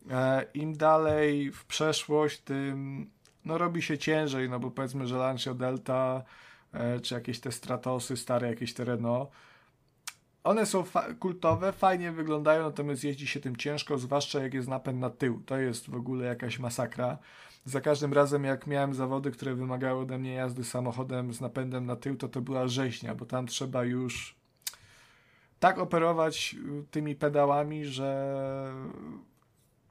[0.09, 3.09] E, Im dalej w przeszłość, tym
[3.45, 6.23] no, robi się ciężej, no bo powiedzmy, że Lancia Delta
[6.73, 9.29] e, czy jakieś te Stratosy, stare jakieś te Renault,
[10.43, 14.99] one są fa kultowe, fajnie wyglądają, natomiast jeździ się tym ciężko, zwłaszcza jak jest napęd
[14.99, 15.43] na tył.
[15.45, 17.17] To jest w ogóle jakaś masakra
[17.67, 21.95] za każdym razem jak miałem zawody, które wymagały ode mnie jazdy samochodem z napędem na
[21.95, 24.35] tył, to to była rzeźnia, bo tam trzeba już
[25.59, 28.73] tak operować y, tymi pedałami, że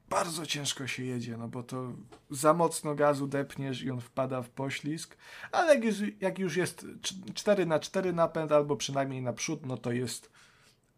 [0.09, 1.93] bardzo ciężko się jedzie, no bo to
[2.29, 5.17] za mocno gazu depniesz i on wpada w poślizg,
[5.51, 6.85] ale jak już, jak już jest
[7.33, 10.31] 4 na 4 napęd albo przynajmniej naprzód, no to jest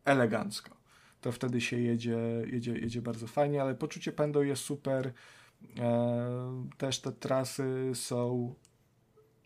[0.06, 0.76] elegancko.
[1.22, 2.18] To wtedy się jedzie,
[2.52, 5.14] jedzie, jedzie bardzo fajnie, ale poczucie pędu jest super.
[5.80, 8.54] E, też te trasy są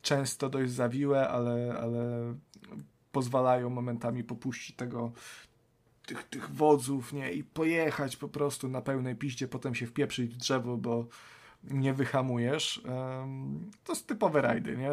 [0.01, 2.33] często dość zawiłe, ale, ale
[3.11, 5.11] pozwalają momentami popuścić tego,
[6.05, 10.37] tych, tych wodzów, nie, i pojechać po prostu na pełnej piście, potem się wpieprzyć w
[10.37, 11.07] drzewo, bo
[11.63, 12.81] nie wyhamujesz.
[13.83, 14.91] To jest typowe rajdy, nie?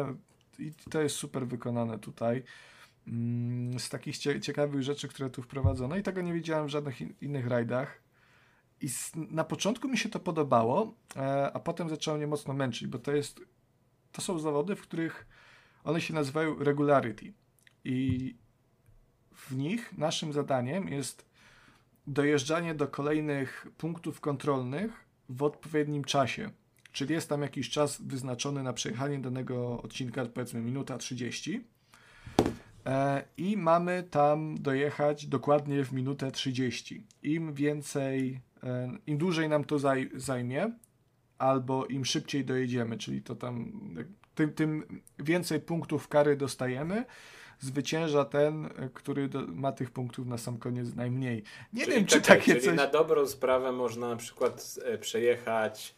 [0.59, 2.43] I to jest super wykonane tutaj.
[3.07, 7.01] Um, z takich cie ciekawych rzeczy, które tu wprowadzono i tego nie widziałem w żadnych
[7.01, 8.01] in innych rajdach.
[8.81, 12.99] I na początku mi się to podobało, e, a potem zaczęło mnie mocno męczyć, bo
[12.99, 13.41] to jest
[14.11, 15.27] to są zawody, w których
[15.83, 17.33] one się nazywają regularity.
[17.83, 18.35] I
[19.35, 21.25] w nich naszym zadaniem jest
[22.07, 26.51] dojeżdżanie do kolejnych punktów kontrolnych w odpowiednim czasie.
[26.91, 31.63] Czyli jest tam jakiś czas wyznaczony na przejechanie danego odcinka, powiedzmy minuta 30.
[32.85, 37.03] E, I mamy tam dojechać dokładnie w minutę 30.
[37.23, 38.41] Im więcej,
[39.07, 40.71] im dłużej nam to zaj zajmie,
[41.37, 43.71] albo im szybciej dojedziemy, czyli to tam
[44.35, 47.05] tym, tym więcej punktów kary dostajemy,
[47.59, 51.43] zwycięża ten, który do, ma tych punktów na sam koniec najmniej.
[51.73, 52.77] Nie czyli wiem, czy czekaj, takie czyli coś...
[52.77, 55.95] na dobrą sprawę można na przykład e, przejechać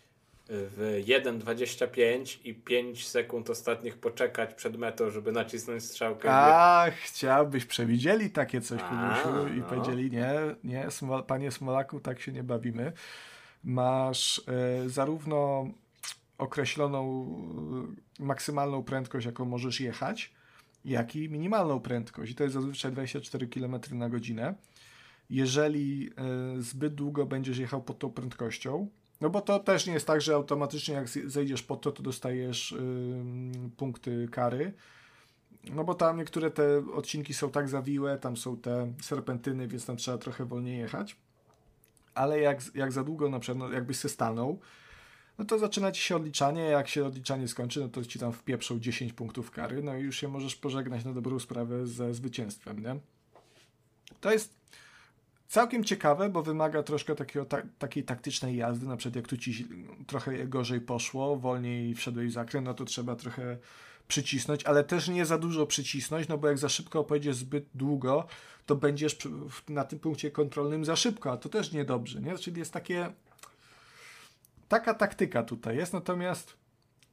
[0.50, 6.30] w 1.25 i 5 sekund ostatnich poczekać przed metą, żeby nacisnąć strzałkę.
[6.32, 9.24] A, chciałbyś, przewidzieli takie coś, A,
[9.56, 9.66] i no.
[9.66, 10.34] powiedzieli, nie,
[10.64, 12.92] nie, Smol panie Smolaku, tak się nie bawimy.
[13.64, 15.68] Masz e, zarówno
[16.38, 17.26] określoną
[18.20, 20.34] e, maksymalną prędkość, jaką możesz jechać,
[20.86, 22.32] jak i minimalną prędkość.
[22.32, 24.56] I to jest zazwyczaj 24 km na godzinę.
[25.30, 26.10] Jeżeli
[26.58, 28.90] e, zbyt długo będziesz jechał pod tą prędkością,
[29.22, 32.72] no bo to też nie jest tak, że automatycznie jak zejdziesz pod to, to dostajesz
[32.72, 33.24] y,
[33.78, 34.74] punkty kary.
[35.70, 39.98] No bo tam niektóre te odcinki są tak zawiłe, tam są te serpentyny, więc tam
[39.98, 41.16] trzeba trochę wolniej jechać.
[42.16, 44.60] Ale jak, jak za długo na przykład, no jakbyś się stanął,
[45.38, 48.80] no to zaczyna ci się odliczanie, jak się odliczanie skończy, no to ci tam wpieprzą
[48.80, 53.00] 10 punktów kary, no i już się możesz pożegnać na dobrą sprawę ze zwycięstwem, nie?
[54.22, 54.63] To jest
[55.54, 59.68] całkiem ciekawe, bo wymaga troszkę takiego, ta, takiej taktycznej jazdy, na przykład jak tu ci
[60.08, 63.58] trochę gorzej poszło, wolniej wszedłeś w zakręt, no to trzeba trochę
[64.08, 68.28] przycisnąć, ale też nie za dużo przycisnąć, no bo jak za szybko pojedziesz zbyt długo,
[68.66, 69.18] to będziesz
[69.70, 72.38] na tym punkcie kontrolnym za szybko, a to też niedobrze, nie?
[72.38, 73.12] Czyli jest takie
[74.68, 76.63] taka taktyka tutaj jest, natomiast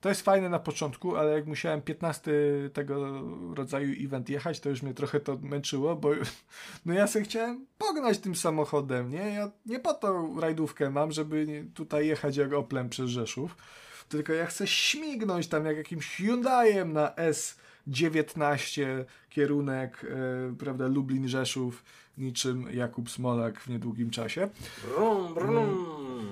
[0.01, 2.33] to jest fajne na początku, ale jak musiałem 15
[2.73, 3.23] tego
[3.55, 6.11] rodzaju event jechać, to już mnie trochę to męczyło, bo
[6.87, 9.35] no ja sobie chciałem pognać tym samochodem, nie?
[9.35, 13.57] Ja nie po to rajdówkę mam, żeby tutaj jechać jak Oplem przez Rzeszów,
[14.09, 17.15] tylko ja chcę śmignąć tam jak jakimś Hyundaiem na
[17.89, 21.73] S19 kierunek, yy, prawda, Lublin-Rzeszów,
[22.21, 24.49] niczym Jakub Smolak w niedługim czasie.
[24.85, 25.87] Brum, brum.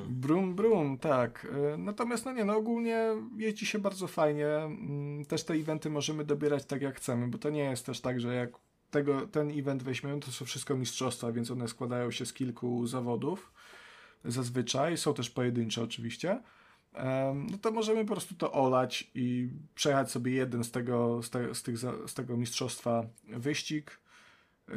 [0.09, 1.47] Brum, brum, tak.
[1.75, 3.07] E, natomiast no nie, no ogólnie
[3.37, 4.49] jeździ się bardzo fajnie.
[4.49, 8.21] Mm, też te eventy możemy dobierać tak jak chcemy, bo to nie jest też tak,
[8.21, 8.51] że jak
[8.91, 13.53] tego, ten event weźmiemy, to są wszystko mistrzostwa, więc one składają się z kilku zawodów
[14.25, 14.97] zazwyczaj.
[14.97, 16.43] Są też pojedyncze oczywiście.
[17.35, 21.55] No to możemy po prostu to olać i przejechać sobie jeden z tego, z, te,
[21.55, 24.01] z, tych, z tego mistrzostwa wyścig,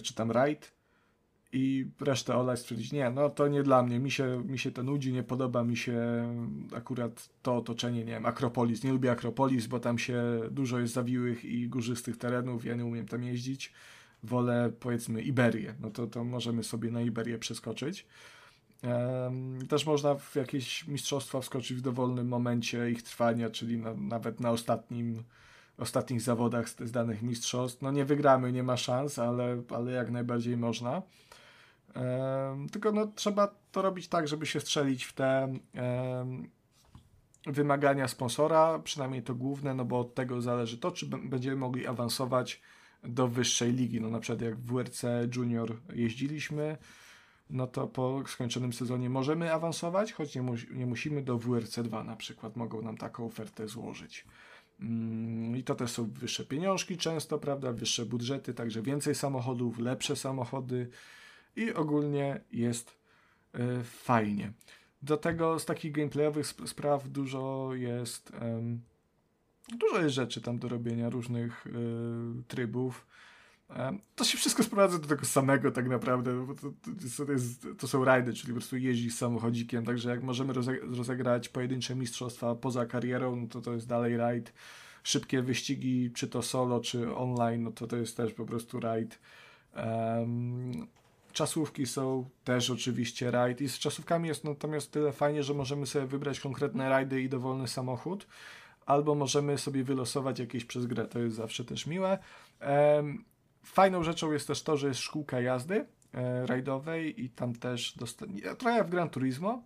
[0.04, 0.72] czy tam rajd
[1.54, 4.84] i resztę olać, stwierdzić, nie, no to nie dla mnie, mi się, mi się to
[4.84, 5.98] nudzi, nie podoba mi się
[6.76, 11.46] akurat to otoczenie, nie wiem, Akropolis, nie lubię Akropolis, bo tam się dużo jest zawiłych
[11.46, 13.74] i górzystych terenów, ja nie umiem tam jeździć,
[14.24, 18.06] wolę powiedzmy Iberię, no to, to możemy sobie na Iberię przeskoczyć.
[19.70, 24.52] Też można w jakieś mistrzostwa wskoczyć w dowolnym momencie ich trwania, czyli na, nawet na
[24.52, 25.24] ostatnim
[25.78, 27.82] ostatnich zawodach z, z danych mistrzostw.
[27.82, 31.02] No nie wygramy, nie ma szans, ale, ale jak najbardziej można.
[32.72, 35.54] Tylko no, trzeba to robić tak, żeby się strzelić w te
[37.46, 42.62] wymagania sponsora, przynajmniej to główne, no bo od tego zależy to, czy będziemy mogli awansować
[43.04, 44.02] do wyższej ligi.
[44.02, 45.06] No na przykład jak w WRC
[45.36, 46.78] Junior jeździliśmy,
[47.50, 52.04] no to po skończonym sezonie możemy awansować, choć nie, mu nie musimy do WRC 2
[52.04, 54.26] na przykład, mogą nam taką ofertę złożyć.
[54.80, 60.16] Mm, I to też są wyższe pieniążki często, prawda, wyższe budżety, także więcej samochodów, lepsze
[60.16, 60.90] samochody,
[61.56, 62.98] i ogólnie jest
[63.56, 64.54] y, fajnie.
[65.02, 68.32] Do tego z takich gameplayowych sp spraw dużo jest
[69.78, 71.72] dużo jest rzeczy tam do robienia, różnych y,
[72.48, 73.08] trybów.
[74.16, 76.62] To się wszystko sprowadza do tego samego tak naprawdę, bo to,
[77.18, 81.50] to, to, jest, to są rajdy, czyli po prostu jeździć samochodzikiem, także jak możemy rozegrać
[81.50, 84.54] pojedyncze mistrzostwa poza karierą, no to to jest dalej rajd.
[85.04, 89.20] Szybkie wyścigi, czy to solo, czy online, no to to jest też po prostu rajd.
[89.76, 90.88] Um,
[91.32, 96.06] czasówki są też oczywiście rajd i z czasówkami jest natomiast tyle fajnie, że możemy sobie
[96.06, 98.28] wybrać konkretne rajdy i dowolny samochód,
[98.86, 102.18] albo możemy sobie wylosować jakieś przez grę, to jest zawsze też miłe.
[103.64, 108.56] Fajną rzeczą jest też to, że jest szkółka jazdy e, rajdowej i tam też dosta-
[108.58, 109.64] trochę w Gran Turismo.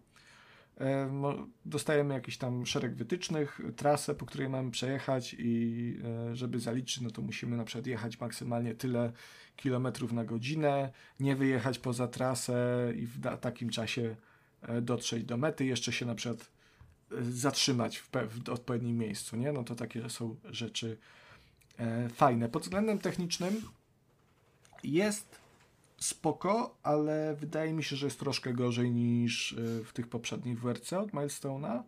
[0.80, 1.10] E,
[1.66, 7.12] dostajemy jakiś tam szereg wytycznych, trasę, po której mamy przejechać i e, żeby zaliczyć, no
[7.12, 9.12] to musimy na przykład jechać maksymalnie tyle
[9.56, 14.16] kilometrów na godzinę, nie wyjechać poza trasę i w takim czasie
[14.62, 16.52] e, dotrzeć do mety, jeszcze się na przykład
[17.22, 19.52] zatrzymać w, w odpowiednim miejscu, nie?
[19.52, 20.98] No to takie są rzeczy
[22.10, 22.50] fajne.
[22.50, 23.62] Pod względem technicznym
[24.84, 25.45] jest
[25.98, 30.94] spoko, ale wydaje mi się, że jest troszkę gorzej niż e, w tych poprzednich WRC
[30.94, 31.84] od Milestone'a.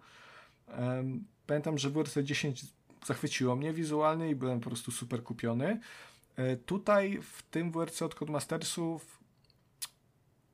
[1.48, 2.66] Pamiętam, że WRC 10
[3.06, 5.80] zachwyciło mnie wizualnie i byłem po prostu super kupiony.
[6.36, 9.18] E, tutaj w tym WRC od Codemastersów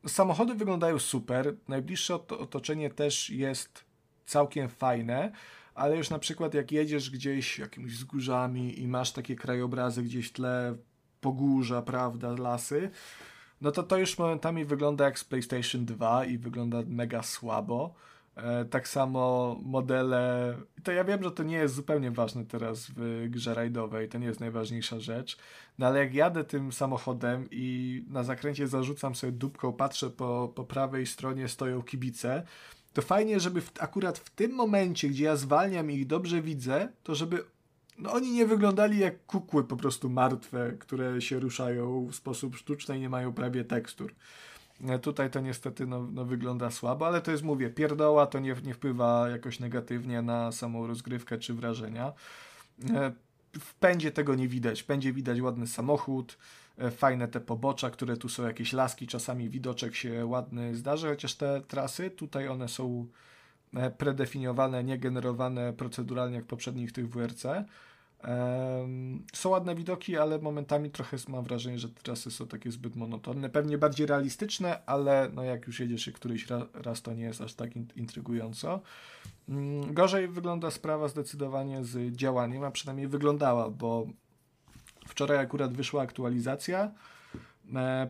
[0.08, 3.86] samochody wyglądają super, najbliższe otoczenie też jest
[4.26, 5.32] całkiem fajne,
[5.76, 10.34] ale już na przykład jak jedziesz gdzieś jakimiś wzgórzami i masz takie krajobrazy gdzieś w
[10.34, 10.76] tle,
[11.22, 12.92] pogórza, prawda, lasy,
[13.64, 17.94] no to to już momentami wygląda jak z PlayStation 2 i wygląda mega słabo.
[18.36, 20.56] E, tak samo modele.
[20.84, 24.28] To ja wiem, że to nie jest zupełnie ważne teraz w grze rajdowej, to nie
[24.28, 25.38] jest najważniejsza rzecz.
[25.80, 30.64] No ale jak jadę tym samochodem i na zakręcie zarzucam sobie dupką, patrzę po, po
[30.64, 32.44] prawej stronie stoją kibice,
[32.94, 36.90] to fajnie, żeby w, akurat w tym momencie, gdzie ja zwalniam i ich dobrze widzę,
[37.04, 37.44] to żeby
[37.98, 42.98] no oni nie wyglądali jak kukły po prostu martwe, które się ruszają w sposób sztuczny
[42.98, 44.14] i nie mają prawie tekstur.
[44.88, 48.56] E, tutaj to niestety no, no wygląda słabo, ale to jest, mówię, pierdoła to nie,
[48.64, 52.14] nie wpływa jakoś negatywnie na samą rozgrywkę czy wrażenia.
[52.94, 53.12] E,
[53.60, 54.82] w pędzie tego nie widać.
[54.82, 56.38] W pędzie widać ładny samochód,
[56.78, 61.36] e, fajne te pobocza, które tu są jakieś laski, czasami widoczek się ładny zdarzy, chociaż
[61.36, 63.08] te trasy tutaj one są
[63.98, 67.46] predefiniowane, nie generowane proceduralnie jak poprzednich tych WRC.
[69.34, 73.50] Są ładne widoki, ale momentami trochę mam wrażenie, że trasy są takie zbyt monotonne.
[73.50, 77.76] Pewnie bardziej realistyczne, ale no jak już jedziesz któryś raz, to nie jest aż tak
[77.96, 78.82] intrygująco.
[79.50, 84.08] Mm, gorzej wygląda sprawa zdecydowanie z działaniem, a przynajmniej wyglądała, bo
[85.08, 86.92] wczoraj akurat wyszła aktualizacja, E,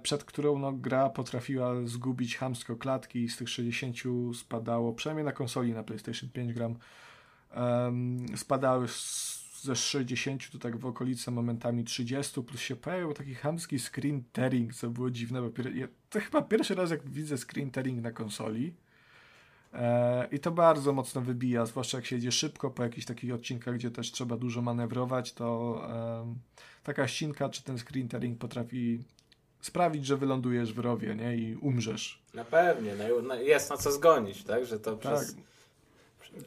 [0.03, 3.97] przed którą no, gra potrafiła zgubić hamsko klatki i z tych 60
[4.35, 6.75] spadało, przynajmniej na konsoli na PlayStation 5 gram,
[7.55, 8.87] um, spadały
[9.61, 14.73] ze 60 to tak w okolicy momentami 30, plus się pojawił taki hamski screen tearing,
[14.73, 18.73] co było dziwne, bo pier- to chyba pierwszy raz jak widzę screen tearing na konsoli.
[19.73, 23.75] E, I to bardzo mocno wybija, zwłaszcza jak się jedzie szybko po jakichś takich odcinkach,
[23.75, 25.81] gdzie też trzeba dużo manewrować, to
[26.83, 29.03] taka ścinka czy ten screen tearing potrafi
[29.65, 31.35] sprawić, że wylądujesz w rowie, nie?
[31.35, 32.23] I umrzesz.
[32.33, 32.91] Na pewnie,
[33.23, 34.65] no, jest na co zgonić, tak?
[34.65, 35.13] Że to tak.
[35.13, 35.35] przez...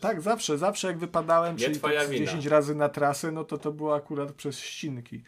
[0.01, 3.73] Tak, zawsze, zawsze jak wypadałem, nie czyli tak 10 razy na trasę, no to to
[3.73, 5.23] było akurat przez ścinki.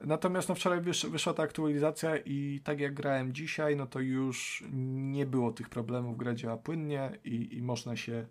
[0.00, 4.64] Natomiast no wczoraj wysz, wyszła ta aktualizacja i tak jak grałem dzisiaj, no to już
[4.82, 8.26] nie było tych problemów, gra działa płynnie i, i można się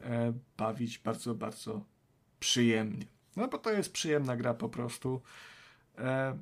[0.00, 1.80] e, bawić bardzo, bardzo
[2.40, 3.06] przyjemnie.
[3.36, 5.20] No bo to jest przyjemna gra po prostu.
[5.98, 6.36] E,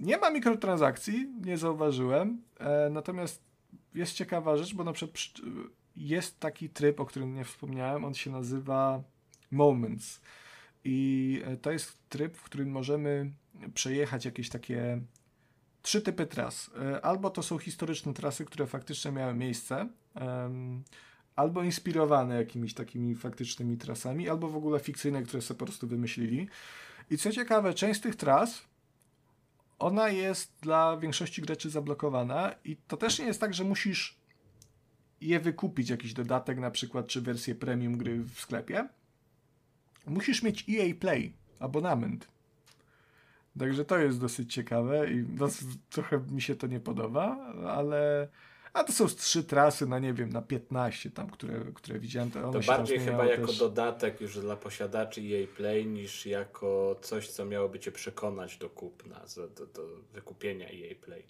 [0.00, 2.42] nie ma mikrotransakcji, nie zauważyłem.
[2.60, 3.42] E, natomiast
[3.94, 5.18] jest ciekawa rzecz, bo na przykład
[5.96, 9.02] jest taki tryb, o którym nie wspomniałem, on się nazywa
[9.50, 10.20] Moments.
[10.84, 13.30] I e, to jest tryb, w którym możemy
[13.74, 15.00] przejechać jakieś takie
[15.82, 16.70] trzy typy tras.
[16.80, 19.88] E, albo to są historyczne trasy, które faktycznie miały miejsce,
[21.36, 26.48] albo inspirowane jakimiś takimi faktycznymi trasami, albo w ogóle fikcyjne, które sobie po prostu wymyślili.
[27.10, 28.62] I co ciekawe, część z tych tras
[29.78, 34.18] ona jest dla większości graczy zablokowana i to też nie jest tak, że musisz
[35.20, 38.88] je wykupić, jakiś dodatek na przykład, czy wersję premium gry w sklepie.
[40.06, 42.28] Musisz mieć EA Play, abonament.
[43.58, 45.26] Także to jest dosyć ciekawe i
[45.90, 47.36] trochę mi się to nie podoba,
[47.68, 48.28] ale
[48.76, 52.30] a to są trzy trasy na nie wiem, na 15 tam, które, które widziałem.
[52.30, 53.58] To, to bardziej chyba jako też...
[53.58, 59.20] dodatek już dla posiadaczy EA Play niż jako coś, co miałoby cię przekonać do kupna,
[59.56, 59.82] do, do
[60.12, 61.24] wykupienia EA Play.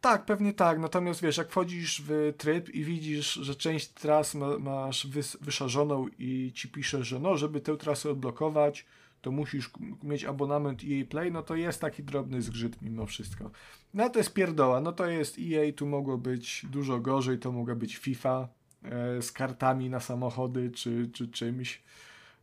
[0.00, 0.78] Tak, pewnie tak.
[0.78, 6.06] Natomiast wiesz, jak wchodzisz w tryb i widzisz, że część tras ma, masz wys, wyszarzoną
[6.18, 8.86] i ci pisze, że no, żeby tę trasę odblokować,
[9.28, 9.70] to musisz
[10.02, 13.50] mieć abonament EA Play, no to jest taki drobny zgrzyt mimo wszystko.
[13.94, 17.74] No to jest pierdoła, no to jest EA, tu mogło być dużo gorzej, to mogła
[17.74, 18.48] być FIFA
[18.82, 21.82] e, z kartami na samochody czy, czy czymś.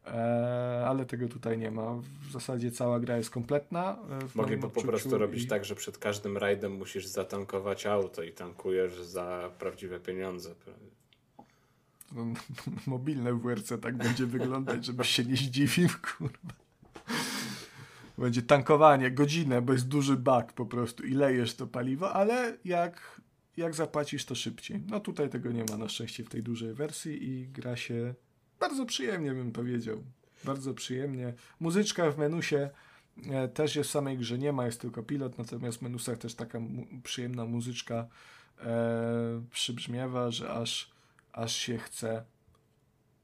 [0.05, 1.95] E, ale tego tutaj nie ma.
[2.29, 3.97] W zasadzie cała gra jest kompletna.
[4.09, 5.47] E, Mogliby po prostu robić i...
[5.47, 10.55] tak, że przed każdym rajdem musisz zatankować auto i tankujesz za prawdziwe pieniądze.
[12.11, 12.25] No,
[12.87, 16.64] mobilne WRC tak będzie wyglądać, żebyś się nie zdziwił, kurwa.
[18.17, 23.21] Będzie tankowanie, godzinę, bo jest duży bak po prostu i lejesz to paliwo, ale jak,
[23.57, 24.81] jak zapłacisz, to szybciej.
[24.87, 28.13] No tutaj tego nie ma na szczęście w tej dużej wersji i gra się
[28.59, 30.03] bardzo przyjemnie, bym powiedział.
[30.43, 31.33] Bardzo przyjemnie.
[31.59, 32.69] Muzyczka w menusie
[33.29, 36.35] e, też jest w samej grze nie ma, jest tylko pilot, natomiast w menusach też
[36.35, 38.07] taka mu przyjemna muzyczka
[38.59, 40.91] e, przybrzmiewa, że aż,
[41.33, 42.23] aż się chce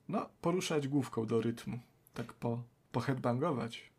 [0.09, 1.79] no, poruszać główką do rytmu.
[2.13, 3.90] Tak po, poheadbangować.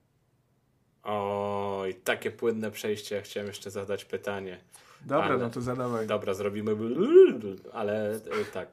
[1.02, 3.22] Oj, takie płynne przejście.
[3.22, 4.58] Chciałem jeszcze zadać pytanie.
[5.00, 6.06] Dobra, ale, no to zadawaj.
[6.06, 6.76] Dobra, zrobimy.
[7.72, 8.68] Ale e, tak.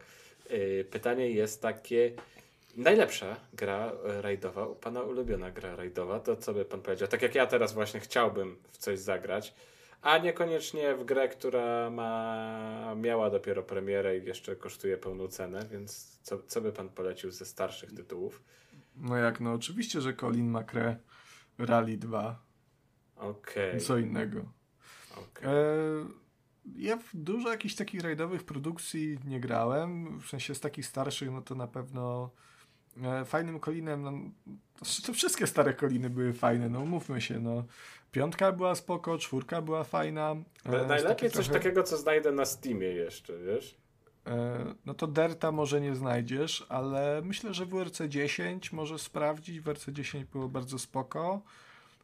[0.50, 2.12] E, pytanie jest takie.
[2.78, 3.92] Najlepsza gra
[4.22, 7.08] rajdowa, pana ulubiona gra rajdowa, to co by pan powiedział?
[7.08, 9.54] Tak jak ja teraz właśnie chciałbym w coś zagrać,
[10.02, 16.20] a niekoniecznie w grę, która ma, miała dopiero premierę i jeszcze kosztuje pełną cenę, więc
[16.24, 18.42] co, co by pan polecił ze starszych tytułów?
[18.96, 20.96] No jak, no oczywiście, że Colin McRae
[21.60, 22.44] Rally 2.
[23.16, 23.70] Okej.
[23.70, 23.80] Okay.
[23.80, 24.46] Co innego.
[25.18, 25.50] Okay.
[25.50, 25.56] E,
[26.76, 31.42] ja w dużo jakichś takich rajdowych produkcji nie grałem, w sensie z takich starszych, no
[31.42, 32.32] to na pewno
[33.04, 34.12] E, fajnym kolinem, no,
[35.06, 37.64] to wszystkie stare koliny były fajne, no mówmy się, no.
[38.12, 40.36] Piątka była spoko, czwórka była fajna.
[40.64, 41.60] Ale najlepiej coś trochę...
[41.60, 43.78] takiego, co znajdę na Steamie jeszcze, wiesz?
[44.30, 49.60] E, no to Derta może nie znajdziesz, ale myślę, że WRC 10 może sprawdzić.
[49.60, 51.42] WRC 10 było bardzo spoko.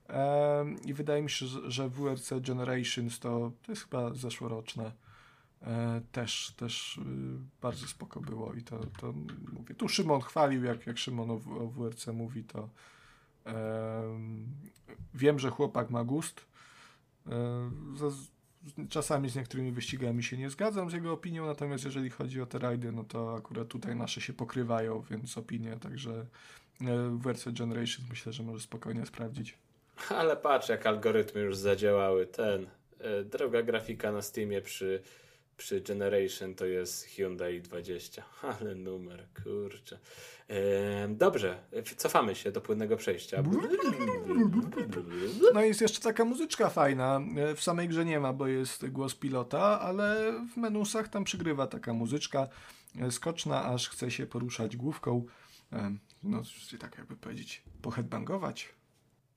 [0.10, 4.92] E, I wydaje mi się, że WRC Generations to, to jest chyba zeszłoroczne.
[5.62, 7.02] E, też, też y,
[7.62, 9.14] bardzo spoko było i to, to
[9.54, 11.38] mówię, tu Szymon chwalił, jak, jak Szymon o,
[11.68, 12.70] WRC mówi, to
[15.14, 16.46] wiem, że chłopak ma gust.
[18.90, 22.60] Czasami z niektórymi wyścigami się nie zgadzam z jego opinią, natomiast jeżeli chodzi o te
[22.60, 26.26] rajdy, no to akurat tutaj nasze się pokrywają, więc opinie, także
[27.12, 29.58] WRC Generations myślę, że może spokojnie sprawdzić.
[30.10, 32.28] Ale patrz, jak algorytmy już zadziałały.
[32.28, 32.68] Ten,
[33.00, 35.02] e, droga grafika na Steamie przy
[35.58, 38.24] przy Generation to jest Hyundai 20.
[38.60, 40.00] Ale numer, kurczę.
[41.10, 41.64] dobrze,
[41.98, 43.44] cofamy się do płynnego przejścia.
[45.54, 47.22] No jest jeszcze taka muzyczka fajna.
[47.56, 51.94] W samej grze nie ma, bo jest głos pilota, ale w menusach tam przygrywa taka
[51.94, 52.48] muzyczka
[53.12, 55.26] skoczna, aż chce się poruszać główką.
[56.24, 56.42] no,
[56.80, 58.76] tak jakby powiedzieć, poheadbangować.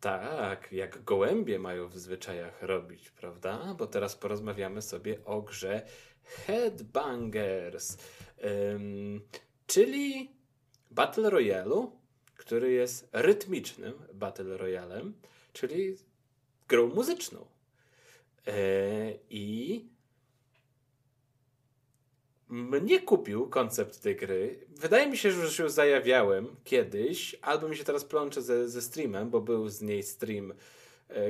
[0.00, 3.74] Tak, jak gołębie mają w zwyczajach robić, prawda?
[3.78, 5.86] Bo teraz porozmawiamy sobie o grze
[6.28, 7.96] Headbangers,
[9.66, 10.30] czyli
[10.90, 11.90] Battle Royale'u,
[12.36, 15.14] który jest rytmicznym Battle Royalem,
[15.52, 15.96] czyli
[16.68, 17.46] grą muzyczną.
[18.46, 18.52] Yy,
[19.30, 19.84] I
[22.48, 24.66] mnie kupił koncept tej gry.
[24.68, 28.82] Wydaje mi się, że już ją zajawiałem kiedyś, albo mi się teraz plącze ze, ze
[28.82, 30.77] streamem, bo był z niej stream E,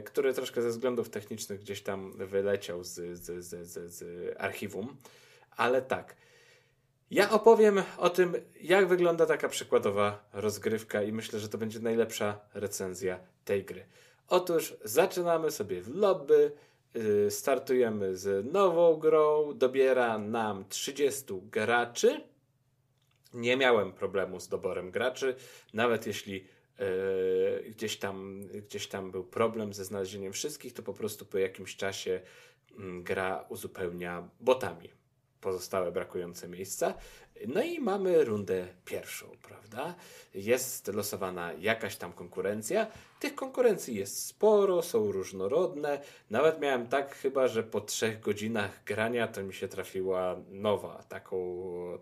[0.04, 4.04] który troszkę ze względów technicznych gdzieś tam wyleciał z, z, z, z, z
[4.38, 4.96] archiwum.
[5.56, 6.16] Ale tak.
[7.10, 12.40] Ja opowiem o tym, jak wygląda taka przykładowa rozgrywka, i myślę, że to będzie najlepsza
[12.54, 13.84] recenzja tej gry.
[14.28, 16.52] Otóż zaczynamy sobie w lobby,
[16.96, 22.20] y, startujemy z nową grą, dobiera nam 30 graczy.
[23.34, 25.34] Nie miałem problemu z doborem graczy,
[25.72, 26.57] nawet jeśli E,
[27.70, 32.20] gdzieś tam, gdzieś tam był problem ze znalezieniem wszystkich, to po prostu po jakimś czasie
[32.78, 34.97] mm, gra uzupełnia botami
[35.40, 36.94] pozostałe brakujące miejsca.
[37.46, 39.94] No i mamy rundę pierwszą, prawda?
[40.34, 42.86] Jest losowana jakaś tam konkurencja.
[43.20, 46.00] Tych konkurencji jest sporo, są różnorodne.
[46.30, 51.38] Nawet miałem tak chyba, że po trzech godzinach grania to mi się trafiła nowa, taką,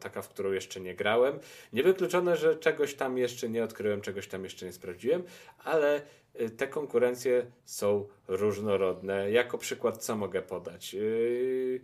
[0.01, 1.39] taka, w którą jeszcze nie grałem.
[1.73, 5.23] Niewykluczone, że czegoś tam jeszcze nie odkryłem, czegoś tam jeszcze nie sprawdziłem,
[5.65, 6.03] ale
[6.41, 9.31] y, te konkurencje są różnorodne.
[9.31, 10.95] Jako przykład co mogę podać?
[10.95, 11.81] Yy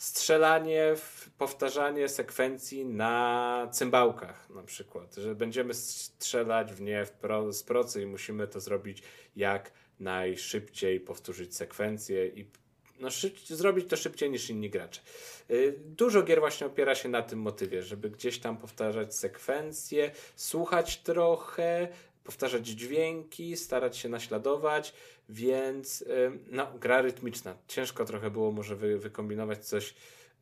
[0.00, 0.94] strzelanie,
[1.38, 7.06] powtarzanie sekwencji na cymbałkach na przykład, że będziemy strzelać w nie
[7.50, 9.02] z procy i musimy to zrobić
[9.36, 12.46] jak najszybciej, powtórzyć sekwencję i
[13.00, 13.08] no,
[13.48, 15.00] zrobić to szybciej niż inni gracze.
[15.50, 20.96] Y, dużo gier właśnie opiera się na tym motywie, żeby gdzieś tam powtarzać sekwencje, słuchać
[20.96, 21.88] trochę,
[22.24, 24.94] powtarzać dźwięki, starać się naśladować,
[25.28, 26.04] więc
[26.50, 27.56] no, gra rytmiczna.
[27.68, 29.94] Ciężko trochę było może wy, wykombinować coś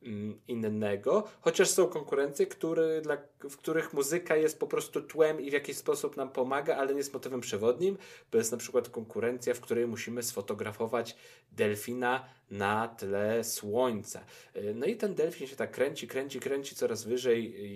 [0.03, 5.49] mm, innego, chociaż są konkurencje, który, dla, w których muzyka jest po prostu tłem i
[5.49, 7.97] w jakiś sposób nam pomaga, ale nie jest motywem przewodnim,
[8.31, 11.15] bo jest na przykład konkurencja, w której musimy sfotografować
[11.51, 14.23] delfina na tle słońca.
[14.55, 17.69] Y, no i ten delfin się tak kręci, kręci, kręci coraz wyżej,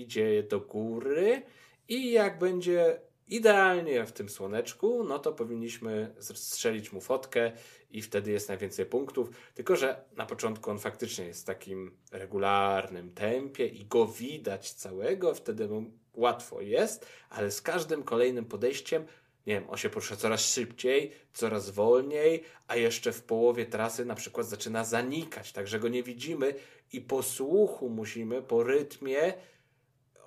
[0.00, 1.42] idzie do góry
[1.88, 3.00] i jak będzie
[3.30, 7.52] idealnie w tym słoneczku, no to powinniśmy strzelić mu fotkę
[7.90, 9.30] i wtedy jest najwięcej punktów.
[9.54, 15.34] Tylko, że na początku on faktycznie jest w takim regularnym tempie i go widać całego,
[15.34, 19.06] wtedy mu łatwo jest, ale z każdym kolejnym podejściem
[19.46, 24.14] nie wiem, on się porusza coraz szybciej, coraz wolniej, a jeszcze w połowie trasy na
[24.14, 26.54] przykład zaczyna zanikać, także go nie widzimy
[26.92, 29.32] i po słuchu musimy, po rytmie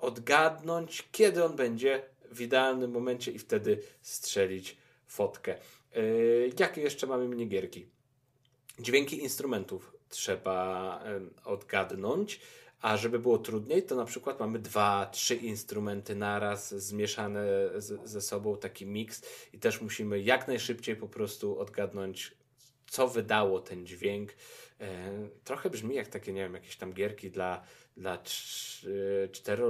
[0.00, 2.02] odgadnąć, kiedy on będzie
[2.34, 5.58] w idealnym momencie i wtedy strzelić fotkę.
[5.94, 7.86] Yy, jakie jeszcze mamy minigierki?
[8.78, 11.00] Dźwięki instrumentów trzeba
[11.44, 12.40] odgadnąć,
[12.80, 17.44] a żeby było trudniej, to na przykład mamy dwa, trzy instrumenty naraz zmieszane
[17.76, 22.32] z, ze sobą, taki miks i też musimy jak najszybciej po prostu odgadnąć,
[22.86, 24.30] co wydało ten dźwięk.
[24.80, 24.86] Yy,
[25.44, 27.64] trochę brzmi jak takie, nie wiem, jakieś tam gierki dla,
[27.96, 28.18] dla
[29.32, 29.64] 4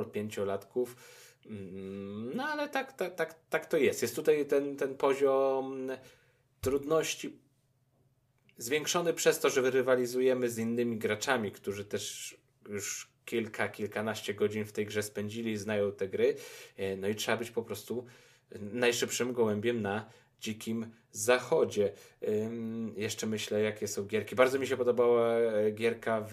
[1.47, 4.03] lub 5 latków Mm, no ale tak, tak, tak, tak to jest.
[4.03, 5.91] Jest tutaj ten, ten poziom
[6.61, 7.39] trudności
[8.59, 12.37] zwiększony przez to, że rywalizujemy z innymi graczami, którzy też
[12.69, 16.37] już kilka, kilkanaście godzin w tej grze spędzili, znają te gry.
[16.77, 18.07] E, no i trzeba być po prostu
[18.53, 20.11] najszybszym gołębiem na
[20.41, 21.93] dzikim zachodzie.
[22.97, 24.37] Jeszcze myślę, jakie są gierki.
[24.37, 26.33] Bardzo mi się podobała e, gierka w,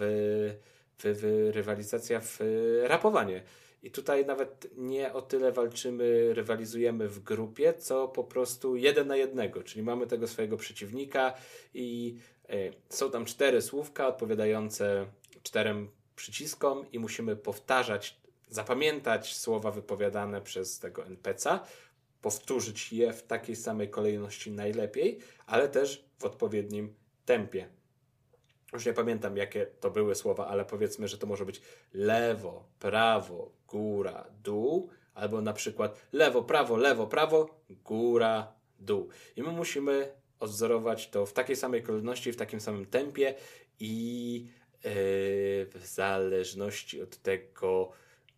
[0.98, 2.40] w, w rywalizacja w
[2.84, 3.44] rapowanie
[3.84, 9.16] i tutaj nawet nie o tyle walczymy, rywalizujemy w grupie, co po prostu jeden na
[9.16, 11.34] jednego, czyli mamy tego swojego przeciwnika
[11.74, 12.18] i
[12.50, 15.06] y, są tam cztery słówka odpowiadające
[15.44, 21.60] czterem przyciskom i musimy powtarzać, zapamiętać słowa wypowiadane przez tego NPC'a,
[22.22, 26.96] powtórzyć je w takiej samej kolejności najlepiej, ale też w odpowiednim
[27.26, 27.81] tempie.
[28.74, 31.62] Już nie pamiętam, jakie to były słowa, ale powiedzmy, że to może być
[31.94, 39.10] lewo, prawo, góra, dół, albo na przykład lewo, prawo, lewo, prawo, góra, dół.
[39.36, 43.36] I my musimy odzorować to w takiej samej kolejności, w takim samym tempie
[43.80, 44.34] i
[44.84, 44.92] yy,
[45.66, 47.92] w zależności od tego,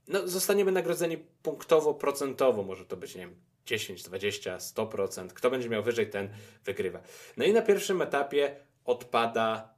[0.08, 2.64] no, zostaniemy nagrodzeni punktowo, procentowo.
[2.64, 3.36] Może to być, nie wiem,
[3.66, 5.28] 10, 20, 100%.
[5.28, 6.30] Kto będzie miał wyżej, ten
[6.66, 7.02] wygrywa.
[7.38, 8.56] No i na pierwszym etapie
[8.86, 9.73] odpada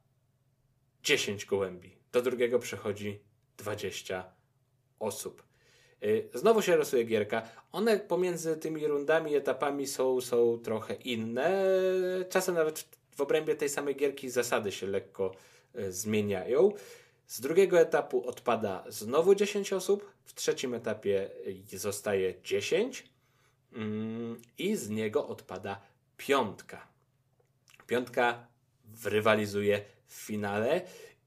[1.06, 1.96] 10 gołębi.
[2.12, 3.20] Do drugiego przechodzi
[3.58, 4.24] 20
[4.98, 5.42] osób.
[6.02, 7.48] Y, znowu się rysuje gierka.
[7.72, 11.66] One pomiędzy tymi rundami, etapami są, są trochę inne.
[12.28, 15.34] Czasem nawet w obrębie tej samej gierki zasady się lekko
[15.78, 16.72] y, zmieniają.
[17.26, 21.30] Z drugiego etapu odpada znowu 10 osób, w trzecim etapie
[21.72, 23.04] y, zostaje 10
[23.72, 25.80] mm, i z niego odpada
[26.16, 26.88] piątka.
[27.86, 28.46] Piątka
[29.04, 30.82] rywalizuje w finale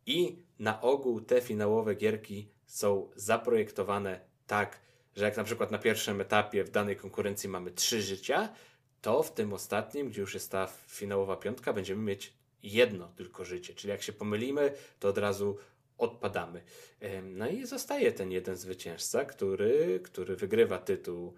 [0.06, 4.80] i na ogół te finałowe gierki są zaprojektowane tak,
[5.16, 8.50] że jak na przykład na pierwszym etapie w danej konkurencji mamy trzy życia,
[9.02, 12.34] to w tym ostatnim, gdzie już jest ta finałowa piątka, będziemy mieć
[12.64, 13.74] jedno tylko życie.
[13.74, 15.58] Czyli jak się pomylimy, to od razu
[15.98, 16.64] odpadamy.
[17.24, 21.34] No i zostaje ten jeden zwycięzca, który, który wygrywa tytuł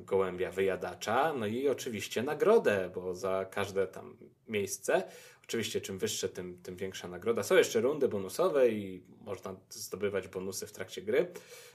[0.00, 4.16] gołębia wyjadacza, no i oczywiście nagrodę, bo za każde tam
[4.48, 5.02] miejsce
[5.48, 7.42] Oczywiście czym wyższe, tym, tym większa nagroda.
[7.42, 11.32] Są jeszcze rundy bonusowe i można zdobywać bonusy w trakcie gry.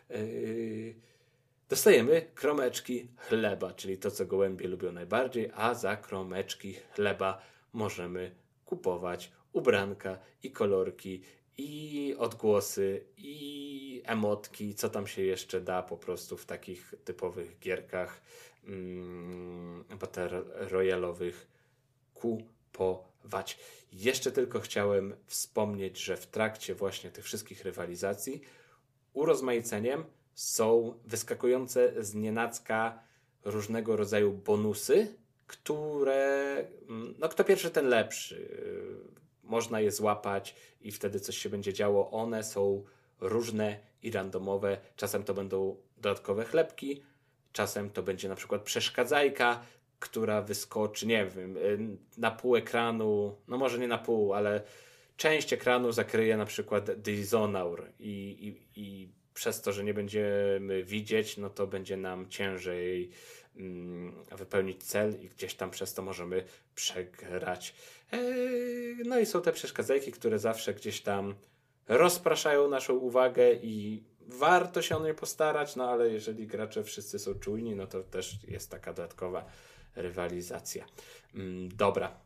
[0.09, 0.95] Yy,
[1.69, 7.41] dostajemy kromeczki chleba, czyli to, co gołębie lubią najbardziej, a za kromeczki chleba
[7.73, 8.35] możemy
[8.65, 11.21] kupować ubranka i kolorki
[11.57, 18.21] i odgłosy i emotki, co tam się jeszcze da po prostu w takich typowych gierkach
[18.67, 21.47] mm, battle royalowych
[22.13, 23.57] kupować wać.
[23.91, 28.41] Jeszcze tylko chciałem wspomnieć, że w trakcie właśnie tych wszystkich rywalizacji
[29.13, 32.99] urozmaiceniem są wyskakujące z nienacka
[33.45, 35.15] różnego rodzaju bonusy,
[35.47, 36.55] które
[36.89, 38.47] mm, no kto pierwszy, ten lepszy.
[39.43, 42.11] Można je złapać i wtedy coś się będzie działo.
[42.11, 42.83] One są
[43.19, 44.77] różne i randomowe.
[44.95, 47.03] Czasem to będą dodatkowe chlebki,
[47.53, 49.61] czasem to będzie na przykład przeszkadzajka,
[50.03, 51.79] która wyskoczy, nie wiem, y,
[52.17, 54.61] na pół ekranu, no może nie na pół, ale
[55.17, 58.37] część ekranu zakryje na przykład Dizonaur i,
[58.75, 63.09] i, i przez to, że nie będziemy widzieć, no to będzie nam ciężej
[63.55, 66.43] mm, wypełnić cel i gdzieś tam przez to możemy
[66.75, 67.73] przegrać.
[68.11, 71.35] Eee, no i są te przeszkadzajki, które zawsze gdzieś tam
[71.87, 77.33] rozpraszają naszą uwagę i warto się o nie postarać, no ale jeżeli gracze wszyscy są
[77.33, 79.45] czujni, no to też jest taka dodatkowa
[79.95, 80.85] rywalizacja.
[81.35, 82.19] Mm, dobra.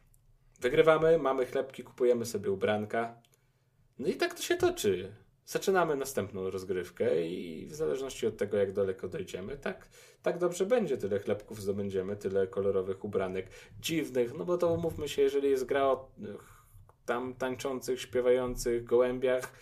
[0.61, 3.21] Wygrywamy, mamy chlebki, kupujemy sobie ubranka.
[3.99, 5.11] No i tak to się toczy.
[5.45, 9.89] Zaczynamy następną rozgrywkę i w zależności od tego, jak daleko dojdziemy, tak,
[10.21, 10.97] tak dobrze będzie.
[10.97, 13.47] Tyle chlebków zdobędziemy, tyle kolorowych ubranek
[13.79, 14.33] dziwnych.
[14.37, 16.11] No bo to umówmy się, jeżeli jest gra o
[17.05, 19.53] tam tańczących, śpiewających gołębiach,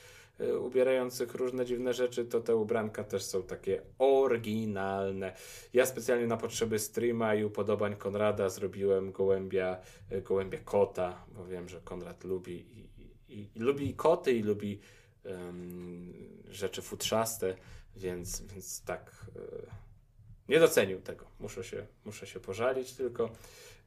[0.60, 5.34] ubierających różne dziwne rzeczy, to te ubranka też są takie oryginalne.
[5.74, 9.78] Ja specjalnie na potrzeby streama i upodobań Konrada zrobiłem gołębia,
[10.12, 12.90] y, gołębia kota, bo wiem, że Konrad lubi i,
[13.34, 14.80] i, i lubi koty i lubi
[15.24, 16.14] um,
[16.50, 17.56] rzeczy futrzaste,
[17.96, 19.68] więc, więc tak y,
[20.50, 21.26] nie docenił tego.
[21.40, 23.30] Muszę się, muszę się pożalić tylko.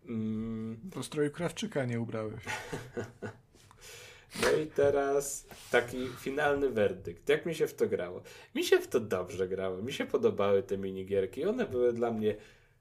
[0.06, 0.90] Mm.
[0.94, 2.44] Po stroju krawczyka nie ubrałeś.
[4.42, 7.28] No i teraz taki finalny werdykt.
[7.28, 8.22] Jak mi się w to grało?
[8.54, 9.76] Mi się w to dobrze grało.
[9.82, 11.44] Mi się podobały te minigierki.
[11.44, 12.36] One były dla mnie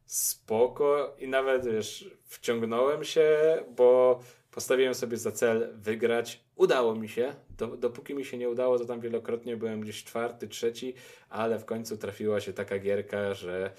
[0.05, 4.19] spoko i nawet wiesz, wciągnąłem się, bo
[4.57, 6.43] postawiłem sobie za cel wygrać.
[6.55, 7.35] Udało mi się.
[7.77, 10.93] dopóki mi się nie udało, to tam wielokrotnie byłem gdzieś czwarty, trzeci,
[11.29, 13.71] ale w końcu trafiła się taka gierka, że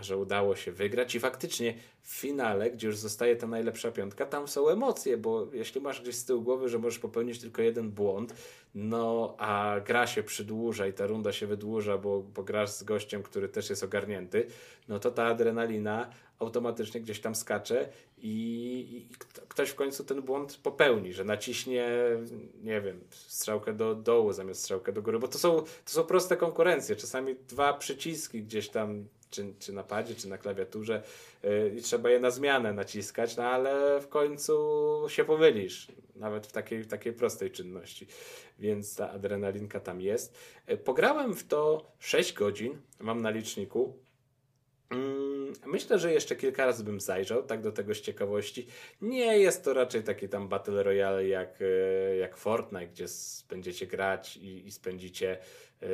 [0.00, 4.48] że udało się wygrać i faktycznie w finale, gdzie już zostaje ta najlepsza piątka, tam
[4.48, 8.34] są emocje, bo jeśli masz gdzieś z tyłu głowy, że możesz popełnić tylko jeden błąd,
[8.74, 13.22] no a gra się przydłuża i ta runda się wydłuża, bo, bo grasz z gościem,
[13.22, 14.46] który też jest ogarnięty,
[14.88, 17.88] no to ta adrenalina automatycznie gdzieś tam skacze
[18.18, 18.28] i,
[18.92, 19.14] i
[19.48, 21.90] ktoś w końcu ten błąd popełni, że naciśnie,
[22.62, 26.36] nie wiem, strzałkę do dołu zamiast strzałkę do góry, bo to są, to są proste
[26.36, 26.96] konkurencje.
[26.96, 31.02] Czasami dwa przyciski gdzieś tam, czy, czy na padzie, czy na klawiaturze
[31.42, 34.54] yy, i trzeba je na zmianę naciskać, no ale w końcu
[35.08, 38.06] się pomylisz, nawet w takiej, w takiej prostej czynności.
[38.58, 40.34] Więc ta adrenalinka tam jest.
[40.68, 43.96] Yy, pograłem w to 6 godzin, mam na liczniku.
[44.90, 45.27] Mm,
[45.66, 48.66] myślę, że jeszcze kilka razy bym zajrzał, tak do tego z ciekawości.
[49.00, 53.06] Nie jest to raczej taki tam Battle Royale jak, e, jak Fortnite, gdzie
[53.48, 55.38] będziecie grać i, i spędzicie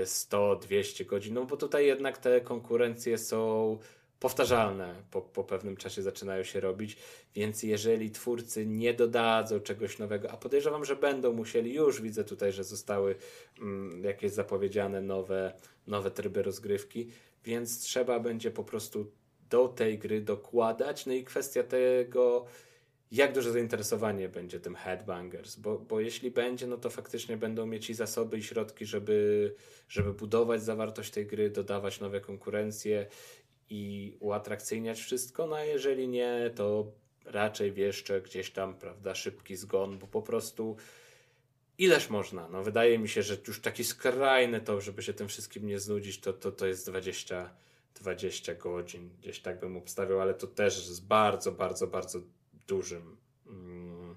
[0.04, 3.78] 100-200 e, godzin, no bo tutaj jednak te konkurencje są
[4.20, 6.96] powtarzalne, po, po pewnym czasie zaczynają się robić,
[7.34, 12.52] więc jeżeli twórcy nie dodadzą czegoś nowego, a podejrzewam, że będą musieli, już widzę tutaj,
[12.52, 13.14] że zostały
[13.60, 15.52] mm, jakieś zapowiedziane nowe,
[15.86, 17.10] nowe tryby rozgrywki,
[17.44, 19.10] więc trzeba będzie po prostu
[19.54, 21.06] do tej gry dokładać.
[21.06, 22.46] No i kwestia tego,
[23.10, 27.90] jak duże zainteresowanie będzie tym Headbangers, bo, bo jeśli będzie, no to faktycznie będą mieć
[27.90, 29.54] i zasoby, i środki, żeby,
[29.88, 33.06] żeby budować zawartość tej gry, dodawać nowe konkurencje
[33.70, 36.92] i uatrakcyjniać wszystko, no a jeżeli nie, to
[37.24, 40.76] raczej wieszcze gdzieś tam, prawda, szybki zgon, bo po prostu
[41.78, 42.48] ileż można?
[42.48, 46.20] No wydaje mi się, że już taki skrajny to, żeby się tym wszystkim nie znudzić,
[46.20, 47.50] to, to, to jest 20,
[47.94, 49.10] 20 godzin.
[49.18, 52.18] Gdzieś tak bym obstawiał, ale to też z bardzo, bardzo, bardzo
[52.66, 53.16] dużym.
[53.46, 54.16] Mm.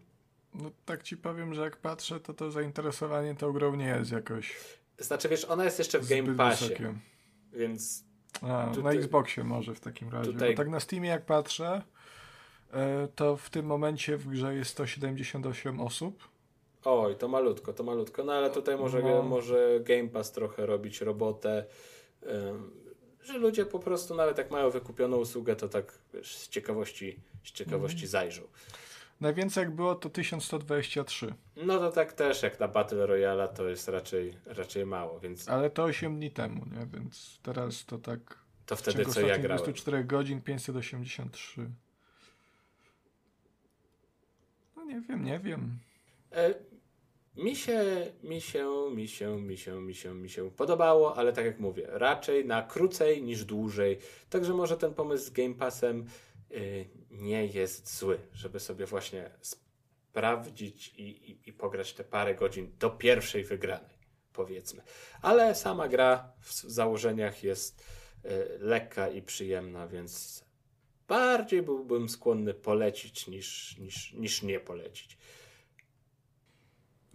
[0.53, 4.55] No tak ci powiem, że jak patrzę, to to zainteresowanie tą grą nie jest jakoś.
[4.99, 6.65] Znaczy, wiesz, ona jest jeszcze w Game Passie.
[6.65, 6.93] Wysokie.
[7.53, 8.03] Więc.
[8.41, 10.33] A, tutaj, na Xboxie może w takim razie.
[10.33, 10.55] Tutaj...
[10.55, 11.81] Tak na Steamie jak patrzę,
[12.73, 16.27] e, to w tym momencie w grze jest 178 osób.
[16.85, 18.23] Oj, to malutko, to malutko.
[18.23, 19.23] No ale tutaj może, no.
[19.23, 21.65] może Game Pass trochę robić robotę.
[23.27, 27.51] Że ludzie po prostu nawet jak mają wykupioną usługę, to tak wiesz, z ciekawości, z
[27.51, 28.09] ciekawości mhm.
[28.09, 28.41] zajrzą.
[29.21, 31.33] Najwięcej jak było to 1123.
[31.55, 35.49] No to tak też jak na Battle Royale to jest raczej, raczej mało, więc...
[35.49, 36.85] Ale to 8 dni temu, nie?
[36.85, 38.19] Więc teraz to tak...
[38.65, 39.63] To wtedy co ja grałem.
[39.63, 41.69] 24 godzin 583.
[44.75, 45.79] No nie wiem, nie wiem.
[46.31, 46.53] E,
[47.37, 47.83] mi się,
[48.23, 51.87] mi się, mi się, mi się, mi się, mi się podobało, ale tak jak mówię,
[51.89, 53.97] raczej na krócej niż dłużej.
[54.29, 56.05] Także może ten pomysł z Game Passem
[56.49, 62.71] yy, nie jest zły, żeby sobie właśnie sprawdzić i, i, i pograć te parę godzin
[62.79, 63.97] do pierwszej wygranej,
[64.33, 64.81] powiedzmy.
[65.21, 67.85] Ale sama gra w założeniach jest
[68.23, 70.43] yy, lekka i przyjemna, więc
[71.07, 75.17] bardziej byłbym skłonny polecić niż, niż, niż nie polecić.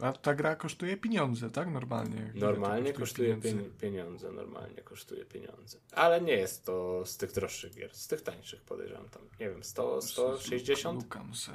[0.02, 1.70] A ta gra kosztuje pieniądze, tak?
[1.70, 2.32] Normalnie.
[2.34, 5.78] Normalnie kosztuje, kosztuje pieniądze, normalnie kosztuje pieniądze.
[5.92, 9.64] Ale nie jest to z tych droższych gier, z tych tańszych podejrzewam tam, nie wiem,
[9.64, 11.02] 100, 160?
[11.02, 11.52] Lukam se.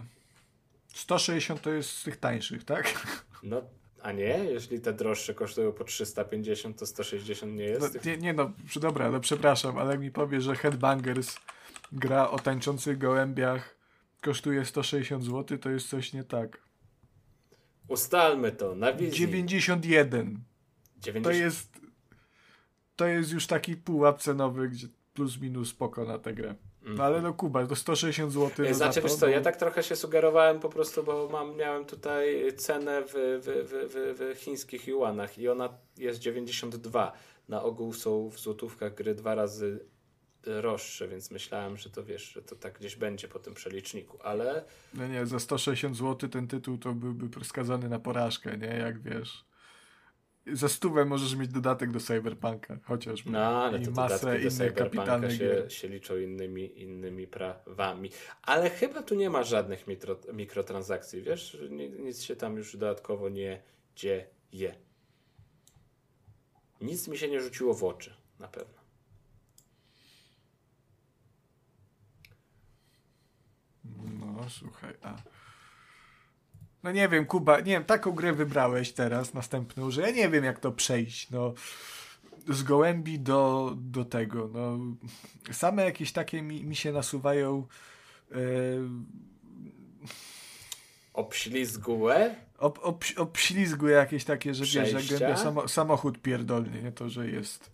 [0.94, 3.08] 160 to jest z tych tańszych, tak?
[3.44, 3.62] No,
[4.02, 4.38] A nie?
[4.38, 7.96] Jeśli te droższe kosztują po 350, to 160 nie jest?
[7.96, 11.36] No, nie, nie no, dobra, no przepraszam, ale jak mi powie, że Headbangers
[11.92, 13.76] gra o tańczących gołębiach
[14.22, 16.67] kosztuje 160 zł, to jest coś nie tak.
[17.88, 19.20] Ustalmy to, na wizji.
[19.20, 20.40] 91.
[21.02, 21.24] 90...
[21.24, 21.78] To jest
[22.98, 26.56] to jest już taki pułap cenowy, gdzie plus minus spoko na tę grę.
[26.82, 28.66] No ale no Kuba, to 160 zł.
[28.70, 32.54] No znaczy, wiesz co, ja tak trochę się sugerowałem po prostu, bo mam, miałem tutaj
[32.58, 37.14] cenę w, w, w, w, w chińskich juanach i ona jest 92.
[37.50, 39.86] Na ogół są w złotówkach gry dwa razy
[40.56, 44.66] droższe, więc myślałem, że to wiesz, że to tak gdzieś będzie po tym przeliczniku, ale...
[44.94, 48.68] No nie, za 160 zł ten tytuł to byłby skazany na porażkę, nie?
[48.68, 49.48] Jak wiesz
[50.54, 55.70] za stówę możesz mieć dodatek do Cyberpunka, chociaż no, ale i masę innych kapitalnych się,
[55.70, 58.10] się liczą innymi, innymi prawami.
[58.42, 61.58] Ale chyba tu nie ma żadnych mikro, mikrotransakcji, wiesz?
[62.00, 63.62] Nic się tam już dodatkowo nie
[63.96, 64.76] dzieje.
[66.82, 68.77] Nic mi się nie rzuciło w oczy, na pewno.
[74.20, 75.16] No, słuchaj, a
[76.84, 80.44] no nie wiem, Kuba, nie wiem, taką grę wybrałeś teraz, następną, że ja nie wiem,
[80.44, 81.54] jak to przejść, no.
[82.50, 84.78] Z gołębi do, do tego, no.
[85.52, 87.68] Same jakieś takie mi, mi się nasuwają.
[88.32, 88.38] Yy...
[91.14, 92.36] Obślizgłe?
[92.58, 97.30] Ob, ob, obślizgłe jakieś takie, że wiesz, że gębia samo, samochód pierdolny, nie to, że
[97.30, 97.72] jest.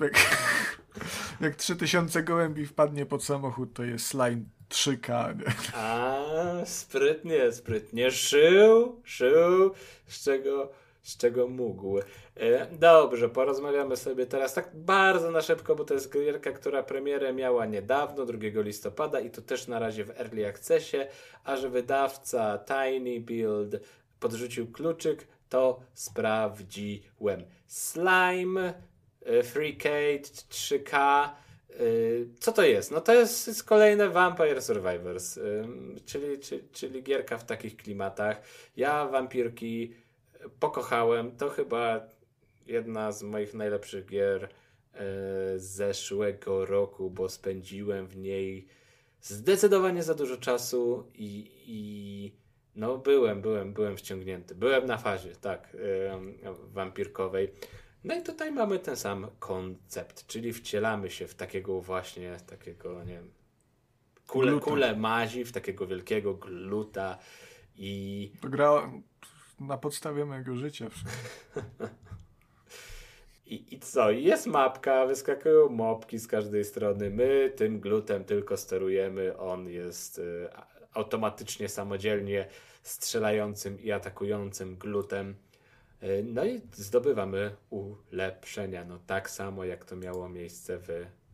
[0.00, 0.12] Jak,
[1.40, 5.34] jak 3000 gołębi wpadnie pod samochód, to jest slime 3K.
[5.74, 6.20] A,
[6.64, 8.10] sprytnie, sprytnie.
[8.10, 9.74] Szył, szył,
[10.06, 10.70] z czego,
[11.02, 11.98] z czego mógł.
[12.36, 17.32] E, dobrze, porozmawiamy sobie teraz tak bardzo na szybko, bo to jest gierka, która premierę
[17.32, 20.98] miała niedawno, 2 listopada i to też na razie w Early Accessie,
[21.44, 23.76] a że wydawca Tiny Build
[24.20, 27.44] podrzucił kluczyk, to sprawdziłem.
[27.66, 28.74] Slime,
[29.24, 31.28] e, FreeCade 3K,
[31.80, 32.90] Y, co to jest?
[32.90, 35.38] No to jest, kolejne Vampire Survivors,
[36.06, 38.42] czyli, czyli, czyli gierka w takich klimatach.
[38.76, 39.94] Ja wampirki
[40.60, 41.36] pokochałem.
[41.36, 42.00] To chyba
[42.66, 44.48] jedna z moich najlepszych gier
[45.56, 48.66] zeszłego roku, bo spędziłem w niej
[49.20, 52.32] zdecydowanie za dużo czasu i, i
[52.76, 54.54] no byłem, byłem, byłem wciągnięty.
[54.54, 55.76] Byłem na fazie, tak,
[56.72, 57.50] wampirkowej.
[58.04, 63.12] No i tutaj mamy ten sam koncept, czyli wcielamy się w takiego właśnie, takiego, nie
[63.12, 63.30] wiem,
[64.26, 67.18] kule, kule mazi, w takiego wielkiego gluta
[67.76, 68.32] i...
[68.40, 68.92] To gra
[69.60, 70.86] na podstawie mojego życia.
[73.46, 74.10] I, I co?
[74.10, 77.10] Jest mapka, wyskakują mopki z każdej strony.
[77.10, 79.38] My tym glutem tylko sterujemy.
[79.38, 80.48] On jest y,
[80.94, 82.46] automatycznie, samodzielnie
[82.82, 85.34] strzelającym i atakującym glutem.
[86.04, 88.84] E, no i zdobywamy ulepszenia.
[88.84, 90.88] No tak samo jak to miało miejsce w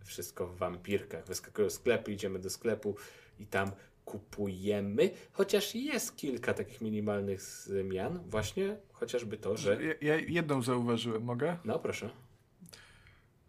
[0.05, 1.26] wszystko w wampirkach.
[1.26, 2.97] Wyskakują sklepy, idziemy do sklepu
[3.38, 3.70] i tam
[4.05, 9.78] kupujemy, chociaż jest kilka takich minimalnych zmian, właśnie chociażby to, że...
[10.01, 11.56] Ja, jedną zauważyłem, mogę?
[11.64, 12.10] No, proszę.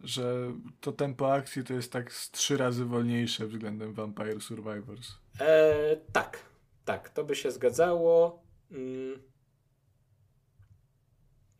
[0.00, 5.08] Że to tempo akcji to jest tak z trzy razy wolniejsze względem Vampire Survivors.
[5.40, 6.38] E, tak,
[6.84, 8.42] tak, to by się zgadzało.
[8.70, 9.31] Mm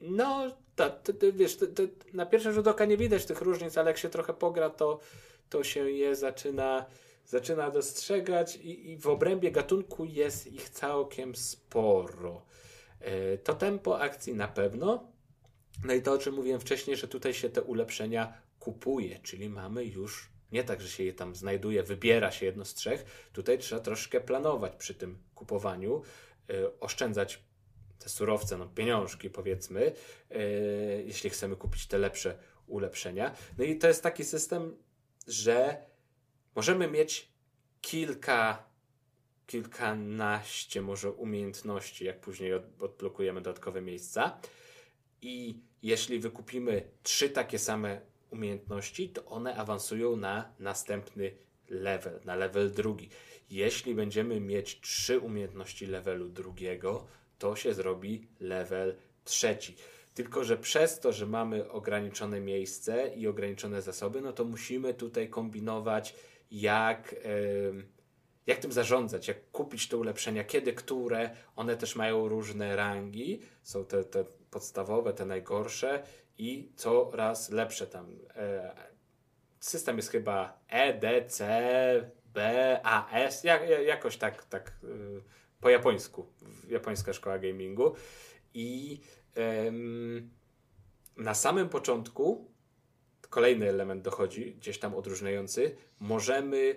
[0.02, 1.58] no, to, to, to wiesz,
[2.12, 5.00] na pierwszy rzut oka nie widać tych różnic, ale jak się trochę pogra, to,
[5.48, 6.86] to się je zaczyna,
[7.26, 12.42] zaczyna dostrzegać i, i w obrębie gatunku jest ich całkiem sporo.
[13.00, 15.12] E, to tempo akcji na pewno.
[15.84, 19.84] No i to, o czym mówiłem wcześniej, że tutaj się te ulepszenia kupuje, czyli mamy
[19.84, 23.28] już nie tak, że się je tam znajduje, wybiera się jedno z trzech.
[23.32, 26.02] Tutaj trzeba troszkę planować przy tym kupowaniu,
[26.50, 27.42] e, oszczędzać
[28.02, 29.92] te surowce, no pieniążki powiedzmy,
[30.30, 30.38] yy,
[31.06, 33.34] jeśli chcemy kupić te lepsze ulepszenia.
[33.58, 34.76] No i to jest taki system,
[35.26, 35.84] że
[36.54, 37.28] możemy mieć
[37.80, 38.64] kilka,
[39.46, 44.40] kilkanaście może umiejętności, jak później od, odblokujemy dodatkowe miejsca.
[45.22, 48.00] I jeśli wykupimy trzy takie same
[48.30, 51.32] umiejętności, to one awansują na następny
[51.68, 53.08] level, na level drugi.
[53.50, 57.06] Jeśli będziemy mieć trzy umiejętności levelu drugiego,
[57.42, 59.76] to się zrobi level trzeci.
[60.14, 65.28] Tylko, że przez to, że mamy ograniczone miejsce i ograniczone zasoby, no to musimy tutaj
[65.28, 66.14] kombinować,
[66.50, 67.14] jak,
[68.46, 71.30] jak tym zarządzać, jak kupić te ulepszenia, kiedy które.
[71.56, 73.40] One też mają różne rangi.
[73.62, 76.02] Są te, te podstawowe, te najgorsze
[76.38, 78.18] i coraz lepsze tam.
[78.36, 78.74] E,
[79.60, 85.22] system jest chyba E, D, C, B, A, S, jak, jakoś tak, tak y,
[85.62, 86.26] po japońsku,
[86.68, 87.94] japońska szkoła gamingu.
[88.54, 89.00] I
[91.16, 92.50] na samym początku
[93.30, 95.76] kolejny element dochodzi, gdzieś tam odróżniający.
[96.00, 96.76] Możemy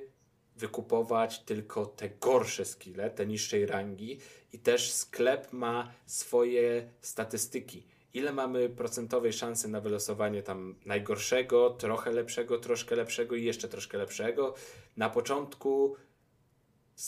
[0.56, 4.20] wykupować tylko te gorsze skille, te niższej rangi
[4.53, 7.88] i też sklep ma swoje statystyki.
[8.14, 13.98] Ile mamy procentowej szansy na wylosowanie tam najgorszego, trochę lepszego, troszkę lepszego i jeszcze troszkę
[13.98, 14.53] lepszego.
[14.98, 15.95] Na początku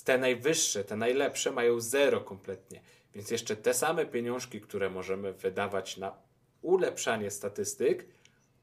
[0.05, 2.81] te najwyższe, te najlepsze mają zero kompletnie.
[3.15, 6.17] Więc jeszcze te same pieniążki, które możemy wydawać na
[6.61, 8.05] ulepszanie statystyk,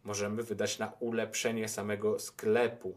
[0.04, 2.94] możemy wydać na ulepszenie samego sklepu.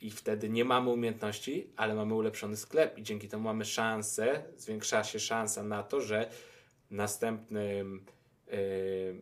[0.00, 5.04] I wtedy nie mamy umiejętności, ale mamy ulepszony sklep, i dzięki temu mamy szansę, zwiększa
[5.04, 6.30] się szansa na to, że
[6.90, 8.04] następnym,
[8.46, 8.54] yy,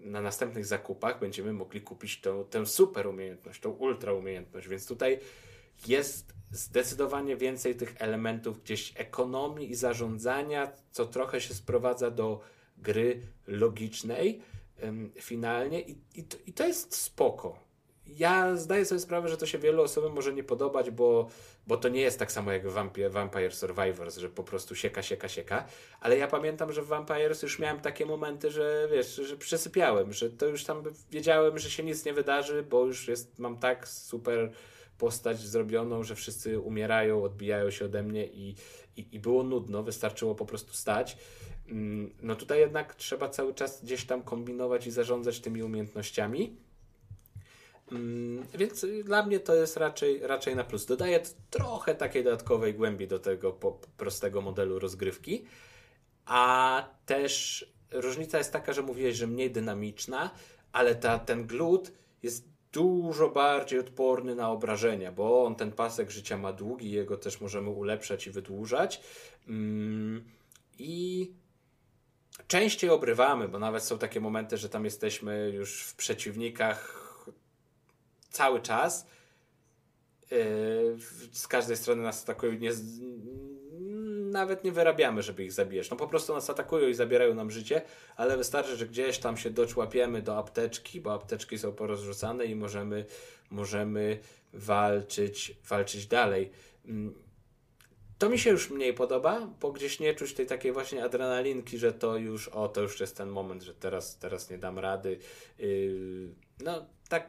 [0.01, 4.69] na następnych zakupach będziemy mogli kupić tą, tę super umiejętność, tą ultra umiejętność.
[4.69, 5.19] Więc tutaj
[5.87, 12.41] jest zdecydowanie więcej tych elementów gdzieś ekonomii i zarządzania, co trochę się sprowadza do
[12.79, 14.43] gry logicznej
[15.21, 17.71] finalnie i, i, to, i to jest spoko.
[18.07, 21.31] Ja zdaję sobie sprawę, że to się wielu osobom może nie podobać, bo,
[21.67, 22.73] bo to nie jest tak samo jak w
[23.11, 25.65] Vampire, Survivors, że po prostu sieka, sieka, sieka.
[26.01, 30.31] Ale ja pamiętam, że w Vampires już miałem takie momenty, że wiesz, że przesypiałem, że
[30.31, 34.53] to już tam wiedziałem, że się nic nie wydarzy, bo już jest, mam tak super
[35.01, 38.55] postać zrobioną, że wszyscy umierają, odbijają się ode mnie i,
[38.97, 41.17] i, i było nudno, wystarczyło po prostu stać.
[41.69, 46.57] Mm, no tutaj jednak trzeba cały czas gdzieś tam kombinować i zarządzać tymi umiejętnościami.
[47.93, 50.87] Mm, więc dla mnie to jest raczej, raczej na plus.
[50.87, 51.21] Dodaję
[51.51, 53.59] trochę takiej dodatkowej głębi do tego
[53.97, 55.45] prostego modelu rozgrywki,
[56.27, 60.31] a też różnica jest taka, że mówiłeś, że mniej dynamiczna,
[60.73, 66.39] ale ta, ten glut jest dużo bardziej odporny na obrażenia, bo on ten pasek życia
[66.39, 69.01] ma długi, jego też możemy ulepszać i wydłużać.
[69.49, 70.25] Mm,
[70.79, 71.31] I
[72.47, 77.01] częściej obrywamy, bo nawet są takie momenty, że tam jesteśmy już w przeciwnikach
[78.31, 79.07] cały czas.
[80.31, 80.99] Yy,
[81.33, 82.59] z każdej strony nas atakują,
[84.31, 85.91] nawet nie wyrabiamy, żeby ich zabijać.
[85.91, 87.83] No po prostu nas atakują i zabierają nam życie,
[88.17, 93.05] ale wystarczy, że gdzieś tam się doczłapiemy do apteczki, bo apteczki są porozrzucane i możemy,
[93.51, 94.19] możemy
[94.53, 96.51] walczyć, walczyć dalej.
[96.87, 97.15] Mm,
[98.19, 101.93] to mi się już mniej podoba, bo gdzieś nie czuć tej takiej właśnie adrenalinki, że
[101.93, 105.19] to już, o, to już jest ten moment, że teraz, teraz nie dam rady.
[105.59, 106.35] Yy,
[106.65, 107.29] no, tak,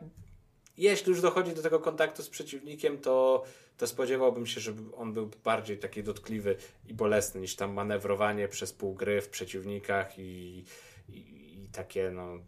[0.77, 3.43] jeśli już dochodzi do tego kontaktu z przeciwnikiem, to,
[3.77, 6.55] to spodziewałbym się, żeby on był bardziej taki dotkliwy
[6.87, 10.65] i bolesny niż tam manewrowanie przez pół gry w przeciwnikach i,
[11.09, 11.17] i,
[11.63, 12.39] i takie, no,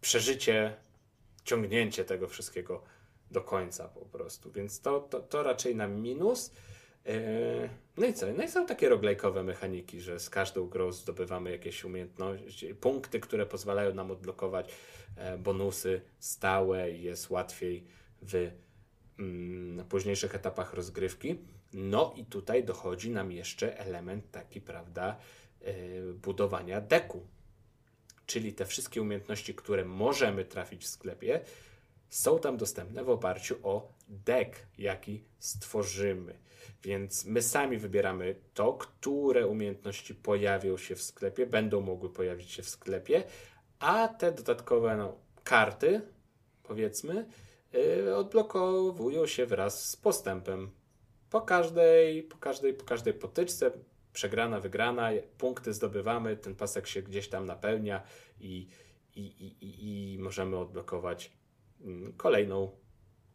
[0.00, 0.76] przeżycie,
[1.44, 2.82] ciągnięcie tego wszystkiego
[3.30, 4.52] do końca po prostu.
[4.52, 6.52] Więc to, to, to raczej na minus.
[7.06, 8.26] E, no i co?
[8.32, 13.46] No i są takie roglejkowe mechaniki, że z każdą grą zdobywamy jakieś umiejętności, punkty, które
[13.46, 14.72] pozwalają nam odblokować
[15.16, 17.84] e, bonusy stałe i jest łatwiej
[18.22, 18.50] w
[19.20, 21.38] mm, późniejszych etapach rozgrywki.
[21.72, 25.16] No i tutaj dochodzi nam jeszcze element taki, prawda,
[25.60, 25.72] e,
[26.12, 27.26] budowania deku.
[28.26, 31.40] Czyli te wszystkie umiejętności, które możemy trafić w sklepie,
[32.08, 36.38] są tam dostępne w oparciu o deck, jaki stworzymy.
[36.82, 42.62] Więc my sami wybieramy to, które umiejętności pojawią się w sklepie, będą mogły pojawić się
[42.62, 43.22] w sklepie,
[43.78, 46.00] a te dodatkowe no, karty,
[46.62, 47.26] powiedzmy,
[48.16, 50.70] odblokowują się wraz z postępem.
[51.30, 53.70] Po każdej, po każdej, po każdej potyczce,
[54.12, 58.02] przegrana, wygrana, punkty zdobywamy, ten pasek się gdzieś tam napełnia
[58.40, 58.68] i,
[59.16, 61.32] i, i, i, i możemy odblokować
[61.80, 62.70] mm, kolejną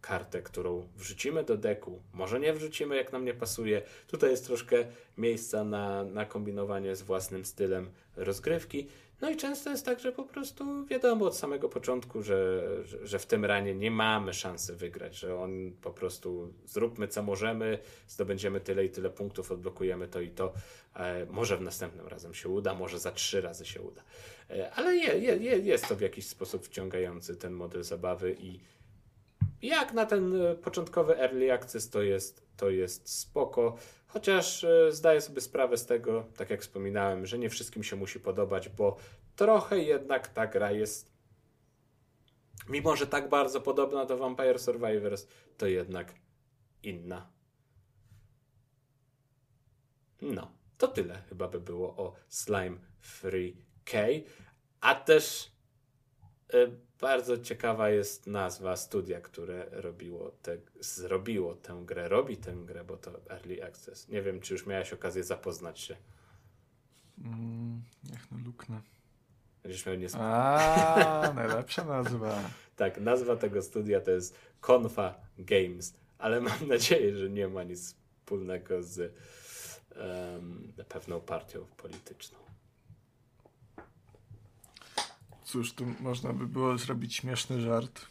[0.01, 2.01] kartę, którą wrzucimy do deku.
[2.13, 3.81] Może nie wrzucimy, jak nam nie pasuje.
[4.07, 4.85] Tutaj jest troszkę
[5.17, 8.87] miejsca na, na kombinowanie z własnym stylem rozgrywki.
[9.25, 12.63] No i często jest tak, że po prostu wiadomo od samego początku, że,
[13.03, 17.79] że, w tym ranie nie mamy szansy wygrać, że on po prostu zróbmy co możemy,
[18.07, 20.53] zdobędziemy tyle i tyle punktów, odblokujemy to i to.
[20.95, 24.03] E, może w następnym razem się uda, może za trzy razy się uda.
[24.49, 28.59] E, ale je, je, jest to w jakiś sposób wciągający ten model zabawy i
[29.65, 33.75] jak na ten e, początkowy early access to jest, to jest spoko,
[34.07, 38.19] chociaż e, zdaję sobie sprawę z tego, tak jak wspominałem, że nie wszystkim się musi
[38.19, 38.97] podobać, bo
[39.35, 41.15] trochę jednak ta gra jest
[42.69, 45.27] mimo, że tak bardzo podobna do Vampire Survivors,
[45.57, 46.13] to jednak
[46.83, 47.29] inna.
[50.21, 53.99] No, to tyle chyba by było o Slime Free K,
[54.81, 55.54] a też
[57.01, 62.97] bardzo ciekawa jest nazwa studia, które robiło te, zrobiło tę grę, robi tę grę, bo
[62.97, 64.07] to Early Access.
[64.07, 65.95] Nie wiem, czy już miałeś okazję zapoznać się.
[67.23, 67.81] Mm,
[68.11, 68.81] niech no luknę.
[69.63, 69.95] Będziesz miał.
[70.21, 72.49] A, najlepsza nazwa.
[72.75, 77.95] Tak, nazwa tego studia to jest Confa Games, ale mam nadzieję, że nie ma nic
[78.25, 79.13] wspólnego z
[79.95, 82.44] um, pewną partią polityczną.
[85.55, 88.05] Cóż, tu można by było zrobić śmieszny żart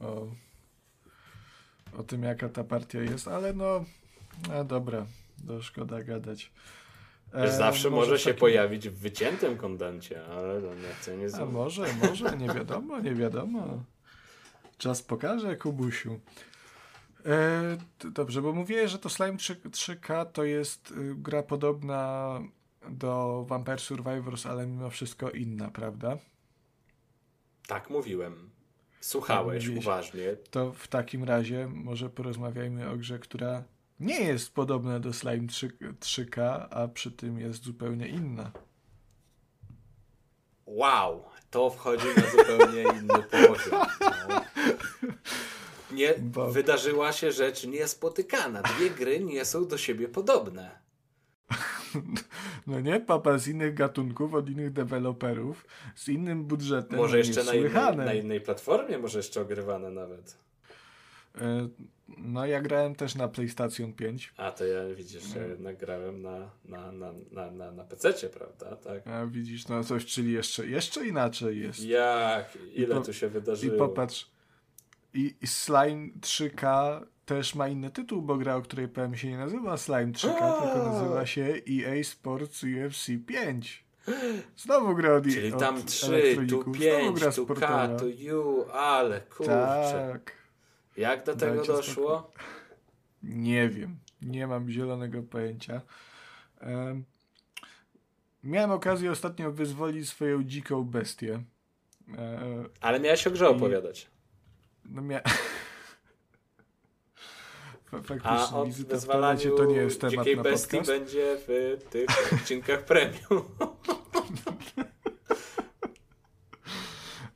[0.00, 0.26] o,
[1.98, 3.84] o tym, jaka ta partia jest, ale no,
[4.48, 5.06] no dobra,
[5.46, 6.50] to szkoda gadać.
[7.32, 11.86] E, Zawsze może, się pojawić w wyciętym kondencie, ale no nie chcę nie A może,
[12.02, 13.84] może, nie wiadomo, nie wiadomo.
[14.78, 16.20] Czas pokaże, Kubusiu.
[17.26, 17.76] E,
[18.10, 22.40] dobrze, bo mówiłeś, że to Slime 3, 3K to jest y, gra podobna
[22.90, 26.18] do Vampire Survivors, ale mimo wszystko inna, prawda?
[27.66, 28.50] Tak mówiłem.
[29.00, 30.36] Słuchałeś tak uważnie.
[30.50, 33.64] To w takim razie może porozmawiajmy o grze, która
[34.00, 35.68] nie jest podobna do Slime 3,
[36.00, 38.52] 3K, a przy tym jest zupełnie inna.
[40.66, 43.80] Wow, to wchodzi na zupełnie inny poziom.
[44.28, 44.40] No.
[45.90, 46.14] Nie.
[46.50, 48.62] Wydarzyła się rzecz niespotykana.
[48.62, 50.85] Dwie gry nie są do siebie podobne.
[52.66, 56.98] No nie, papa z innych gatunków, od innych deweloperów, z innym budżetem.
[56.98, 60.38] Może jeszcze na innej, na innej platformie, może jeszcze ogrywane nawet.
[61.40, 61.68] E,
[62.18, 64.32] no ja grałem też na PlayStation 5.
[64.36, 68.76] A to ja widzisz, ja jednak grałem na, na, na, na, na, na PC, prawda?
[68.76, 69.06] Tak.
[69.06, 71.84] A widzisz, no coś, czyli jeszcze, jeszcze inaczej jest.
[71.84, 72.58] Jak?
[72.74, 73.74] Ile po, tu się wydarzyło?
[73.74, 74.30] I popatrz,
[75.14, 79.38] i, i Slime 3K też ma inny tytuł, bo gra, o której powiem się nie
[79.38, 83.86] nazywa Slime 3K, tylko nazywa się EA Sports UFC 5.
[84.56, 90.08] Znowu gra od Czyli tam 3, tu 5, tu K, tu U, ale kurczę.
[90.12, 90.32] Tak.
[90.96, 92.18] Jak do tego Dajcie doszło?
[92.18, 92.44] Spokój.
[93.22, 93.98] Nie wiem.
[94.22, 95.80] Nie mam zielonego pojęcia.
[96.62, 97.04] Um,
[98.44, 101.42] miałem okazję ostatnio wyzwolić swoją dziką bestię.
[102.18, 104.10] E, ale miałeś o grze opowiadać.
[104.84, 105.20] No mia...
[108.02, 111.00] Faktycznie, A o wyzwalaniu to nie jest temat na bestii podcast.
[111.00, 113.42] będzie w tych odcinkach premium.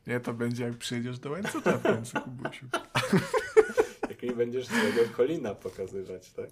[0.07, 2.67] Nie, to będzie jak przyjedziesz do łańcucha w końcu, Kubusiu.
[4.11, 6.49] jak mi będziesz swojego kolina pokazywać, tak?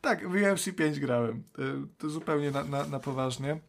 [0.00, 1.42] Tak, w UFC 5 grałem.
[1.98, 3.60] To zupełnie na, na, na poważnie.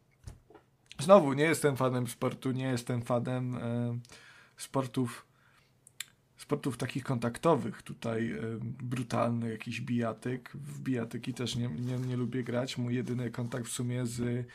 [1.00, 4.00] Znowu, nie jestem fanem sportu, nie jestem fanem e,
[4.58, 5.26] sportów
[6.40, 10.50] sportów takich kontaktowych, tutaj e, brutalny jakiś bijatyk.
[10.54, 12.78] W bijatyki też nie, nie, nie lubię grać.
[12.78, 14.48] Mój jedyny kontakt w sumie z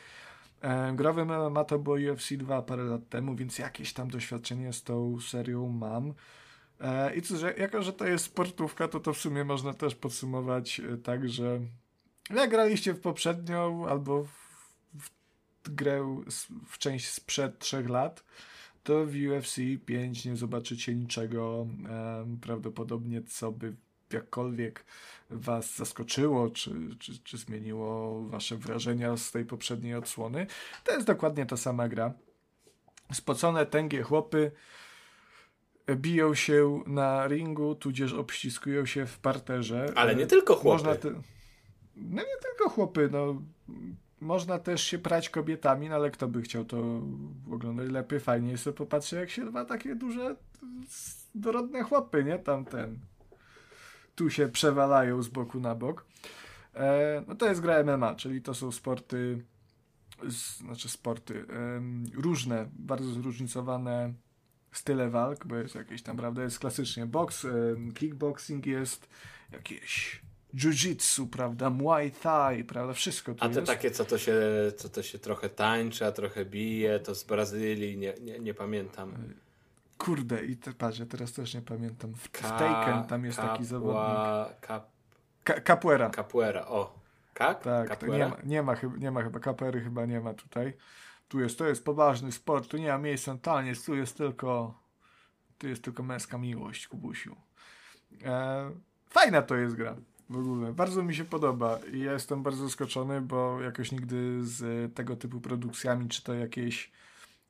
[0.61, 4.83] e, growym MMA to było UFC 2 parę lat temu, więc jakieś tam doświadczenie z
[4.83, 6.13] tą serią mam.
[6.81, 10.81] E, I cóż, jako że to jest sportówka, to to w sumie można też podsumować
[11.03, 11.59] tak, że
[12.29, 15.09] jak graliście w poprzednią albo w,
[15.63, 16.23] w grę
[16.67, 18.23] w część sprzed trzech lat,
[18.85, 19.55] to w UFC
[19.85, 21.67] 5 nie zobaczycie niczego
[22.41, 23.75] prawdopodobnie, co by
[24.13, 24.85] jakkolwiek
[25.29, 30.47] was zaskoczyło, czy, czy, czy zmieniło wasze wrażenia z tej poprzedniej odsłony.
[30.83, 32.13] To jest dokładnie ta sama gra.
[33.13, 34.51] Spocone, tęgie chłopy
[35.95, 39.93] biją się na ringu, tudzież obściskują się w parterze.
[39.95, 40.83] Ale nie tylko chłopy.
[40.83, 41.09] Można te...
[41.95, 43.41] No nie tylko chłopy, no
[44.21, 47.01] można też się prać kobietami, no ale kto by chciał to
[47.51, 50.35] oglądać lepiej, fajnie sobie popatrzeć, jak się dwa takie duże,
[51.35, 52.39] dorodne chłopy, nie?
[52.39, 52.99] Tamten.
[54.15, 56.05] Tu się przewalają z boku na bok.
[56.73, 59.43] E, no to jest gra MMA, czyli to są sporty,
[60.27, 61.81] z, znaczy sporty, e,
[62.21, 64.13] różne, bardzo zróżnicowane
[64.71, 67.51] style walk, bo jest jakieś tam, prawda, jest klasycznie boks, e,
[67.93, 69.09] kickboxing jest,
[69.51, 70.24] jakieś
[70.55, 73.67] jiu-jitsu, prawda, muay thai, prawda, wszystko tu A te jest.
[73.67, 74.41] takie, co to, się,
[74.77, 79.13] co to się trochę tańczy, a trochę bije, to z Brazylii, nie, nie, nie pamiętam.
[79.97, 82.13] Kurde, i te, patrz, ja teraz też nie pamiętam.
[82.13, 84.59] W, Ka w Taken tam jest taki zawodnik.
[84.61, 84.95] Kap
[85.43, 86.09] Ka Capuera.
[86.09, 86.99] Capuera, o.
[87.33, 87.63] Kak?
[87.63, 88.01] Tak?
[88.07, 89.39] Nie, ma, nie, ma, nie ma chyba,
[89.83, 90.73] chyba nie ma tutaj.
[91.27, 94.79] Tu jest, to jest poważny sport, tu nie ma miejsca na taniec, tu jest tylko,
[95.57, 97.35] tu jest tylko męska miłość, Kubusiu.
[98.23, 98.71] E,
[99.09, 99.95] fajna to jest gra
[100.29, 100.73] w ogóle.
[100.73, 105.41] Bardzo mi się podoba i ja jestem bardzo zaskoczony, bo jakoś nigdy z tego typu
[105.41, 106.91] produkcjami, czy to jakieś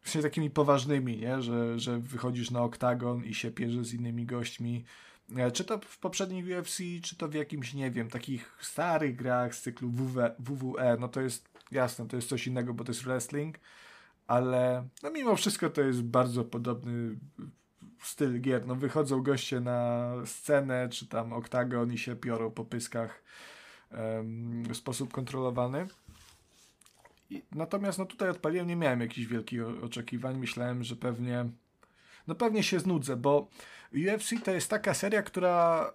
[0.03, 1.41] właśnie takimi poważnymi, nie?
[1.41, 4.85] Że, że wychodzisz na oktagon i się pierze z innymi gośćmi,
[5.35, 9.56] e, czy to w poprzednich UFC, czy to w jakimś, nie wiem, takich starych grach
[9.56, 13.03] z cyklu WW, WWE, no to jest jasne, to jest coś innego, bo to jest
[13.03, 13.60] wrestling,
[14.27, 17.15] ale no mimo wszystko to jest bardzo podobny
[18.06, 18.68] styl gier.
[18.68, 23.23] No wychodzą goście na scenę, czy tam oktagon i się piorą po pyskach
[24.69, 25.88] w sposób kontrolowany.
[27.30, 30.38] I, natomiast no tutaj odpaliłem, nie miałem jakichś wielkich oczekiwań.
[30.38, 31.45] Myślałem, że pewnie
[32.27, 33.48] no pewnie się znudzę, bo
[33.94, 35.91] UFC to jest taka seria, która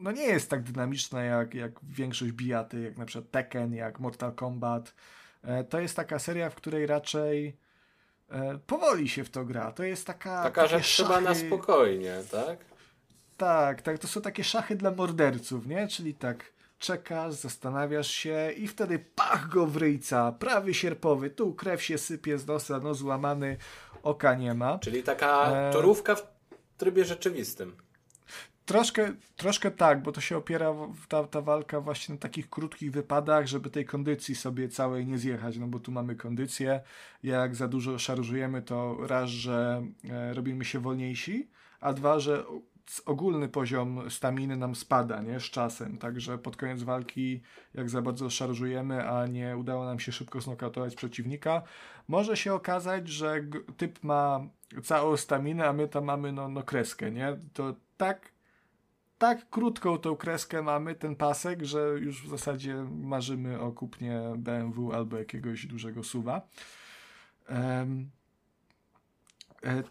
[0.00, 4.32] no nie jest tak dynamiczna jak, jak większość bijaty, jak na przykład Tekken, jak Mortal
[4.32, 4.94] Kombat.
[5.42, 7.56] E, to jest taka seria, w której raczej
[8.66, 9.72] powoli się w to gra.
[9.72, 10.42] To jest taka.
[10.42, 11.08] Taka rzecz szachy...
[11.08, 12.58] chyba na spokojnie, tak?
[13.36, 13.98] Tak, tak.
[13.98, 15.88] To są takie szachy dla morderców, nie?
[15.88, 21.82] Czyli tak czekasz, zastanawiasz się i wtedy pach go w ryjca, prawy sierpowy, tu krew
[21.82, 23.56] się sypie z nosa, no złamany,
[24.02, 24.78] oka nie ma.
[24.78, 25.72] Czyli taka e...
[25.72, 26.22] torówka w
[26.76, 27.76] trybie rzeczywistym.
[28.68, 30.74] Troszkę, troszkę tak, bo to się opiera
[31.08, 35.58] ta, ta walka właśnie na takich krótkich wypadach, żeby tej kondycji sobie całej nie zjechać,
[35.58, 36.80] no bo tu mamy kondycję,
[37.22, 41.50] jak za dużo szarżujemy, to raz, że e, robimy się wolniejsi,
[41.80, 42.44] a dwa, że
[43.06, 47.42] ogólny poziom staminy nam spada, nie, z czasem, także pod koniec walki,
[47.74, 51.62] jak za bardzo szarżujemy, a nie udało nam się szybko znokautować przeciwnika,
[52.08, 53.40] może się okazać, że
[53.76, 54.40] typ ma
[54.82, 58.37] całą staminę, a my tam mamy no, no kreskę, nie, to tak
[59.18, 64.92] tak krótką tą kreskę mamy, ten pasek, że już w zasadzie marzymy o kupnie BMW
[64.92, 66.42] albo jakiegoś dużego suwa.
[67.50, 68.10] Um,
[69.64, 69.82] e,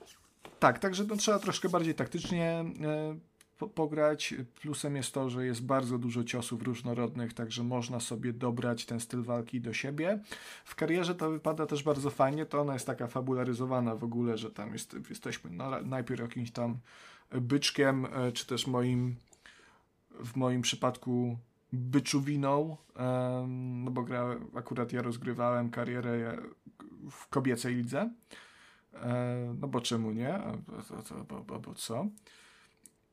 [0.59, 3.19] tak, także no, trzeba troszkę bardziej taktycznie e,
[3.57, 4.33] po, pograć.
[4.61, 9.23] Plusem jest to, że jest bardzo dużo ciosów różnorodnych, także można sobie dobrać ten styl
[9.23, 10.19] walki do siebie.
[10.65, 14.51] W karierze to wypada też bardzo fajnie, to ona jest taka fabularyzowana w ogóle, że
[14.51, 16.77] tam jest, jesteśmy no, najpierw jakimś tam
[17.31, 19.15] byczkiem, e, czy też moim
[20.19, 21.37] w moim przypadku
[21.73, 22.77] byczuwiną,
[23.57, 26.37] no bo gra, akurat ja rozgrywałem karierę
[27.11, 28.09] w kobiecej lidze,
[28.93, 30.39] e, no bo czemu nie,
[31.29, 32.07] bo, bo, bo co?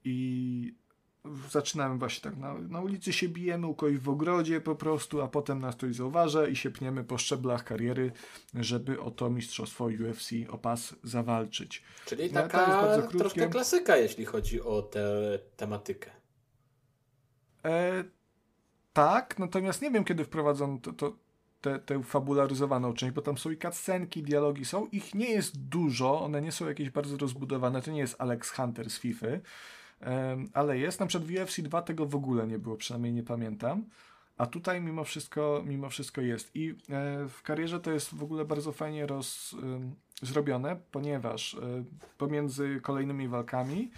[0.04, 0.74] I
[1.51, 5.28] zaczynamy właśnie tak, na, na ulicy się bijemy, u kogoś w ogrodzie po prostu, a
[5.28, 8.12] potem nas ktoś zauważa i się pniemy po szczeblach kariery,
[8.55, 11.82] żeby o to mistrzostwo UFC o pas zawalczyć.
[12.06, 16.10] Czyli no, taka troszkę klasyka, jeśli chodzi o tę tematykę.
[17.64, 18.05] E,
[18.92, 21.16] tak, natomiast nie wiem, kiedy wprowadzą to, to,
[21.60, 24.86] tę, tę fabularyzowaną część, bo tam są i cutscenki, dialogi są.
[24.86, 27.82] Ich nie jest dużo, one nie są jakieś bardzo rozbudowane.
[27.82, 29.26] To nie jest Alex Hunter z FIFA,
[30.52, 31.00] ale jest.
[31.00, 33.84] Na przykład w UFC 2 tego w ogóle nie było, przynajmniej nie pamiętam.
[34.36, 36.56] A tutaj mimo wszystko, mimo wszystko jest.
[36.56, 36.74] I e,
[37.28, 39.56] w karierze to jest w ogóle bardzo fajnie roz,
[40.22, 41.58] zrobione, ponieważ e,
[42.18, 43.90] pomiędzy kolejnymi walkami,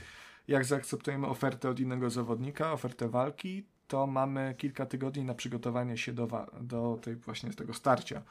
[0.49, 6.13] jak zaakceptujemy ofertę od innego zawodnika, ofertę walki, to mamy kilka tygodni na przygotowanie się
[6.13, 8.23] do, do tej właśnie tego starcia.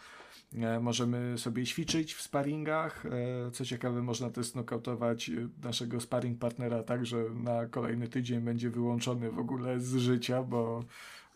[0.62, 3.06] E, możemy sobie ćwiczyć w sparingach.
[3.06, 5.32] E, co ciekawe, można też znokautować
[5.64, 10.84] naszego sparring partnera tak, że na kolejny tydzień będzie wyłączony w ogóle z życia, bo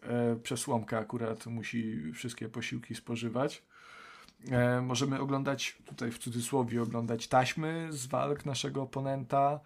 [0.03, 3.63] e, przesłomka akurat musi wszystkie posiłki spożywać.
[4.81, 9.59] Możemy oglądać, tutaj w cudzysłowie, oglądać taśmy z walk naszego oponenta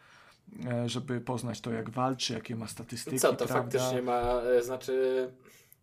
[0.65, 3.19] E, żeby poznać to, jak walczy, jakie ma statystyki.
[3.19, 3.53] Co to prawda?
[3.53, 5.29] faktycznie ma, e, znaczy,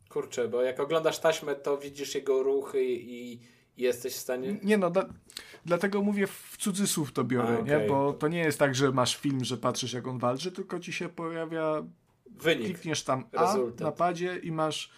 [0.08, 3.40] kurczę, bo jak oglądasz taśmę, to widzisz jego ruchy i
[3.80, 4.56] jesteś w stanie.
[4.62, 5.08] Nie no, da,
[5.64, 7.80] dlatego mówię w cudzysłów to biorę, A, okay.
[7.80, 7.88] nie?
[7.88, 10.92] Bo to nie jest tak, że masz film, że patrzysz, jak on walczy, tylko ci
[10.92, 11.82] się pojawia.
[12.30, 12.66] Wynik.
[12.66, 14.90] Klikniesz tam A na padzie i masz.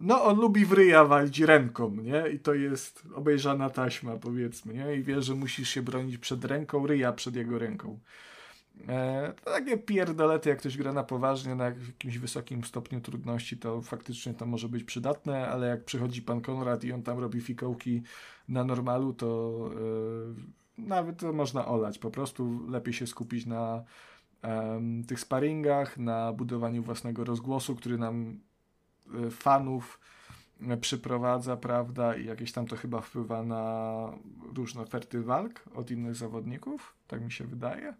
[0.00, 2.24] No, on lubi w ryja walić ręką, nie?
[2.34, 4.96] I to jest obejrzana taśma, powiedzmy, nie?
[4.96, 7.98] I wie, że musisz się bronić przed ręką, ryja przed jego ręką.
[8.88, 14.34] E, takie pierdolety, jak ktoś gra na poważnie, na jakimś wysokim stopniu trudności, to faktycznie
[14.34, 18.02] to może być przydatne, ale jak przychodzi pan Konrad i on tam robi fikołki
[18.48, 19.70] na normalu, to
[20.78, 21.98] e, nawet to można olać.
[21.98, 23.84] Po prostu lepiej się skupić na
[25.06, 28.40] tych sparingach, na budowaniu własnego rozgłosu, który nam
[29.14, 30.00] e, fanów
[30.68, 34.12] e, przyprowadza, prawda, i jakieś tam to chyba wpływa na
[34.54, 37.94] różne oferty walk od innych zawodników, tak mi się wydaje.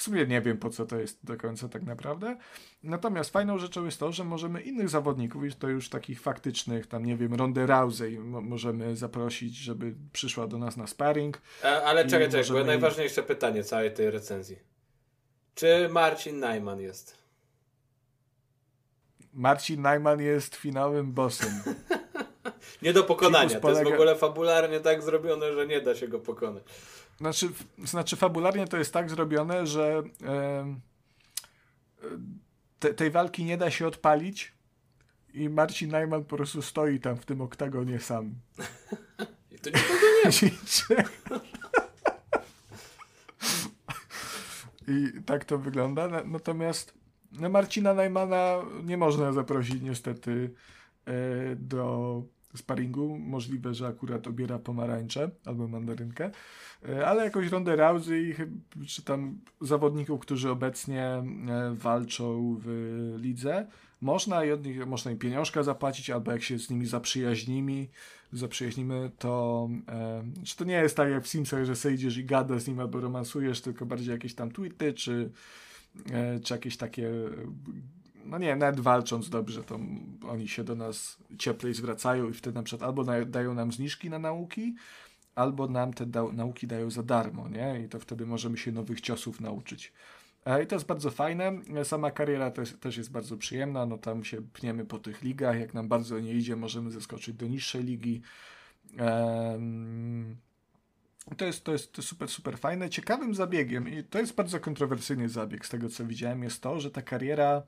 [0.00, 2.36] W sumie nie wiem, po co to jest do końca tak naprawdę.
[2.82, 7.16] Natomiast fajną rzeczą jest to, że możemy innych zawodników, to już takich faktycznych, tam nie
[7.16, 11.40] wiem, Ronda Rousey możemy zaprosić, żeby przyszła do nas na sparring.
[11.62, 14.58] A, ale czekaj, czekaj, bo najważniejsze pytanie całej tej recenzji.
[15.54, 17.16] Czy Marcin Najman jest?
[19.32, 21.52] Marcin Najman jest finałowym bossem.
[22.82, 23.60] nie do pokonania.
[23.60, 26.62] To jest w ogóle fabularnie tak zrobione, że nie da się go pokonać.
[27.18, 27.48] Znaczy,
[27.84, 30.02] znaczy fabularnie to jest tak zrobione, że
[32.78, 34.52] te, tej walki nie da się odpalić
[35.34, 38.34] i Marcin Najman po prostu stoi tam w tym oktagonie sam.
[39.52, 40.06] I to nikogo
[40.42, 40.50] nie
[44.88, 46.08] I tak to wygląda.
[46.24, 46.94] Natomiast
[47.32, 50.50] no, Marcina Najmana nie można zaprosić niestety
[51.04, 51.12] e,
[51.56, 52.22] do
[52.56, 53.18] sparingu.
[53.18, 56.30] Możliwe, że akurat obiera pomarańcze albo mandarynkę.
[56.88, 58.34] E, ale jakoś Rondę Rousey,
[58.86, 61.24] czy tam zawodników, którzy obecnie e,
[61.74, 63.66] walczą w lidze,
[64.00, 67.86] można i od nich można im pieniążka zapłacić, albo jak się z nimi zaprzyjaźnimy,
[68.32, 72.62] zaprzyjaźnimy, to e, czy to nie jest tak jak w Simsach, że sejdziesz i gadasz
[72.62, 75.30] z nim albo romansujesz, tylko bardziej jakieś tam tweety, czy,
[76.12, 77.10] e, czy jakieś takie
[78.24, 79.78] no nie, nawet walcząc dobrze, to
[80.28, 84.18] oni się do nas cieplej zwracają i wtedy na przykład albo dają nam zniżki na
[84.18, 84.74] nauki,
[85.34, 87.80] albo nam te da nauki dają za darmo, nie?
[87.84, 89.92] I to wtedy możemy się nowych ciosów nauczyć.
[90.44, 91.52] E, I to jest bardzo fajne.
[91.84, 93.86] Sama kariera też, też jest bardzo przyjemna.
[93.86, 95.60] No tam się pniemy po tych ligach.
[95.60, 98.22] Jak nam bardzo nie idzie, możemy zeskoczyć do niższej ligi.
[101.36, 102.90] To jest, to jest super, super fajne.
[102.90, 106.90] Ciekawym zabiegiem, i to jest bardzo kontrowersyjny zabieg z tego, co widziałem, jest to, że
[106.90, 107.62] ta kariera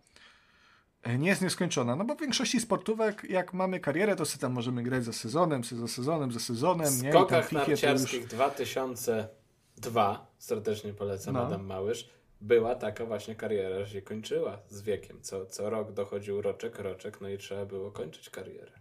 [1.18, 1.96] nie jest nieskończona.
[1.96, 5.64] No bo w większości sportówek, jak mamy karierę, to sobie tam możemy grać za sezonem,
[5.64, 6.86] za sezonem, za sezonem.
[6.86, 8.30] W skokach narciarskich już...
[8.30, 11.46] 2002, serdecznie polecam, no.
[11.46, 12.08] Adam Małysz
[12.40, 15.18] była taka właśnie kariera, że się kończyła z wiekiem.
[15.22, 18.72] Co, co rok dochodził roczek, roczek, no i trzeba było kończyć karierę.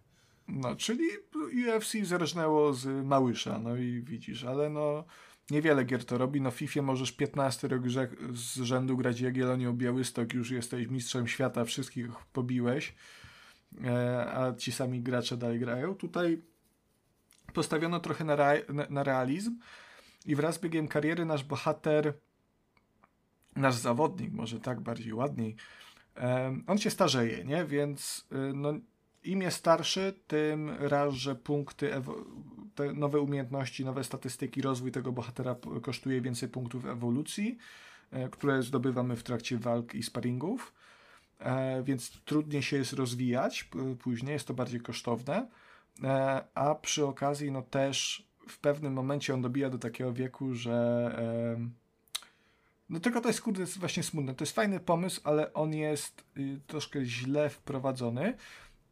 [0.47, 1.03] No, czyli
[1.67, 5.03] UFC zerżnęło z Małysza, no i widzisz, ale no
[5.51, 6.41] niewiele gier to robi.
[6.41, 7.81] No FIFA możesz 15 rok
[8.33, 12.95] z rzędu grać Jagiellonią Białystok, już jesteś mistrzem świata, wszystkich pobiłeś,
[13.83, 15.95] e, a ci sami gracze dalej grają.
[15.95, 16.41] Tutaj
[17.53, 18.37] postawiono trochę na,
[18.89, 19.59] na realizm
[20.25, 22.13] i wraz z biegiem kariery nasz bohater
[23.55, 25.55] nasz zawodnik, może tak bardziej ładniej,
[26.67, 27.65] on się starzeje, nie?
[27.65, 28.73] Więc y, no,
[29.23, 31.93] im jest starszy, tym raz, że punkty,
[32.75, 37.57] te nowe umiejętności, nowe statystyki, rozwój tego bohatera kosztuje więcej punktów ewolucji,
[38.11, 40.73] e, które zdobywamy w trakcie walk i sparingów,
[41.39, 43.69] e, więc trudniej się jest rozwijać
[43.99, 45.47] później, jest to bardziej kosztowne,
[46.03, 51.11] e, a przy okazji no też w pewnym momencie on dobija do takiego wieku, że
[52.91, 54.35] no tylko to jest kurde jest właśnie smutne.
[54.35, 58.33] To jest fajny pomysł, ale on jest y, troszkę źle wprowadzony,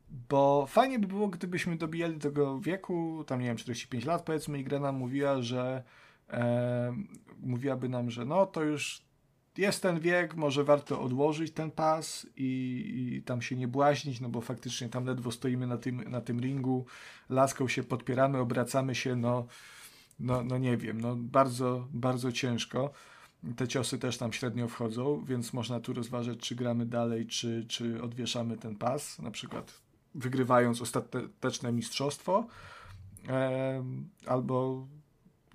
[0.10, 4.64] bo fajnie by było, gdybyśmy dobijali tego wieku, tam nie wiem, 45 lat powiedzmy i
[4.64, 5.84] gra nam mówiła, że
[6.30, 6.96] e,
[7.40, 9.02] mówiłaby nam, że no to już
[9.58, 14.30] jest ten wiek, może warto odłożyć ten pas i, i, tam się nie błaźnić, no
[14.30, 16.86] bo faktycznie tam ledwo stoimy na tym, na tym ringu,
[17.30, 19.48] laską się podpieramy, obracamy się, no,
[20.20, 22.92] no, no nie wiem, no bardzo, bardzo ciężko.
[23.56, 28.04] Te ciosy też tam średnio wchodzą, więc można tu rozważyć, czy gramy dalej, czy, czy
[28.04, 29.89] odwieszamy ten pas, na przykład
[30.20, 32.48] wygrywając ostateczne mistrzostwo,
[34.26, 34.88] albo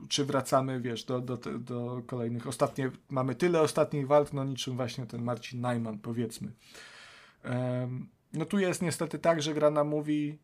[0.09, 2.47] czy wracamy, wiesz, do, do, do kolejnych.
[2.47, 6.53] Ostatnie, mamy tyle ostatnich walk, no niczym właśnie ten Marcin Najman, powiedzmy.
[8.32, 10.39] No tu jest niestety tak, że gra nam mówi,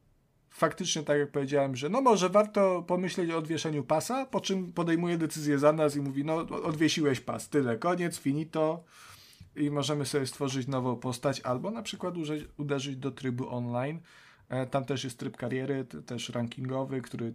[0.51, 5.19] faktycznie, tak jak powiedziałem, że no może warto pomyśleć o odwieszeniu pasa, po czym podejmuje
[5.19, 8.85] decyzję za nas i mówi, no odwiesiłeś pas, tyle, koniec, finito
[9.57, 12.15] i możemy sobie stworzyć nową postać albo na przykład
[12.57, 14.01] uderzyć do trybu online.
[14.49, 17.35] E, tam też jest tryb kariery, też rankingowy, który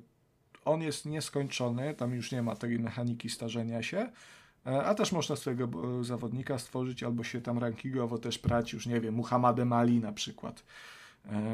[0.66, 4.10] on jest nieskończony, tam już nie ma tej mechaniki starzenia się,
[4.66, 5.70] e, a też można swojego
[6.00, 10.14] e, zawodnika stworzyć albo się tam rankingowo też prać, już nie wiem, Muhammadem Ali na
[10.14, 10.64] przykład,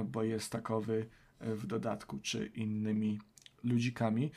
[0.06, 1.06] bo jest takowy
[1.42, 3.20] w dodatku, czy innymi
[3.64, 4.32] ludzikami.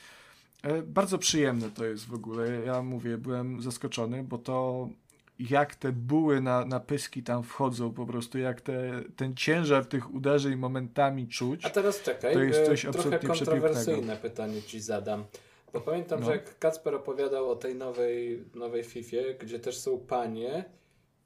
[0.65, 2.65] E, bardzo przyjemne to jest w ogóle.
[2.65, 4.89] Ja mówię, byłem zaskoczony, bo to
[5.39, 10.13] jak te buły na, na pyski tam wchodzą, po prostu jak te, ten ciężar tych
[10.13, 11.65] uderzeń momentami czuć.
[11.65, 15.25] A teraz czekaj, to jest coś trochę kontrowersyjne pytanie ci zadam.
[15.73, 16.25] Bo pamiętam, no.
[16.25, 20.65] że jak Kacper opowiadał o tej nowej, nowej FIFA, gdzie też są panie,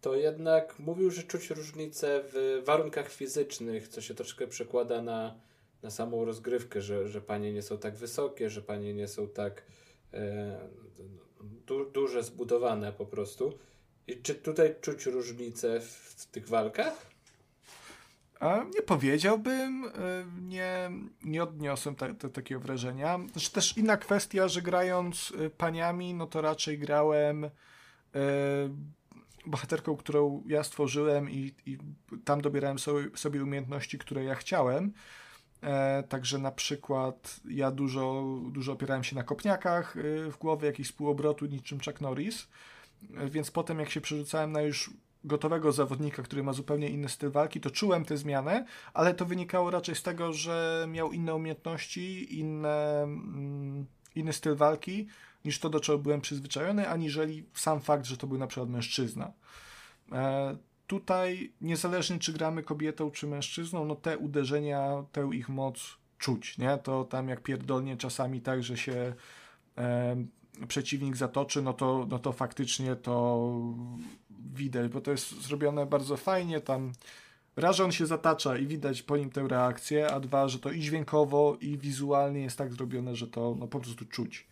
[0.02, 5.36] to jednak mówił, że czuć różnicę w warunkach fizycznych, co się troszkę przekłada na
[5.84, 9.64] na samą rozgrywkę, że, że panie nie są tak wysokie, że panie nie są tak
[10.14, 10.58] e,
[11.68, 13.54] du, duże, zbudowane po prostu.
[14.10, 17.10] I czy tutaj czuć różnicę w, tych walkach?
[18.40, 19.92] A nie powiedziałbym, e,
[20.42, 20.92] nie,
[21.24, 23.20] nie odniosłem ta, ta, takiego wrażenia.
[23.32, 27.50] Znaczy też inna kwestia, że grając e, paniami, no to raczej grałem e,
[29.46, 31.78] bohaterką, którą ja stworzyłem i, i
[32.26, 34.94] tam dobierałem sobie, sobie umiejętności, które ja chciałem.
[35.64, 40.92] E, także na przykład ja dużo, dużo opierałem się na kopniakach y, w głowie, jakiś
[40.92, 42.48] półobrotu niczym Chuck Norris,
[43.30, 44.92] więc potem jak się przerzucałem na już
[45.24, 49.72] gotowego zawodnika, który ma zupełnie inny styl walki, to czułem tę zmianę, ale to wynikało
[49.72, 53.86] raczej z tego, że miał inne umiejętności, inne, mm,
[54.16, 55.08] inny styl walki
[55.46, 59.32] niż to, do czego byłem przyzwyczajony, aniżeli sam fakt, że to był na przykład mężczyzna.
[60.12, 60.58] E,
[60.88, 66.78] tutaj, niezależnie czy gramy kobietą, czy mężczyzną, no te uderzenia, tę ich moc czuć, nie?
[66.78, 69.14] To tam jak pierdolnie czasami tak, że się
[70.68, 73.50] przeciwnik zatoczy, no to, no to faktycznie to
[74.54, 76.92] widać, bo to jest zrobione bardzo fajnie, tam
[77.56, 80.80] raz, on się zatacza i widać po nim tę reakcję, a dwa, że to i
[80.80, 84.48] dźwiękowo, i wizualnie jest tak zrobione, że to no, po prostu czuć.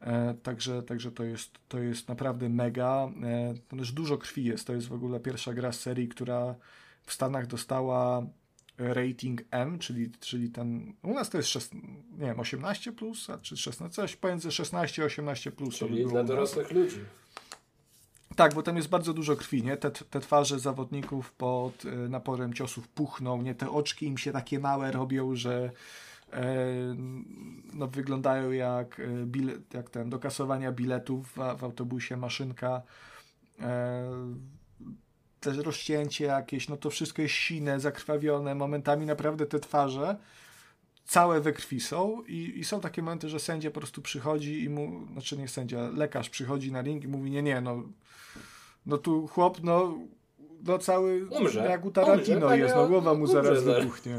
[0.00, 3.08] E, także, także to, jest, to jest naprawdę mega.
[3.22, 4.66] E, też dużo krwi jest.
[4.66, 6.54] To jest w ogóle pierwsza gra z serii, która
[7.02, 8.26] w Stanach dostała
[8.78, 10.92] rating M, czyli, czyli ten.
[11.02, 11.88] U nas to jest 16,
[12.18, 15.74] nie wiem, 18 plus, a czy 16, coś pomiędzy 16 a 18 plus.
[15.74, 17.00] Czyli dla dorosłych ludzi.
[18.36, 19.76] Tak, bo tam jest bardzo dużo krwi, nie?
[19.76, 23.54] Te, te twarze zawodników pod y, naporem ciosów puchną, nie?
[23.54, 25.70] Te oczki im się takie małe robią, że
[26.32, 26.54] e,
[27.74, 32.82] no, wyglądają jak, e, bilet, jak ten, do kasowania biletów w, w autobusie, maszynka.
[33.60, 34.10] E,
[35.50, 40.16] też rozcięcie jakieś, no to wszystko jest sine, zakrwawione, momentami naprawdę te twarze
[41.06, 44.68] całe we krwi są i, i, są takie momenty, że sędzia po prostu przychodzi i
[44.68, 47.82] mu, znaczy nie sędzia, lekarz przychodzi na ring i mówi, nie, nie, no,
[48.86, 49.98] no tu chłop, no,
[50.62, 51.64] no cały, umrze.
[51.64, 54.16] jak u Tarantino umrze, jest, no głowa mu zaraz umrze, wybuchnie.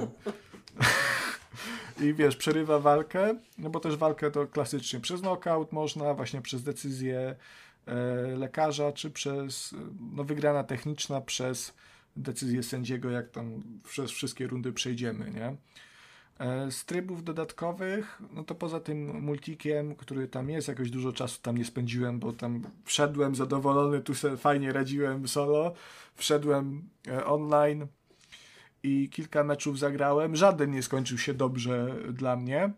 [2.01, 6.63] I wiesz, przerywa walkę, no bo też walkę to klasycznie przez knockout można, właśnie przez
[6.63, 7.35] decyzję
[8.37, 9.75] lekarza, czy przez,
[10.15, 11.73] no wygrana techniczna przez
[12.15, 15.55] decyzję sędziego, jak tam przez wszystkie rundy przejdziemy, nie?
[16.39, 21.41] E, z trybów dodatkowych, no to poza tym multikiem, który tam jest, jakoś dużo czasu
[21.41, 25.73] tam nie spędziłem, bo tam wszedłem zadowolony, tu sobie fajnie radziłem solo,
[26.15, 27.87] wszedłem e, online
[28.83, 30.35] i kilka meczów zagrałem.
[30.35, 32.71] Żaden nie skończył się dobrze dla mnie.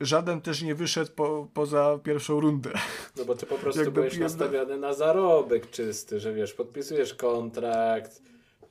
[0.00, 2.70] Żaden też nie wyszedł po, poza pierwszą rundę.
[3.16, 8.22] No bo ty po prostu byłeś nastawiony na zarobek czysty, że wiesz, podpisujesz kontrakt,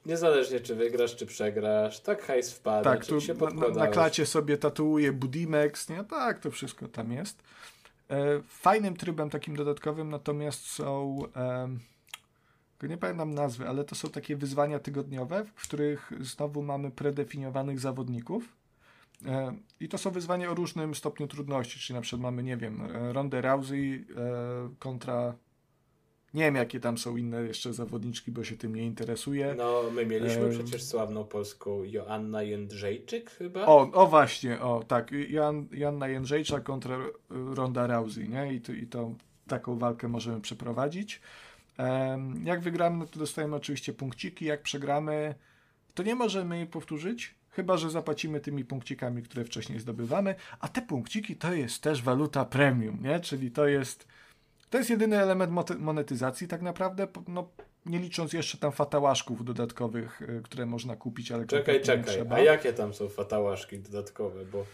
[0.05, 4.57] Niezależnie czy wygrasz, czy przegrasz, tak hajs wpada, tak, tu się na, na klacie sobie
[4.57, 6.03] tatuuje Budimex, nie?
[6.03, 7.43] Tak, to wszystko tam jest.
[8.09, 14.35] E, fajnym trybem takim dodatkowym natomiast są e, nie pamiętam nazwy, ale to są takie
[14.35, 18.43] wyzwania tygodniowe, w których znowu mamy predefiniowanych zawodników.
[19.25, 22.81] E, I to są wyzwania o różnym stopniu trudności, czyli na przykład mamy, nie wiem,
[23.11, 25.35] Ronda Rousey e, kontra
[26.35, 29.55] nie wiem, jakie tam są inne jeszcze zawodniczki, bo się tym nie interesuje.
[29.57, 33.65] No, my mieliśmy przecież sławną polską Joanna Jędrzejczyk chyba?
[33.65, 35.11] O, o właśnie, o tak.
[35.29, 36.97] Jan, Joanna Jędrzejczak kontra
[37.29, 38.53] Ronda Rousey, nie?
[38.53, 39.15] I to, I to
[39.47, 41.21] taką walkę możemy przeprowadzić.
[42.43, 44.45] Jak wygramy, no to dostajemy oczywiście punkciki.
[44.45, 45.35] Jak przegramy,
[45.93, 50.35] to nie możemy jej powtórzyć, chyba że zapłacimy tymi punkcikami, które wcześniej zdobywamy.
[50.59, 53.19] A te punkciki to jest też waluta premium, nie?
[53.19, 54.07] Czyli to jest
[54.69, 57.49] to jest jedyny element monetyzacji tak naprawdę, no,
[57.85, 62.73] nie licząc jeszcze tam fatałaszków dodatkowych, y, które można kupić, ale Czekaj, czekaj, a jakie
[62.73, 64.65] tam są fatałaszki dodatkowe, bo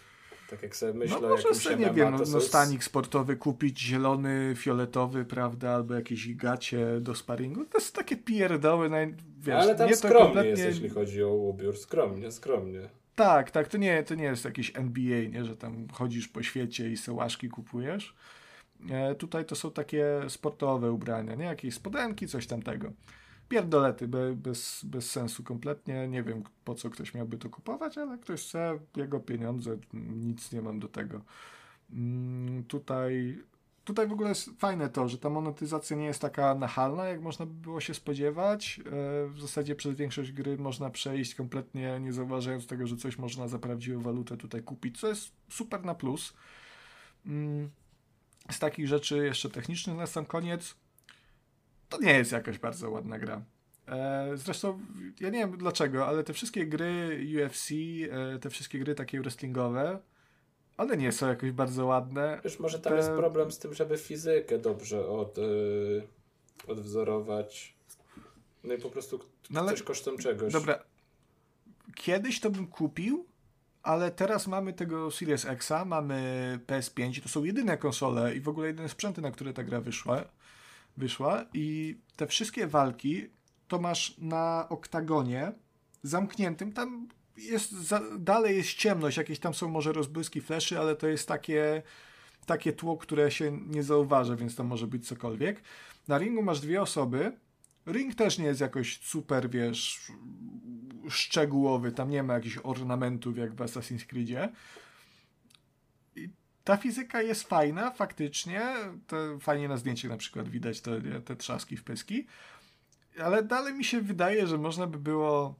[0.52, 4.54] tak jak sobie myślę no, jakimś sobie, nie wiem, no, no stanik sportowy kupić, zielony,
[4.56, 8.90] fioletowy, prawda, albo jakieś gacie do sparingu, to jest takie pierdoły,
[9.38, 10.50] wiesz, Ale tam nie skromnie to kompletnie...
[10.50, 12.88] jest, jeśli chodzi o ubiór, skromnie, skromnie.
[13.14, 16.90] Tak, tak, to nie, to nie jest jakiś NBA, nie, że tam chodzisz po świecie
[16.90, 18.14] i sełaszki kupujesz,
[18.90, 21.44] E, tutaj to są takie sportowe ubrania, nie?
[21.44, 22.92] Jakieś spodenki, coś tamtego.
[23.52, 26.08] Pierdolety, bez, bez sensu kompletnie.
[26.08, 30.62] Nie wiem, po co ktoś miałby to kupować, ale ktoś chce, jego pieniądze, nic nie
[30.62, 31.20] mam do tego.
[31.92, 33.38] Mm, tutaj,
[33.84, 37.46] tutaj w ogóle jest fajne to, że ta monetyzacja nie jest taka nachalna, jak można
[37.46, 38.80] by było się spodziewać.
[38.80, 38.82] E,
[39.28, 43.58] w zasadzie przez większość gry można przejść kompletnie nie zauważając tego, że coś można za
[43.58, 46.34] prawdziwą walutę tutaj kupić, co jest super na plus.
[47.26, 47.70] Mm,
[48.50, 50.74] z takich rzeczy jeszcze technicznych na sam koniec,
[51.96, 53.42] to nie jest jakaś bardzo ładna gra.
[53.88, 54.80] E, zresztą,
[55.20, 57.70] ja nie wiem dlaczego, ale te wszystkie gry UFC,
[58.10, 59.98] e, te wszystkie gry takie wrestlingowe,
[60.76, 62.40] one nie są jakoś bardzo ładne.
[62.44, 62.96] Wiesz, może tam te...
[62.96, 66.02] jest problem z tym, żeby fizykę dobrze od, yy,
[66.66, 67.74] odwzorować.
[68.64, 69.20] No i po prostu
[69.50, 69.70] no ale...
[69.70, 70.52] coś kosztem czegoś.
[70.52, 70.78] Dobra.
[71.96, 73.26] Kiedyś to bym kupił,
[73.82, 78.66] ale teraz mamy tego Series Xa, mamy PS5, to są jedyne konsole i w ogóle
[78.66, 80.24] jedyne sprzęty, na które ta gra wyszła,
[80.96, 83.26] wyszła i te wszystkie walki
[83.68, 85.52] to masz na oktagonie
[86.02, 91.08] zamkniętym, tam jest, za, dalej jest ciemność, jakieś tam są może rozbłyski fleszy, ale to
[91.08, 91.82] jest takie,
[92.46, 95.62] takie tło, które się nie zauważa, więc to może być cokolwiek.
[96.08, 97.32] Na ringu masz dwie osoby,
[97.86, 100.12] Ring też nie jest jakoś super, wiesz,
[101.08, 104.48] szczegółowy, tam nie ma jakichś ornamentów jak w Assassin's Creedzie.
[106.64, 108.74] Ta fizyka jest fajna, faktycznie.
[109.06, 112.26] To fajnie na zdjęciach na przykład widać te, te trzaski w pyski.
[113.22, 115.54] Ale dalej mi się wydaje, że można by było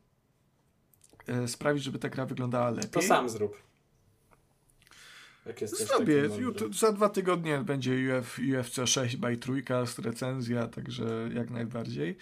[1.27, 2.91] e, sprawić, żeby ta gra wyglądała lepiej.
[2.91, 3.63] To sam zrób.
[5.47, 6.29] Jak jesteś Zrobię.
[6.71, 12.17] Za dwa tygodnie będzie Uf, UFC 6 by trójkast, recenzja, także jak najbardziej.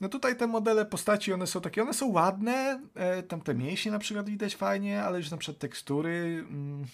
[0.00, 3.92] No tutaj te modele postaci, one są takie, one są ładne, e, tam te mięśnie
[3.92, 6.84] na przykład widać fajnie, ale już na przykład tekstury, mm,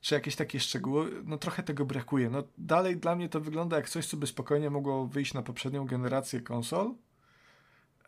[0.00, 2.30] czy jakieś takie szczegóły, no trochę tego brakuje.
[2.30, 5.86] No dalej dla mnie to wygląda jak coś, co by spokojnie mogło wyjść na poprzednią
[5.86, 6.94] generację konsol,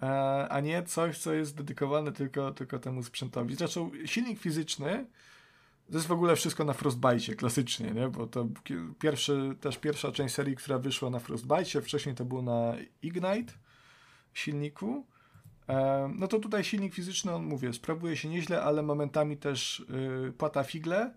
[0.03, 3.57] e, a nie coś, co jest dedykowane tylko, tylko temu sprzętowi.
[3.57, 5.07] Zresztą silnik fizyczny,
[5.91, 8.09] to jest w ogóle wszystko na Frostbite, klasycznie, nie?
[8.09, 8.49] Bo to
[8.99, 13.53] pierwszy, też pierwsza część serii, która wyszła na Frostbite, wcześniej to było na Ignite
[14.35, 15.07] silniku.
[15.69, 19.81] E, no to tutaj silnik fizyczny, on mówię, sprawuje się nieźle, ale momentami też
[20.29, 21.15] y, płata figle.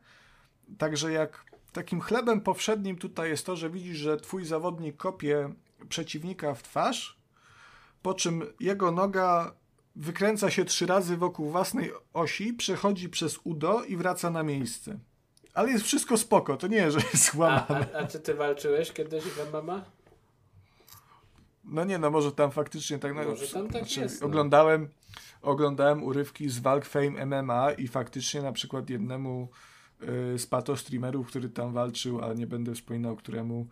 [0.78, 5.54] Także jak takim chlebem powszednim tutaj jest to, że widzisz, że twój zawodnik kopie
[5.90, 7.18] przeciwnika w twarz,
[8.02, 9.56] po czym jego noga
[9.96, 15.00] wykręca się trzy razy wokół własnej osi, przechodzi przez udo i wraca na miejsce.
[15.54, 17.88] Ale jest wszystko spoko, to nie, że jest A, łamane.
[17.94, 19.86] a, a czy ty walczyłeś kiedyś w MMA?
[21.64, 23.16] No nie, no może tam faktycznie tak...
[23.16, 24.28] No, Może tam tak jest, no.
[24.28, 24.90] Oglądałem,
[25.42, 29.50] oglądałem urywki z walk Fame MMA i faktycznie na przykład jednemu
[30.38, 33.68] z pato streamerów, który tam walczył, a nie będę wspominał któremu,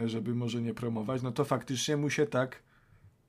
[0.00, 2.62] y, żeby może nie promować, no to faktycznie mu się tak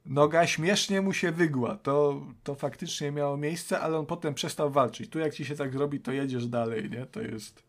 [0.05, 1.76] noga śmiesznie mu się wygła.
[1.76, 5.09] To, to faktycznie miało miejsce, ale on potem przestał walczyć.
[5.09, 7.05] Tu jak ci się tak zrobi, to jedziesz dalej, nie?
[7.05, 7.63] To jest...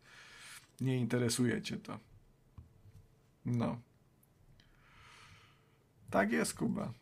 [0.81, 1.99] Nie interesuje cię to.
[3.45, 3.81] No.
[6.09, 6.93] Tak jest, Kuba.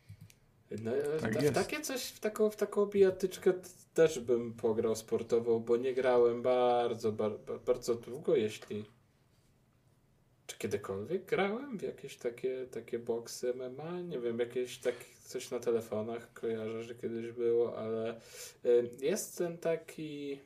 [0.71, 3.53] No, Tak ta- w takie coś, w taką, w taką bijatyczkę
[3.93, 8.85] też bym pograł sportowo, bo nie grałem bardzo, bar, bar, bardzo długo, jeśli...
[10.47, 14.01] Czy kiedykolwiek grałem w jakieś takie, takie boksy MMA?
[14.01, 18.19] Nie wiem, jakieś tak coś na telefonach kojarzę, że kiedyś było, ale
[18.65, 20.39] y, jest ten taki...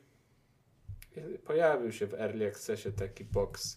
[1.44, 3.76] Pojawił się w Early Accessie taki boks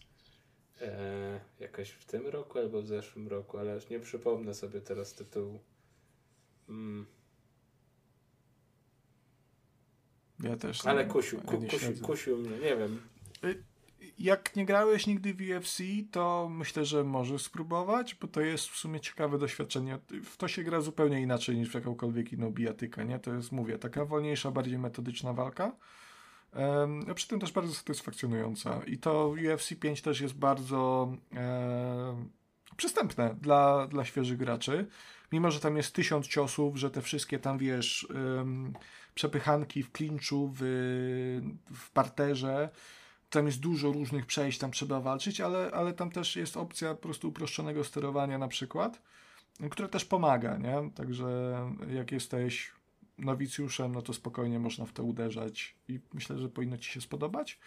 [0.82, 5.14] e, jakoś w tym roku albo w zeszłym roku, ale już nie przypomnę sobie teraz
[5.14, 5.60] tytułu.
[6.70, 7.06] Mm,
[10.40, 10.86] Ja też.
[10.86, 13.02] ale nie- kusił, ku, nie kusił, kusił mnie, nie wiem.
[14.20, 18.78] Jak nie grałeś nigdy w UFC, to myślę, że możesz spróbować, bo to jest w
[18.78, 20.00] sumie ciekawe doświadczenie.
[20.24, 23.20] W to się gra zupełnie inaczej niż w jakąkolwiek inną bijatykę, nie?
[23.20, 25.76] To jest, mówię, taka wolniejsza, bardziej metodyczna walka.
[26.56, 28.82] Um, przy tym też bardzo satysfakcjonująca.
[28.88, 32.26] I to UFC 5 też jest bardzo e,
[32.78, 34.88] przystępne dla, dla świeżych graczy.
[35.34, 38.08] Mimo, że tam jest tysiąc ciosów, że te wszystkie tam, wiesz,
[39.16, 40.62] przepychanki w klinczu, w,
[41.74, 42.70] w parterze,
[43.30, 47.02] tam jest dużo różnych przejść, tam trzeba walczyć, ale, ale tam też jest opcja po
[47.02, 49.02] prostu uproszczonego sterowania na przykład,
[49.72, 50.92] które też pomaga, nie?
[50.96, 51.58] Także
[51.94, 52.72] jak jesteś
[53.18, 57.60] nowicjuszem, no to spokojnie można w to uderzać i myślę, że powinno Ci się spodobać.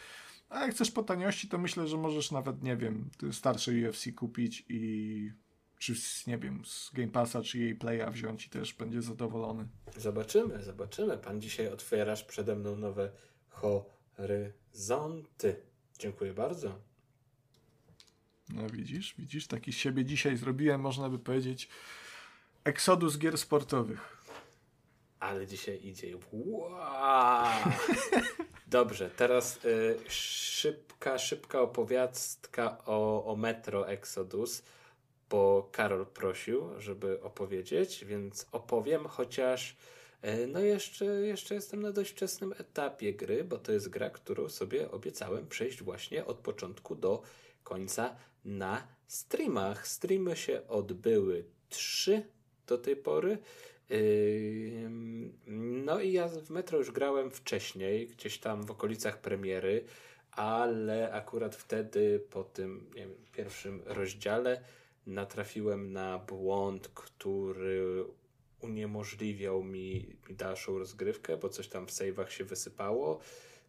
[0.48, 4.64] A jak chcesz po taniości, to myślę, że możesz nawet, nie wiem, starsze UFC kupić
[4.68, 5.32] i
[5.78, 9.68] czy z, nie wiem, z Game Passa, czy jej Playa wziąć i też będzie zadowolony.
[9.96, 11.18] Zobaczymy, zobaczymy.
[11.18, 13.10] Pan dzisiaj otwierasz przede mną nowe
[13.48, 15.56] horyzonty.
[15.98, 16.78] Dziękuję bardzo.
[18.48, 21.68] No widzisz, widzisz, taki z siebie dzisiaj zrobiłem, można by powiedzieć,
[22.64, 24.16] eksodus gier sportowych.
[25.20, 26.16] Ale dzisiaj idzie.
[26.32, 27.46] Wow.
[28.66, 34.62] Dobrze, teraz y, szybka, szybka opowiastka o, o Metro Exodus,
[35.30, 39.76] bo Karol prosił, żeby opowiedzieć, więc opowiem, chociaż
[40.24, 44.48] y, no jeszcze, jeszcze jestem na dość wczesnym etapie gry, bo to jest gra, którą
[44.48, 47.22] sobie obiecałem przejść właśnie od początku do
[47.64, 49.88] końca na streamach.
[49.88, 52.22] Streamy się odbyły trzy
[52.66, 53.38] do tej pory.
[55.46, 59.84] No i ja w Metro już grałem wcześniej, gdzieś tam w okolicach premiery,
[60.32, 64.62] ale akurat wtedy po tym wiem, pierwszym rozdziale
[65.06, 68.04] natrafiłem na błąd, który
[68.60, 73.20] uniemożliwiał mi, mi dalszą rozgrywkę, bo coś tam w save'ach się wysypało.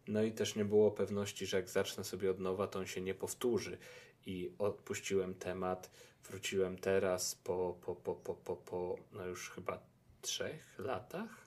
[0.08, 3.00] No i też nie było pewności, że jak zacznę sobie od nowa, to on się
[3.00, 3.78] nie powtórzy.
[4.26, 5.90] I odpuściłem temat,
[6.24, 9.82] wróciłem teraz po, po, po, po, po, po no już chyba
[10.22, 11.46] trzech latach.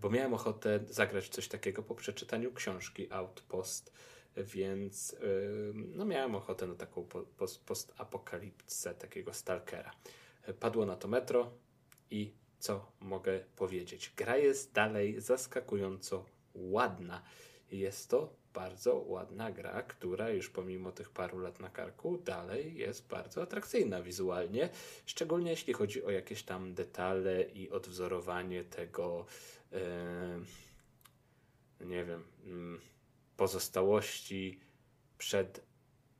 [0.00, 3.92] Bo miałem ochotę zagrać coś takiego po przeczytaniu książki Outpost,
[4.36, 9.90] więc yy, no miałem ochotę na taką po, post, postapokalipsę takiego stalkera.
[10.60, 11.50] Padło na to metro
[12.10, 14.12] i co mogę powiedzieć?
[14.16, 17.22] Gra jest dalej zaskakująco ładna
[17.70, 23.08] jest to bardzo ładna gra, która już pomimo tych paru lat na karku dalej jest
[23.08, 24.68] bardzo atrakcyjna wizualnie,
[25.06, 29.26] szczególnie jeśli chodzi o jakieś tam detale i odwzorowanie tego,
[29.72, 30.40] e,
[31.80, 32.80] nie wiem, mm,
[33.36, 34.60] pozostałości
[35.18, 35.64] przed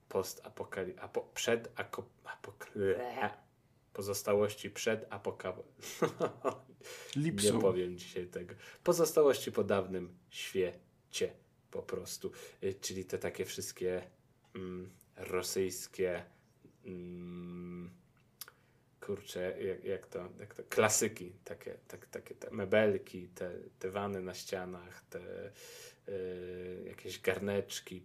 [0.09, 0.99] postapokali...
[0.99, 2.09] Apo, przed ako,
[3.93, 5.67] pozostałości przed apokalipsą.
[7.55, 8.55] Nie powiem dzisiaj tego.
[8.85, 11.33] Pozostałości po dawnym świecie
[11.71, 12.33] po prostu.
[12.63, 14.03] Y, czyli te takie wszystkie
[14.55, 16.25] mm, rosyjskie
[16.85, 17.91] mm,
[19.01, 24.21] kurczę, jak, jak, to, jak to, klasyki, takie, tak, takie te mebelki, te, te wany
[24.21, 25.53] na ścianach, te
[26.87, 28.03] jakieś garneczki,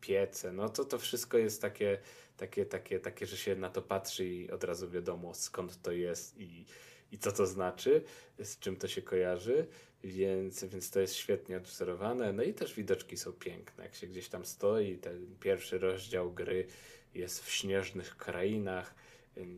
[0.00, 1.98] piece, no to to wszystko jest takie,
[2.36, 6.40] takie, takie, takie, że się na to patrzy i od razu wiadomo skąd to jest
[6.40, 6.64] i,
[7.12, 8.02] i co to znaczy,
[8.38, 9.66] z czym to się kojarzy,
[10.04, 12.32] więc, więc to jest świetnie odwzorowane.
[12.32, 16.66] No i też widoczki są piękne, jak się gdzieś tam stoi, ten pierwszy rozdział gry
[17.14, 18.94] jest w śnieżnych krainach.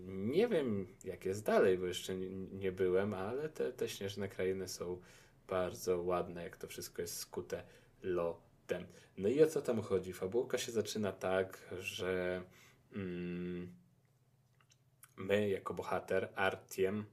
[0.06, 4.68] Nie wiem, jak jest dalej, bo jeszcze nie, nie byłem, ale te, te śnieżne krainy
[4.68, 5.00] są
[5.50, 7.62] bardzo ładne, jak to wszystko jest skute
[8.02, 8.86] lotem.
[9.18, 10.12] No i o co tam chodzi?
[10.12, 12.42] Fabułka się zaczyna tak, że
[12.92, 13.72] mm,
[15.16, 17.04] my jako bohater, Artiem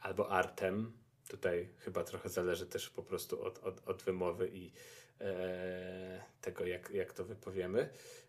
[0.00, 0.92] albo Artem,
[1.28, 4.72] tutaj chyba trochę zależy też po prostu od, od, od wymowy i
[5.20, 7.88] e, tego, jak, jak to wypowiemy,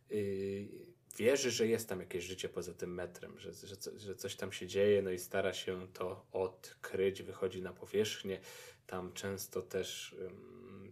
[0.09, 4.52] yy, wierzy, że jest tam jakieś życie poza tym metrem, że, że, że coś tam
[4.52, 8.39] się dzieje, no i stara się to odkryć, wychodzi na powierzchnię.
[8.88, 10.15] Tam często też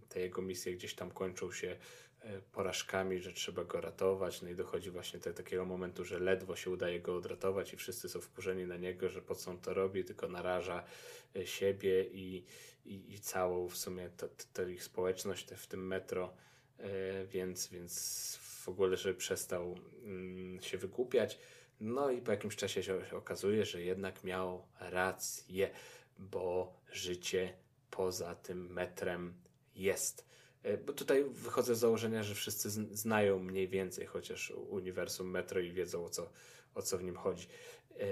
[0.10, 1.78] te jego misje gdzieś tam kończą się
[2.26, 6.56] E, porażkami, że trzeba go ratować, no i dochodzi właśnie do takiego momentu, że ledwo
[6.56, 9.74] się udaje go odratować i wszyscy są wkurzeni na niego, że po co on to
[9.74, 10.84] robi, tylko naraża
[11.36, 12.46] e, siebie i,
[12.86, 16.34] i, i całą w sumie to, to ich społeczność w tym metro,
[16.80, 21.40] e, więc, więc w ogóle, żeby przestał mm, się wygłupiać.
[21.80, 25.70] No i po jakimś czasie się, okazuje, że jednak miał rację,
[26.20, 27.54] bo życie
[27.92, 29.34] poza tym metrem
[29.76, 30.26] jest.
[30.64, 35.72] E, bo tutaj wychodzę z założenia, że wszyscy znają mniej więcej chociaż uniwersum Metro i
[35.72, 36.30] wiedzą o co,
[36.76, 37.48] o co w nim chodzi.
[38.00, 38.06] E,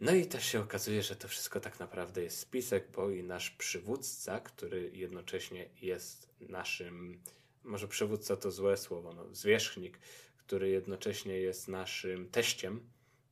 [0.00, 3.50] no i też się okazuje, że to wszystko tak naprawdę jest spisek, bo i nasz
[3.50, 7.22] przywódca, który jednocześnie jest naszym,
[7.64, 9.98] może przywódca to złe słowo, no, zwierzchnik,
[10.36, 12.90] który jednocześnie jest naszym teściem,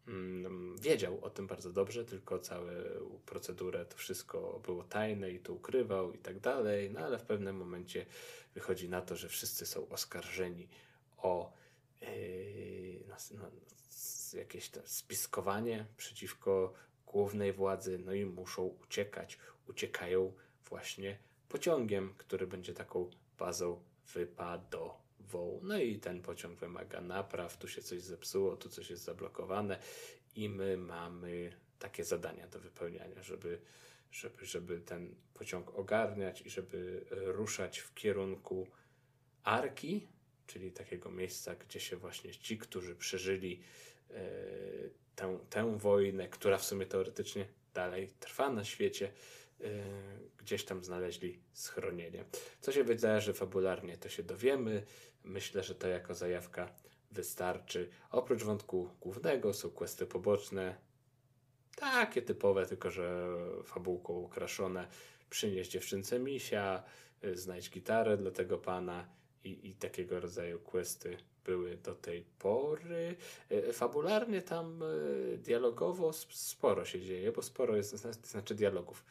[0.09, 2.67] Mm, wiedział o tym bardzo dobrze, tylko całą
[3.27, 7.57] procedurę, to wszystko było tajne i to ukrywał i tak dalej, no ale w pewnym
[7.57, 8.07] momencie
[8.55, 10.69] wychodzi na to, że wszyscy są oskarżeni
[11.17, 11.53] o
[12.01, 13.51] yy, no, no,
[14.39, 16.75] jakieś spiskowanie przeciwko
[17.07, 19.39] głównej władzy, no i muszą uciekać.
[19.69, 20.33] Uciekają
[20.69, 21.19] właśnie
[21.49, 23.83] pociągiem, który będzie taką bazą
[24.15, 25.61] wypadową.
[25.63, 29.79] No i ten pociąg wymaga napraw, tu się coś zepsuło, tu coś jest zablokowane
[30.37, 33.61] i my mamy takie zadania do wypełniania, żeby,
[34.11, 38.67] żeby, żeby ten pociąg ogarniać i żeby ruszać w kierunku
[39.45, 40.09] Arki,
[40.47, 43.61] czyli takiego miejsca, gdzie się właśnie ci, którzy przeżyli
[44.11, 44.15] e,
[45.17, 49.13] tę, tę wojnę, która w sumie teoretycznie dalej trwa na świecie,
[50.39, 52.25] gdzieś tam znaleźli schronienie.
[52.61, 54.83] Co się wydarzy fabularnie, to się dowiemy.
[55.25, 56.73] Myślę, że to jako zajawka
[57.11, 57.89] wystarczy.
[58.11, 60.79] Oprócz wątku głównego są questy poboczne,
[61.77, 64.89] takie typowe, tylko że fabułką ukraszone.
[65.31, 66.83] Przynieś dziewczynce misia,
[67.25, 69.09] y, znajdź gitarę dla tego pana
[69.45, 73.17] i, i takiego rodzaju questy były do tej pory.
[73.53, 77.97] Y, fabularnie tam y, dialogowo sporo się dzieje, bo sporo jest,
[78.27, 79.05] znaczy dialogów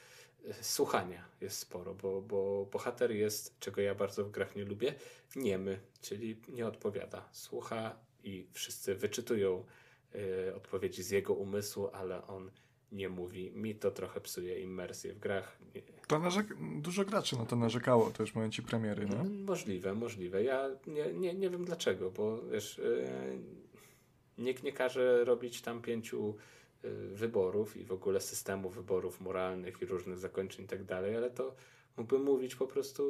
[0.61, 4.93] słuchania jest sporo, bo, bo bohater jest, czego ja bardzo w grach nie lubię,
[5.35, 7.29] niemy, czyli nie odpowiada.
[7.31, 9.63] Słucha i wszyscy wyczytują
[10.15, 12.51] y, odpowiedzi z jego umysłu, ale on
[12.91, 13.51] nie mówi.
[13.51, 15.57] Mi to trochę psuje immersję w grach.
[16.07, 19.23] To narzek- dużo graczy na to narzekało też w momencie premiery, no?
[19.45, 20.43] Możliwe, możliwe.
[20.43, 23.39] Ja nie, nie, nie wiem dlaczego, bo wiesz, yy,
[24.37, 26.35] nikt nie każe robić tam pięciu
[27.13, 31.55] wyborów i w ogóle systemu wyborów moralnych i różnych zakończeń i tak dalej, ale to
[31.97, 33.03] mógłbym mówić po prostu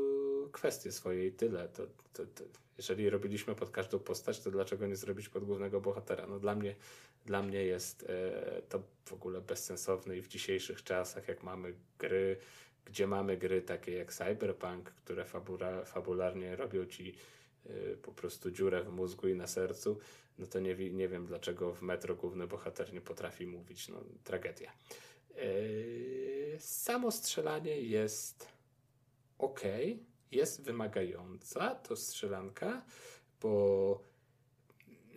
[0.52, 1.68] kwestie swoje i tyle.
[1.68, 2.44] To, to, to,
[2.78, 6.28] jeżeli robiliśmy pod każdą postać, to dlaczego nie zrobić pod głównego bohatera?
[6.28, 6.76] No dla mnie,
[7.26, 12.38] dla mnie jest e, to w ogóle bezsensowne i w dzisiejszych czasach, jak mamy gry,
[12.86, 17.16] gdzie mamy gry takie jak Cyberpunk, które fabula, fabularnie robią ci
[17.66, 17.70] e,
[18.02, 20.00] po prostu dziurę w mózgu i na sercu,
[20.38, 23.88] no to nie, nie wiem dlaczego w metro główny bohater nie potrafi mówić.
[23.88, 24.72] No, tragedia.
[25.36, 28.48] Yy, samo strzelanie jest
[29.38, 30.00] okay,
[30.32, 32.86] jest wymagająca to strzelanka,
[33.42, 34.02] bo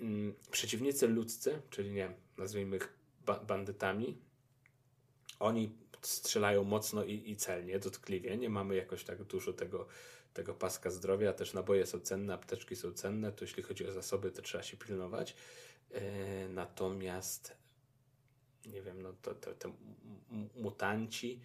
[0.00, 2.88] mm, przeciwnicy ludzcy, czyli nie nazwijmy ich
[3.26, 4.18] ba bandytami,
[5.38, 8.36] oni strzelają mocno i, i celnie, dotkliwie.
[8.36, 9.86] Nie mamy jakoś tak dużo tego,
[10.34, 11.32] tego paska zdrowia.
[11.32, 13.32] Też naboje są cenne, apteczki są cenne.
[13.32, 15.36] To jeśli chodzi o zasoby, to trzeba się pilnować.
[15.90, 16.00] Yy,
[16.48, 17.60] natomiast
[18.66, 19.72] nie wiem, no to, to, to
[20.56, 21.40] mutanci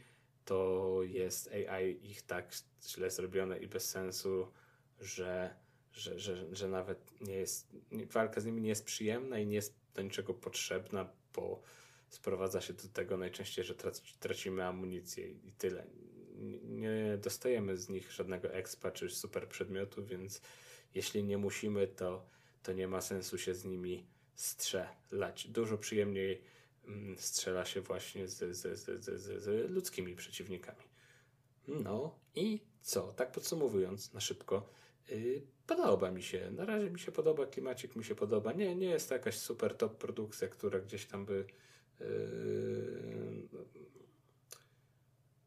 [0.46, 2.56] to jest AI ich tak
[2.88, 4.52] źle zrobione i bez sensu,
[5.00, 5.56] że,
[5.94, 7.76] że, że, że nawet nie jest,
[8.12, 11.62] walka z nimi nie jest przyjemna i nie jest do niczego potrzebna, bo
[12.10, 13.76] sprowadza się do tego najczęściej, że
[14.20, 15.88] tracimy amunicję i tyle.
[16.64, 20.41] Nie dostajemy z nich żadnego expa czy super przedmiotu, więc
[20.95, 22.25] jeśli nie musimy, to,
[22.64, 25.48] to nie ma sensu się z nimi strzelać.
[25.48, 26.41] Dużo przyjemniej
[26.88, 30.83] mm, strzela się właśnie z, z, z, z, z ludzkimi przeciwnikami.
[31.67, 33.14] No i co?
[33.14, 34.69] Tak podsumowując na szybko,
[35.09, 36.51] yy, podoba mi się.
[36.51, 38.53] Na razie mi się podoba, klimacik mi się podoba.
[38.53, 41.45] Nie, nie jest to jakaś super top produkcja, która gdzieś tam by
[41.99, 43.48] Yy,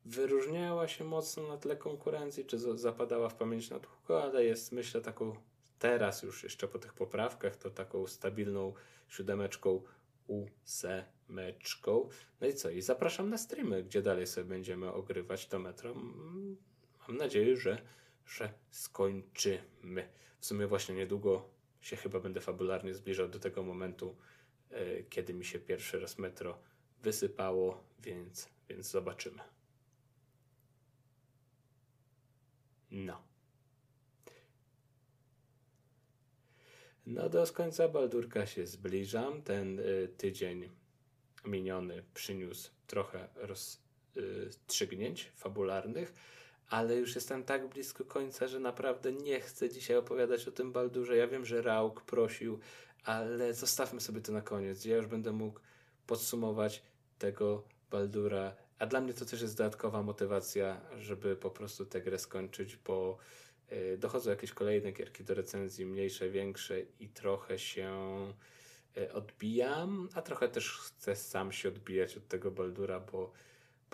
[0.09, 5.01] wyróżniała się mocno na tle konkurencji, czy zapadała w pamięć na długo, ale jest myślę
[5.01, 5.37] taką
[5.79, 8.75] teraz już jeszcze po tych poprawkach to taką stabilną
[9.09, 9.83] siódemeczką
[10.27, 12.09] ósemeczką.
[12.41, 12.71] No i co?
[12.71, 15.95] I zapraszam na streamy, gdzie dalej sobie będziemy ogrywać to metro.
[17.09, 17.83] Mam nadzieję, że,
[18.27, 20.09] że skończymy.
[20.41, 21.49] W sumie właśnie niedługo
[21.81, 24.17] się chyba będę fabularnie zbliżał do tego momentu,
[24.71, 26.59] E, kiedy mi się pierwszy raz metro
[27.03, 29.39] wysypało, więc, więc zobaczymy.
[32.91, 33.23] No.
[37.07, 39.43] No do końca Baldurka się zbliżam.
[39.43, 40.69] Ten y, tydzień
[41.45, 46.15] miniony przyniósł trochę rozstrzygnięć y, fabularnych,
[46.69, 51.17] ale już jestem tak blisko końca, że naprawdę nie chcę dzisiaj opowiadać o tym Baldurze.
[51.17, 52.61] Ja wiem, że Rauk prosił
[53.09, 54.85] ale zostawmy sobie to na koniec.
[54.85, 55.61] Ja już będę mógł
[56.07, 56.83] podsumować
[57.19, 62.19] tego Baldura, a dla mnie to też jest dodatkowa motywacja, żeby po prostu tę grę
[62.19, 63.19] skończyć, bo
[63.73, 67.93] y, dochodzą jakieś kolejne gierki do recenzji, mniejsze, większe i trochę się
[68.97, 73.33] y, odbijam, a trochę też chcę sam się odbijać od tego Baldura, bo,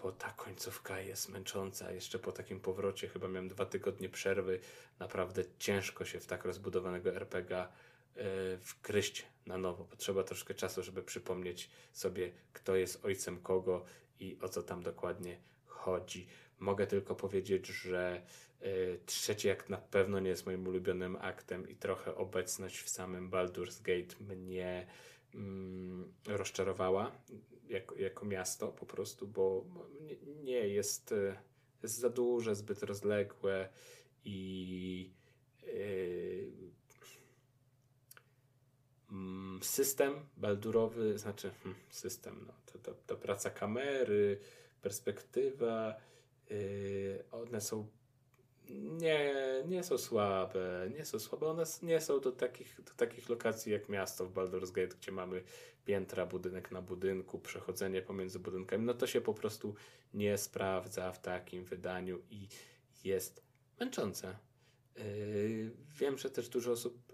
[0.03, 1.93] bo ta końcówka jest męcząca.
[1.93, 4.61] Jeszcze po takim powrocie, chyba miałem dwa tygodnie przerwy,
[4.99, 7.69] naprawdę ciężko się w tak rozbudowanego RPG
[8.17, 9.85] E, wgryźć na nowo.
[9.85, 13.85] Potrzeba troszkę czasu, żeby przypomnieć sobie, kto jest ojcem kogo
[14.21, 16.27] i o co tam dokładnie chodzi.
[16.59, 18.23] Mogę tylko powiedzieć, że
[18.63, 23.31] y, trzeci akt na pewno nie jest moim ulubionym aktem i trochę obecność w samym
[23.31, 24.87] Baldur's Gate mnie
[25.35, 27.13] mm, rozczarowała
[27.69, 29.65] jako, jako miasto po prostu, bo
[30.01, 31.37] nie, nie jest, y,
[31.83, 33.69] jest za duże, zbyt rozległe
[34.25, 35.11] i
[35.65, 36.51] y,
[39.63, 44.39] system baldurowy, znaczy hmm, system, no, to, to, to praca kamery,
[44.83, 45.95] perspektywa,
[46.51, 47.87] yy, one są
[48.71, 49.35] nie,
[49.67, 53.89] nie są słabe, nie są słabe, one nie są do takich, do takich lokacji jak
[53.89, 55.43] miasto w Baldur's Gate, gdzie mamy
[55.85, 59.75] piętra, budynek na budynku, przechodzenie pomiędzy budynkami, no to się po prostu
[60.15, 62.49] nie sprawdza w takim wydaniu i
[63.05, 63.43] jest
[63.81, 64.37] męczące.
[64.97, 67.14] Yy, wiem, że też dużo osób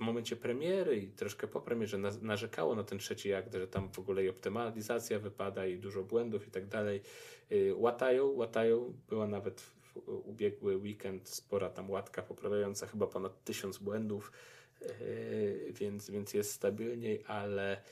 [0.00, 3.98] w momencie premiery i troszkę po premierze narzekało na ten trzeci akt, że tam w
[3.98, 7.02] ogóle i optymalizacja wypada i dużo błędów i tak dalej.
[7.52, 8.94] Y, łatają, łatają.
[9.08, 14.32] Była nawet w ubiegły weekend spora tam łatka poprawiająca chyba ponad tysiąc błędów,
[14.82, 17.82] y, więc, więc jest stabilniej, ale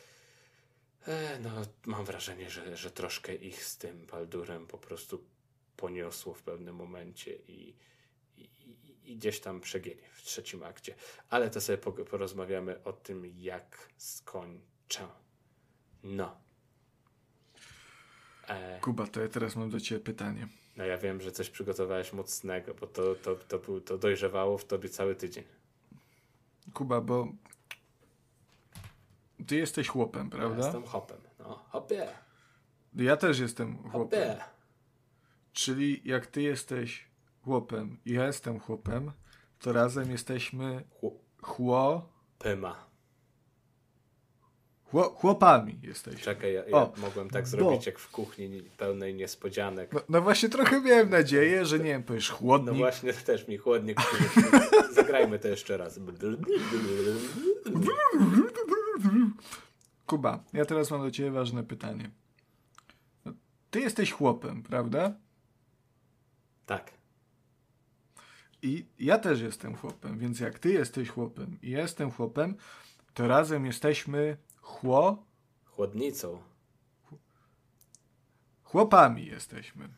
[1.06, 1.50] e, no,
[1.86, 5.24] mam wrażenie, że, że troszkę ich z tym Baldurem po prostu
[5.76, 7.74] poniosło w pewnym momencie i,
[9.08, 10.94] i gdzieś tam przegięli w trzecim akcie.
[11.30, 15.08] Ale to sobie porozmawiamy o tym, jak skończę.
[16.02, 16.36] No.
[18.48, 18.80] E...
[18.80, 20.48] Kuba, to ja teraz mam do Ciebie pytanie.
[20.76, 24.64] No ja wiem, że coś przygotowałeś mocnego, bo to, to, to, to, to dojrzewało w
[24.64, 25.44] Tobie cały tydzień.
[26.74, 27.28] Kuba, bo
[29.46, 30.58] Ty jesteś chłopem, prawda?
[30.58, 31.18] Ja jestem chłopem.
[31.38, 32.08] No, hopie.
[32.94, 34.00] Ja też jestem chłopem.
[34.00, 34.36] Hopie.
[35.52, 37.07] Czyli jak Ty jesteś
[37.44, 39.12] chłopem i ja jestem chłopem,
[39.58, 40.84] to razem jesteśmy
[41.42, 42.12] chło...
[42.38, 42.88] Pyma.
[44.90, 46.20] Chło, chłopami jesteśmy.
[46.20, 47.90] Czekaj, ja, ja mogłem tak zrobić bo...
[47.90, 49.92] jak w kuchni pełnej niespodzianek.
[49.92, 52.72] No, no, właśnie trochę miałem nadzieję, że nie wiem, powiesz chłodnik.
[52.72, 53.98] No właśnie też mi chłodnik.
[54.94, 56.00] Zagrajmy to jeszcze raz.
[60.06, 62.10] Kuba, ja teraz mam do ciebie ważne pytanie.
[63.70, 65.14] Ty jesteś chłopem, prawda?
[66.66, 66.97] Tak.
[68.62, 72.56] I ja też jestem chłopem, więc jak ty jesteś chłopem i jestem chłopem,
[73.14, 75.26] to razem jesteśmy chło...
[75.64, 76.42] Chłodnicą.
[78.62, 79.88] Chłopami jesteśmy.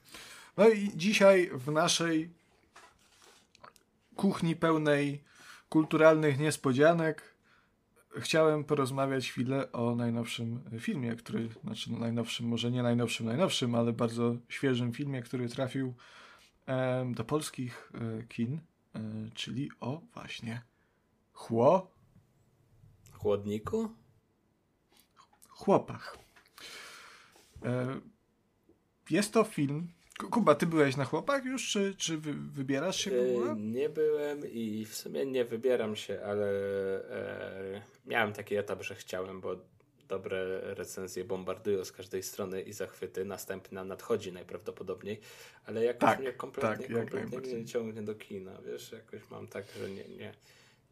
[0.57, 2.31] No i dzisiaj w naszej
[4.17, 5.25] kuchni pełnej
[5.69, 7.35] kulturalnych niespodzianek
[8.17, 13.93] chciałem porozmawiać chwilę o najnowszym filmie, który, znaczy no najnowszym, może nie najnowszym, najnowszym, ale
[13.93, 15.95] bardzo świeżym filmie, który trafił
[17.15, 18.61] do polskich e, kin,
[18.95, 19.01] e,
[19.35, 20.63] czyli o właśnie
[21.33, 21.91] chło...
[23.13, 23.89] Chłodniku?
[25.49, 26.19] Chłopach.
[27.65, 28.01] E,
[29.11, 29.89] jest to film.
[30.31, 33.11] Kuba, ty byłeś na chłopach już, czy, czy wy, wybierasz się?
[33.11, 36.47] E, nie byłem i w sumie nie wybieram się, ale
[37.11, 39.57] e, miałem taki etap, że chciałem, bo
[40.11, 43.25] dobre recenzje bombardują z każdej strony i zachwyty.
[43.25, 45.21] Następna nadchodzi najprawdopodobniej,
[45.67, 48.59] ale jakoś Tak, mnie kompletnie, tak, kompletnie nie ciągnie do kina.
[48.67, 50.33] Wiesz, jakoś mam tak, że nie, nie,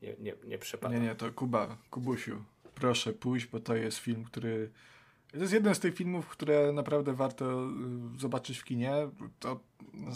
[0.02, 1.00] nie, nie, nie przepadam.
[1.00, 4.70] Nie, nie, to Kuba, Kubusiu, proszę pójść, bo to jest film, który.
[5.32, 7.68] To jest jeden z tych filmów, które naprawdę warto
[8.16, 8.92] y, zobaczyć w kinie.
[9.38, 9.60] To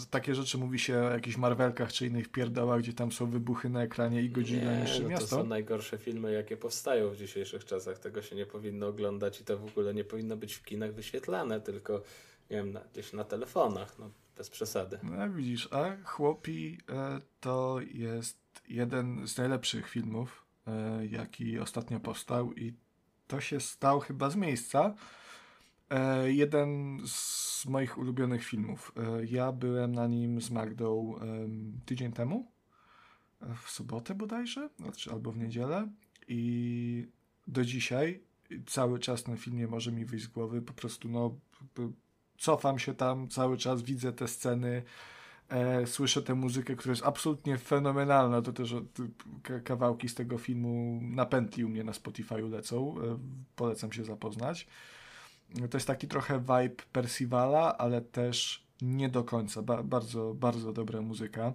[0.09, 3.83] takie rzeczy mówi się o jakichś Marvelkach czy innych pierdołach, gdzie tam są wybuchy na
[3.83, 5.27] ekranie i godzina Nie, niższe no to miasto.
[5.27, 7.99] są najgorsze filmy, jakie powstają w dzisiejszych czasach.
[7.99, 11.61] Tego się nie powinno oglądać i to w ogóle nie powinno być w kinach wyświetlane,
[11.61, 11.93] tylko
[12.49, 14.99] nie wiem, na, gdzieś na telefonach, no bez przesady.
[15.03, 22.53] No widzisz, a Chłopi e, to jest jeden z najlepszych filmów, e, jaki ostatnio powstał
[22.53, 22.73] i
[23.33, 24.93] to się stał chyba z miejsca.
[25.89, 28.91] E, jeden z moich ulubionych filmów.
[28.97, 31.15] E, ja byłem na nim z Magdą
[31.85, 32.51] tydzień temu,
[33.63, 35.87] w sobotę bodajże, znaczy albo w niedzielę
[36.27, 37.07] i
[37.47, 38.23] do dzisiaj
[38.65, 40.61] cały czas ten film nie może mi wyjść z głowy.
[40.61, 41.35] Po prostu no,
[42.37, 44.83] cofam się tam cały czas, widzę te sceny,
[45.49, 48.41] e, słyszę tę muzykę, która jest absolutnie fenomenalna.
[48.41, 48.75] To też
[49.63, 52.95] kawałki z tego filmu na pętli u mnie na Spotify'u lecą.
[53.01, 53.17] E,
[53.55, 54.67] polecam się zapoznać.
[55.69, 59.61] To jest taki trochę vibe Percivala, ale też nie do końca.
[59.61, 61.53] Ba- bardzo, bardzo dobra muzyka.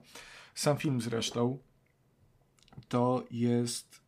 [0.55, 1.58] Sam film zresztą
[2.89, 4.00] to jest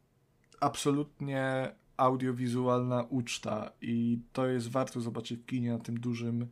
[0.61, 6.49] absolutnie audiowizualna uczta i to jest warto zobaczyć w kinie na tym dużym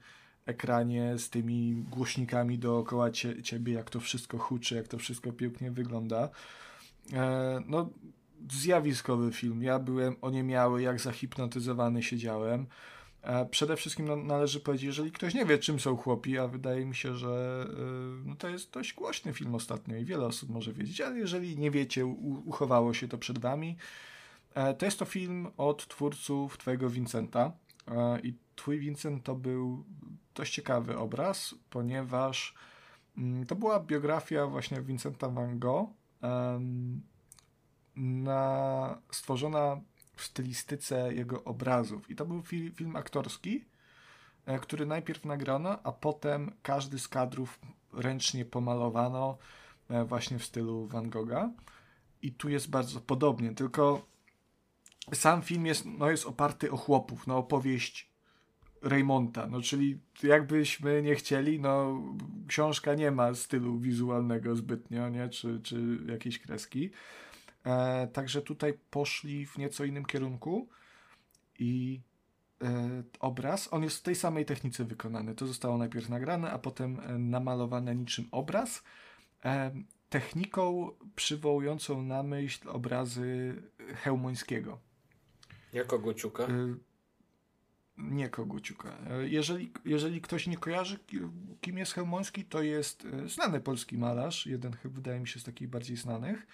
[0.48, 5.70] ekranie z tymi głośnikami dookoła cie, ciebie, jak to wszystko huczy, jak to wszystko pięknie
[5.70, 6.28] wygląda.
[7.12, 7.90] E, no,
[8.50, 9.62] zjawiskowy film.
[9.62, 12.66] Ja byłem oniemiały, jak zahipnotyzowany siedziałem.
[13.22, 16.94] E, Przede wszystkim należy powiedzieć, jeżeli ktoś nie wie, czym są chłopi, a wydaje mi
[16.94, 21.00] się, że y, no, to jest dość głośny film ostatnio i wiele osób może wiedzieć,
[21.00, 23.76] ale jeżeli nie wiecie, u, uchowało się to przed wami,
[24.54, 27.52] e, to jest to film od twórców Twojego Vincenta.
[27.88, 29.84] E, I Twój Vincent to był
[30.38, 32.54] dość ciekawy obraz, ponieważ
[33.18, 35.90] mm, to była biografia właśnie Vincenta van Gogh,
[37.96, 39.80] na, stworzona
[40.16, 42.10] w stylistyce jego obrazów.
[42.10, 43.64] I to był fi, film aktorski,
[44.46, 47.60] e, który najpierw nagrano, a potem każdy z kadrów
[47.92, 49.38] ręcznie pomalowano
[49.90, 51.50] e, właśnie w stylu Van Gogha.
[52.22, 54.06] I tu jest bardzo podobnie, tylko
[55.14, 58.07] sam film jest, no, jest oparty o chłopów, no opowieść
[58.82, 62.02] Raymonta, no czyli jakbyśmy nie chcieli, no
[62.48, 66.90] książka nie ma stylu wizualnego zbytnio, nie, czy, czy jakiejś kreski.
[67.64, 70.68] E, także tutaj poszli w nieco innym kierunku
[71.58, 72.00] i
[72.62, 75.34] e, obraz, on jest w tej samej technice wykonany.
[75.34, 78.84] To zostało najpierw nagrane, a potem e, namalowane niczym obraz.
[79.44, 79.70] E,
[80.08, 83.56] techniką przywołującą na myśl obrazy
[83.94, 84.78] Chełmońskiego.
[85.72, 86.46] Jako Guciuka?
[87.98, 88.96] Nie Koguciuka.
[89.22, 91.20] Jeżeli, jeżeli ktoś nie kojarzy, ki-
[91.60, 95.68] kim jest Chełmoński, to jest y, znany polski malarz, jeden wydaje mi się z takich
[95.68, 96.46] bardziej znanych,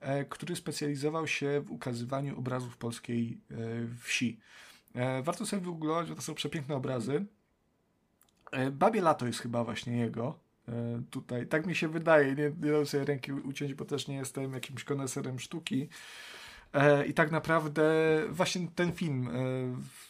[0.00, 3.54] e, który specjalizował się w ukazywaniu obrazów polskiej e,
[4.02, 4.38] wsi.
[4.94, 7.26] E, Warto sobie wygooglować, bo to są przepiękne obrazy.
[8.52, 10.38] E, Babie Lato jest chyba właśnie jego.
[10.68, 14.16] E, Tutaj, tak mi się wydaje, nie, nie dam sobie ręki uciąć, bo też nie
[14.16, 15.88] jestem jakimś koneserem sztuki.
[16.72, 17.82] E, I tak naprawdę
[18.30, 19.32] właśnie ten film e,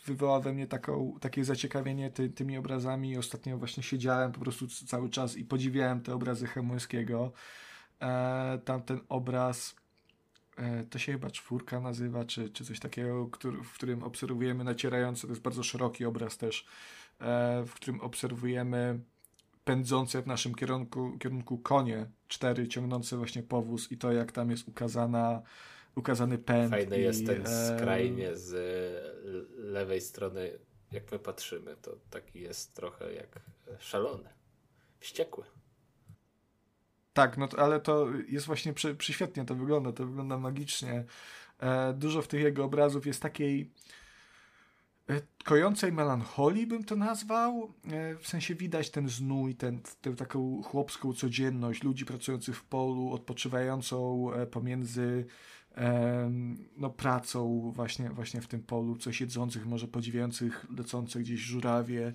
[0.07, 3.18] wywołał we mnie taką, takie zaciekawienie ty, tymi obrazami.
[3.18, 7.33] Ostatnio właśnie siedziałem po prostu cały czas i podziwiałem te obrazy Chełmońskiego.
[8.02, 9.75] E, tamten obraz,
[10.91, 15.28] to się chyba czwórka nazywa, czy, czy coś takiego, który, w którym obserwujemy nacierające, to
[15.28, 16.67] jest bardzo szeroki obraz też,
[17.67, 19.01] w którym obserwujemy
[19.65, 24.68] pędzące w naszym kierunku, kierunku konie, cztery ciągnące właśnie powóz i to jak tam jest
[24.68, 25.43] ukazana
[25.97, 26.70] ukazany pęd.
[26.70, 28.52] Fajny i, jest ten skrajnie z
[29.57, 30.58] lewej strony,
[30.92, 33.41] jak my patrzymy, to taki jest trochę jak
[33.78, 34.28] szalony,
[35.00, 35.44] wściekły.
[37.16, 41.05] Tak, no to, ale to jest właśnie przy, przyświetnie to wygląda, to wygląda magicznie.
[41.60, 43.70] E, dużo w tych jego obrazów jest takiej
[45.10, 47.73] e, kojącej melancholii bym to nazwał.
[47.84, 53.12] E, w sensie widać ten znój, ten, tę taką chłopską codzienność ludzi pracujących w polu,
[53.12, 55.26] odpoczywającą pomiędzy
[56.77, 62.13] no, pracą właśnie, właśnie w tym polu, coś jedzących, może podziwiających lecące gdzieś żurawie,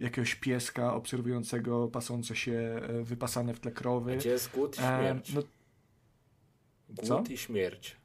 [0.00, 4.16] jakiegoś pieska obserwującego pasące się e, wypasane w tle krowy.
[4.16, 5.32] Gdzie jest głód i E, śmierć?
[5.34, 5.42] no,
[6.88, 7.24] głód co?
[7.32, 7.96] i śmierć.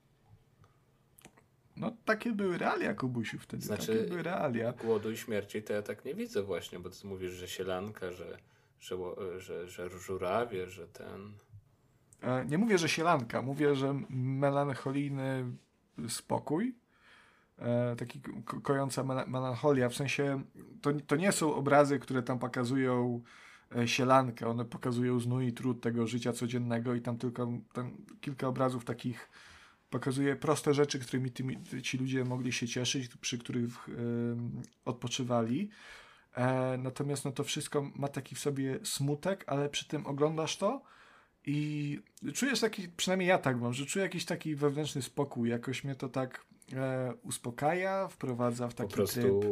[1.76, 4.72] no takie były realia Kubusiu wtedy, Znaczy- takie były realia.
[4.72, 8.38] Głodu i śmierci to ja tak nie widzę właśnie, bo ty mówisz, że sielanka, że,
[8.80, 8.96] że,
[9.40, 11.34] że, że żurawie, że ten...
[12.22, 15.46] E, Nie mówię, że sielanka, mówię, że melancholijny
[16.10, 16.76] spokój,
[17.60, 20.42] e, taki ko- kojąca mela- melancholia, w sensie
[20.82, 23.22] to, to nie są obrazy, które tam pokazują
[23.76, 28.48] e, sielankę, one pokazują znój i trud tego życia codziennego i tam tylko tam kilka
[28.48, 29.30] obrazów takich
[29.90, 33.88] pokazuje proste rzeczy, którymi tymi, ci ludzie mogli się cieszyć, przy których
[34.86, 35.70] odpoczywali.
[36.78, 40.82] Natomiast no to wszystko ma taki w sobie smutek, ale przy tym oglądasz to
[41.50, 42.00] i
[42.34, 46.10] czujesz taki, przynajmniej ja tak mam, że czuję jakiś taki wewnętrzny spokój, jakoś mnie to
[46.10, 49.44] tak e, uspokaja, wprowadza w Po taki prostu tryb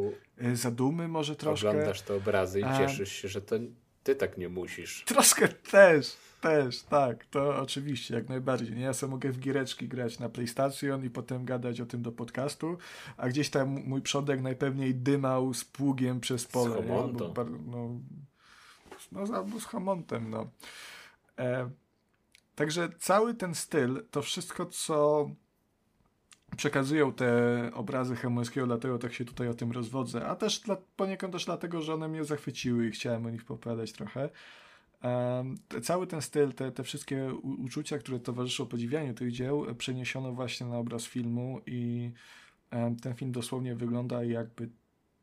[0.52, 1.70] e, zadumy może troszkę.
[1.70, 3.56] oglądasz te obrazy i cieszysz się, że to
[4.04, 5.04] ty tak nie musisz.
[5.06, 8.76] Troszkę też, też, tak, to oczywiście, jak najbardziej.
[8.76, 8.82] Nie?
[8.84, 12.78] Ja sobie mogę w giereczki grać na PlayStation i potem gadać o tym do podcastu,
[13.18, 16.76] a gdzieś tam mój przodek najpewniej dymał z pługiem przez pole.
[17.04, 17.90] Albo bar- No,
[19.12, 20.50] no, albo z Hamontem, no.
[21.40, 21.70] E,
[22.56, 25.30] także cały ten styl, to wszystko, co
[26.58, 31.34] przekazują te obrazy Chełmońskiego, dlatego tak się tutaj o tym rozwodzę, a też dla, poniekąd
[31.34, 34.30] też dlatego, że one mnie zachwyciły i chciałem o nich opowiadać trochę.
[35.02, 39.76] Em, te- cały ten styl, te, te wszystkie u- uczucia, które towarzyszą podziwianiu tych dzieł,
[39.78, 42.12] przeniesiono właśnie na obraz filmu i
[42.72, 44.70] em, ten film dosłownie wygląda jakby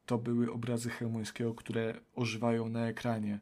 [0.06, 3.40] to były obrazy Chełmońskiego, które ożywają na ekranie.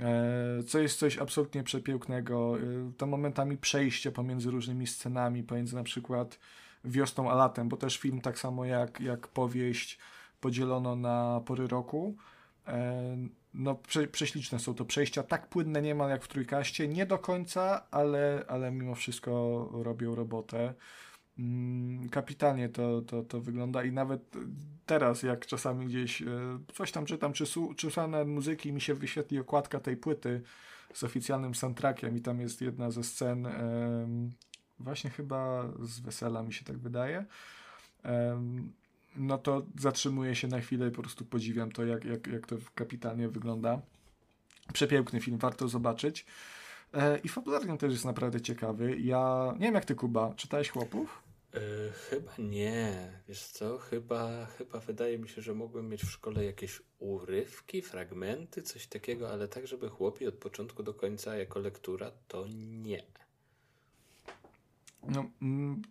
[0.00, 2.58] E, Co jest coś absolutnie przepięknego.
[2.58, 6.38] E, To momentami przejście pomiędzy różnymi scenami, pomiędzy na przykład
[6.84, 9.98] wiosną a latem, bo też film tak samo jak, jak powieść
[10.40, 12.16] podzielono na pory roku.
[12.68, 13.16] E,
[13.54, 17.86] No, prze, prześliczne są to przejścia, tak płynne niemal jak w trójkaście, nie do końca,
[17.90, 20.74] ale, ale mimo wszystko robią robotę.
[21.38, 24.36] Mm, Kapitalnie to, to, to wygląda i nawet
[24.86, 26.26] teraz, jak czasami gdzieś e,
[26.74, 27.44] coś tam czytam, czy,
[27.76, 27.88] czy
[28.26, 30.42] muzyki, mi się wyświetli okładka tej płyty
[30.94, 33.48] z oficjalnym soundtrackiem i tam jest jedna ze scen
[34.78, 37.24] właśnie chyba z Wesela, mi się tak wydaje.
[39.16, 42.56] No to zatrzymuję się na chwilę i po prostu podziwiam to, jak, jak, jak to
[42.74, 43.80] kapitalnie wygląda.
[44.72, 46.26] Przepiękny film, warto zobaczyć.
[46.94, 48.96] E, I fabularnie też jest naprawdę ciekawy.
[49.00, 51.22] Ja nie wiem jak ty, Kuba, czytałeś Chłopów?
[51.56, 53.12] E, chyba nie.
[53.28, 53.78] Wiesz co?
[53.78, 59.30] Chyba, chyba wydaje mi się, że mogłem mieć w szkole jakieś urywki, fragmenty, coś takiego,
[59.30, 62.46] ale tak, żeby chłopi od początku do końca jako lektura, to
[62.82, 63.02] nie.
[65.08, 65.30] No,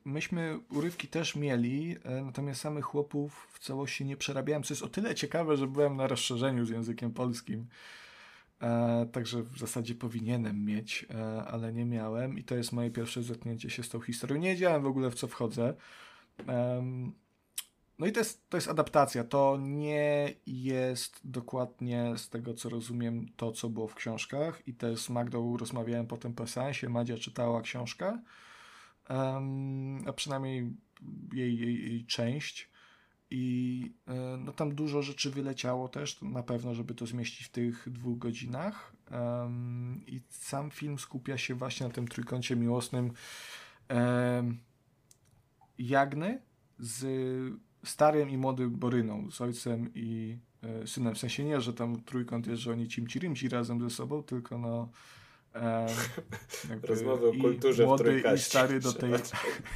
[0.06, 4.88] myśmy urywki też mieli, e, natomiast samych chłopów w całości nie przerabiałem, co jest o
[4.88, 7.68] tyle ciekawe, że byłem na rozszerzeniu z językiem polskim.
[8.62, 13.24] E, także w zasadzie powinienem mieć, e, ale nie miałem i to jest moje pierwsze
[13.24, 14.38] zetknięcie się z tą historią.
[14.38, 15.74] Nie wiedziałem w ogóle w co wchodzę.
[18.00, 19.24] No i to jest, to jest adaptacja.
[19.24, 25.02] To nie jest dokładnie z tego co rozumiem to, co było w książkach i też
[25.02, 26.90] z Magdą rozmawiałem potem po seansie.
[26.90, 28.22] Madzia czytała książkę.
[30.06, 30.74] A przynajmniej
[31.34, 32.70] jej, jej, jej część.
[33.30, 37.90] I e, no, tam dużo rzeczy wyleciało też, na pewno, żeby to zmieścić w tych
[37.92, 38.94] dwóch godzinach.
[39.12, 43.12] Em, I sam film skupia się właśnie na tym trójkącie miłosnym
[43.88, 44.58] em,
[45.78, 46.42] Jagny
[46.80, 47.06] z
[47.86, 51.16] starym i młodym Boryną, z ojcem i e, synem.
[51.16, 54.58] W sensie nie, że tam trójkąt jest, że oni cimci rymci razem ze sobą, tylko
[54.58, 54.90] no
[56.70, 58.50] jakby Rozmowy o i kulturze w młody i trójkaście.
[58.50, 59.12] stary do tej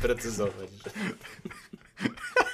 [0.01, 0.69] precyzować.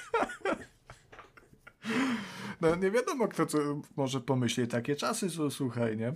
[2.69, 3.45] No nie wiadomo, kto
[3.95, 4.72] może pomyśleć.
[4.72, 6.14] Takie czasy są, słuchaj, nie?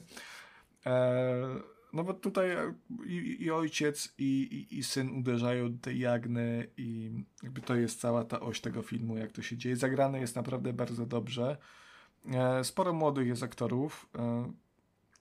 [0.85, 1.59] E,
[1.93, 2.49] no bo tutaj
[3.05, 7.11] i, i ojciec, i, i, i syn uderzają do tej Jagny i
[7.43, 9.75] jakby to jest cała ta oś tego filmu, jak to się dzieje.
[9.75, 11.57] Zagrane jest naprawdę bardzo dobrze.
[12.33, 14.09] E, sporo młodych jest aktorów.
[14.19, 14.51] E,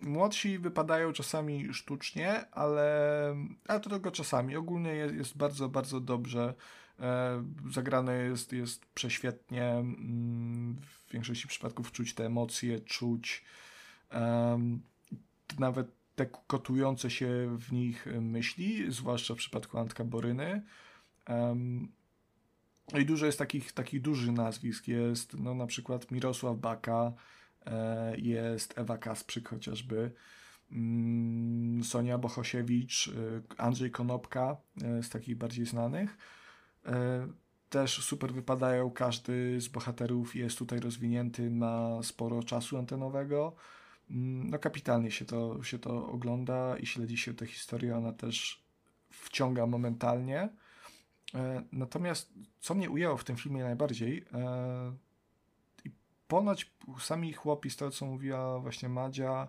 [0.01, 3.37] młodsi wypadają czasami sztucznie, ale,
[3.69, 4.57] ale to tylko czasami.
[4.57, 6.55] Ogólnie jest, jest bardzo, bardzo dobrze.
[7.01, 9.65] E, zagrane jest, jest prześwietnie.
[9.65, 13.45] Mm, W większości przypadków czuć te emocje, czuć
[15.59, 20.63] nawet te kotujące się w nich myśli, zwłaszcza w przypadku Antka Boryny.
[21.29, 21.93] Um,
[22.99, 24.89] i dużo jest takich, takich dużych nazwisk.
[24.89, 27.13] Jest no, na przykład Mirosław Baka,
[27.67, 30.13] e, jest Ewa Kasprzyk chociażby,
[30.73, 33.13] mm, Sonia Bohosiewicz, e,
[33.63, 34.57] Andrzej Konopka
[35.03, 36.19] z takich bardziej znanych.
[37.71, 38.91] Też super wypadają.
[38.91, 43.57] Każdy z bohaterów jest tutaj rozwinięty, ma sporo czasu antenowego.
[44.11, 47.97] Mm, no kapitalnie się to, się to ogląda i śledzi się tę historię.
[47.97, 48.63] Ona też
[49.11, 50.49] wciąga momentalnie.
[51.35, 54.97] E, natomiast co mnie ujęło w tym filmie najbardziej, e,
[55.85, 55.91] i
[56.29, 59.49] ponoć sami chłopi z tego, co mówiła właśnie Madzia,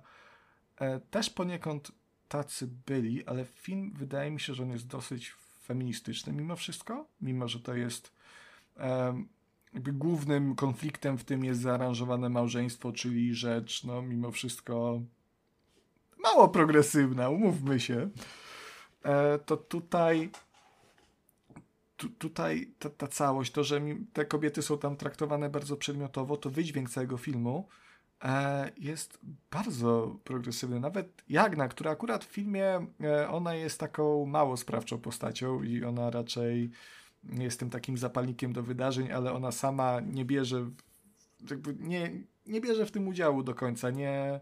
[0.78, 1.92] e, też poniekąd
[2.28, 5.36] tacy byli, ale film wydaje mi się, że on jest dosyć
[5.70, 8.14] feministyczny mimo wszystko, mimo że to jest
[9.74, 15.02] jakby głównym konfliktem w tym jest zaaranżowane małżeństwo, czyli rzecz, no mimo wszystko
[16.24, 18.10] mało progresywna, umówmy się.
[19.46, 20.32] To tutaj
[21.98, 23.82] tu, tutaj ta, ta, całość, to, że
[24.14, 27.89] te kobiety są tam traktowane bardzo przedmiotowo, to wydźwięk całego filmu e,
[28.78, 29.20] jest
[29.52, 30.80] bardzo progresywny.
[30.80, 36.10] Nawet Jagna, która akurat w filmie, e, ona jest taką mało sprawczą postacią i ona
[36.10, 36.72] raczej
[37.24, 40.70] jest tym takim zapalnikiem do wydarzeń, ale ona sama nie bierze,
[41.80, 42.12] nie,
[42.46, 44.40] nie bierze w tym udziału do końca, nie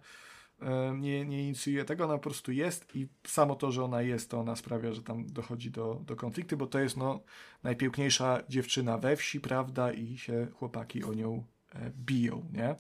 [0.96, 4.40] nie, nie inicjuje tego, ona po prostu jest i samo to, że ona jest, to
[4.40, 7.24] ona sprawia, że tam dochodzi do, do konfliktu, bo to jest no,
[7.64, 11.44] najpiękniejsza dziewczyna we wsi, prawda, i się chłopaki o nią
[11.76, 12.76] e, biją, nie?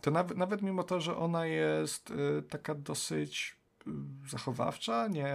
[0.00, 3.56] To nawet, nawet mimo to, że ona jest e, taka dosyć
[3.86, 3.90] e,
[4.28, 5.34] zachowawcza, nie,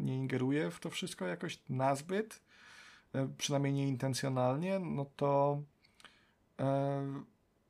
[0.00, 2.40] nie ingeruje w to wszystko jakoś nazbyt,
[3.38, 5.62] przynajmniej nieintencjonalnie, no to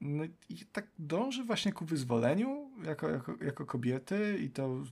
[0.01, 4.83] no i tak dąży właśnie ku wyzwoleniu jako, jako, jako kobiety i to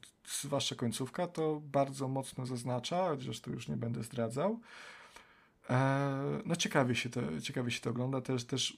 [0.43, 4.61] zwłaszcza końcówka to bardzo mocno zaznacza, chociaż to już nie będę zdradzał.
[5.71, 8.21] E, no ciekawie się to, ciekawie się to ogląda.
[8.21, 8.77] Też, też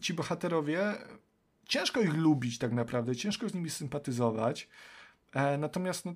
[0.00, 0.94] ci bohaterowie,
[1.70, 4.68] ciężko ich lubić tak naprawdę, ciężko z nimi sympatyzować.
[5.32, 6.14] E, natomiast no,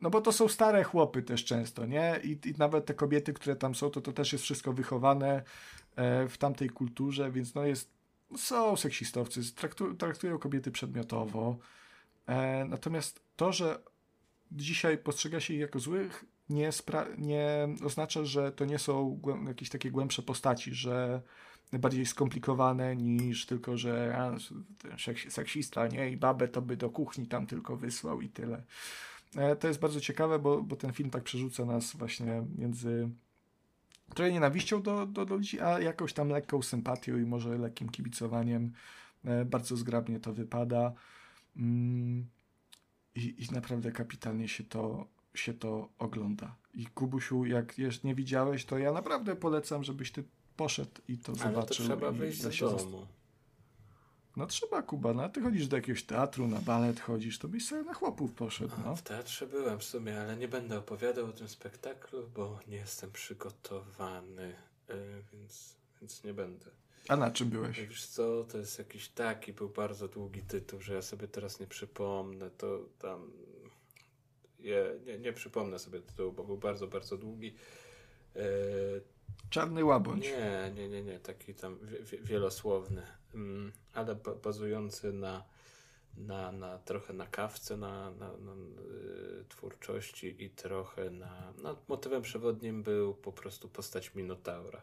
[0.00, 2.20] no bo to są stare chłopy też często, nie?
[2.24, 5.42] I, I, nawet te kobiety, które tam są, to to też jest wszystko wychowane
[5.96, 7.90] E, w tamtej kulturze, więc no jest,
[8.36, 11.58] są seksistowcy, traktu, traktują kobiety przedmiotowo.
[12.26, 13.78] E, natomiast to, że
[14.52, 16.70] dzisiaj postrzega się ich jako złych, nie,
[17.18, 21.22] nie oznacza, że to nie są jakieś takie głębsze postaci, że
[21.78, 24.36] bardziej skomplikowane niż tylko, że a,
[25.28, 28.62] seksista, nie, i babę to by do kuchni tam tylko wysłał i tyle.
[29.36, 33.10] E, to jest bardzo ciekawe, bo, bo ten film tak przerzuca nas właśnie między
[34.14, 38.72] trochę nienawiścią do, do, ludzi, a jakąś tam lekką sympatią i może lekkim kibicowaniem.
[39.24, 40.92] E, bardzo zgrabnie to wypada.
[41.56, 42.26] Mm,
[43.14, 46.56] i, I naprawdę kapitalnie się to, się to ogląda.
[46.74, 50.24] I Kubusiu, jak jeszcze nie widziałeś, to ja naprawdę polecam, żebyś ty
[50.60, 51.76] poszedł i to Ale zobaczył.
[51.76, 53.06] To trzeba wyjść z domu.
[54.36, 57.82] No trzeba, Kuba, no ty chodzisz do jakiegoś teatru, na balet chodzisz, to byś sobie
[57.82, 58.96] na chłopów poszedł, no.
[58.96, 63.10] W teatrze byłem w sumie, ale nie będę opowiadał o tym spektaklu, bo nie jestem
[63.12, 64.54] przygotowany,
[64.88, 64.94] yy,
[65.32, 66.66] więc, więc nie będę.
[67.08, 67.80] A na czym byłeś?
[67.80, 71.66] Wiesz co, to jest jakiś taki, był bardzo długi tytuł, że ja sobie teraz nie
[71.66, 73.32] przypomnę, to tam...
[74.58, 77.54] Je, nie, nie przypomnę sobie tytułu, bo był bardzo, bardzo długi.
[78.34, 78.42] Yy,
[79.50, 80.24] Czarny łabądź.
[80.24, 81.78] Nie, nie, nie, nie, taki tam
[82.22, 83.02] wielosłowny.
[83.34, 85.44] Mm, ale bazujący na,
[86.16, 91.52] na, na trochę na kawce, na, na, na y, twórczości i trochę na.
[91.62, 94.82] No, motywem przewodnim był po prostu postać Minotaura.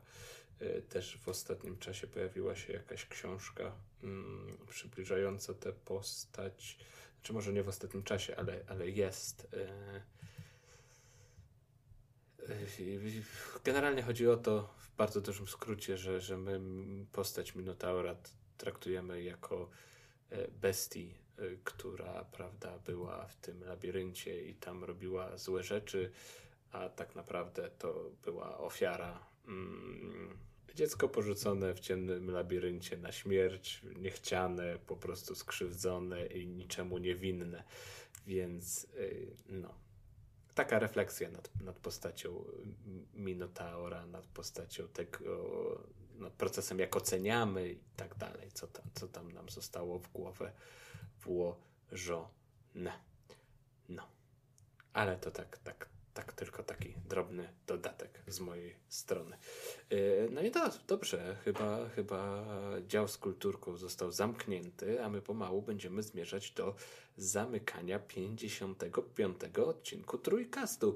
[0.62, 3.72] Y, też w ostatnim czasie pojawiła się jakaś książka
[4.04, 6.78] mm, przybliżająca tę postać.
[7.16, 9.48] Znaczy, może nie w ostatnim czasie, ale, ale jest.
[9.54, 10.17] Y,
[13.64, 16.60] Generalnie chodzi o to, w bardzo dużym skrócie, że, że my
[17.12, 18.16] postać Minotaura
[18.58, 19.70] traktujemy jako
[20.30, 26.12] e, bestii, e, która prawda, była w tym labiryncie i tam robiła złe rzeczy,
[26.72, 29.20] a tak naprawdę to była ofiara.
[29.48, 30.38] Mm,
[30.76, 37.64] dziecko porzucone w ciemnym labiryncie na śmierć, niechciane, po prostu skrzywdzone i niczemu niewinne.
[38.28, 39.00] Więc e,
[39.50, 39.87] no,
[40.58, 42.44] taka refleksja nad, nad postacią
[43.14, 45.20] Minotaura, nad postacią tego,
[46.16, 50.52] nad procesem, jak oceniamy i tak dalej, co tam, co tam nam zostało w głowę
[51.22, 52.94] włożone.
[53.90, 54.04] No.
[54.94, 59.38] Ale to tak, tak, tak tylko taki drobny dodatek z mojej strony.
[59.90, 62.46] Yy, No i to, dobrze, chyba, chyba
[62.88, 66.76] dział z kulturką został zamknięty, a my pomału będziemy zmierzać do
[67.18, 70.96] zamykania 55 odcinku Trójkastu.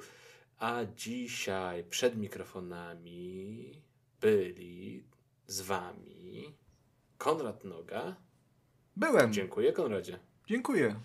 [0.58, 3.72] A dzisiaj przed mikrofonami
[4.22, 5.04] byli
[5.48, 6.56] z wami
[7.18, 8.16] Konrad Noga.
[8.96, 9.34] Byłem.
[9.34, 10.20] Dziękuję Konradzie.
[10.48, 10.96] Dziękuję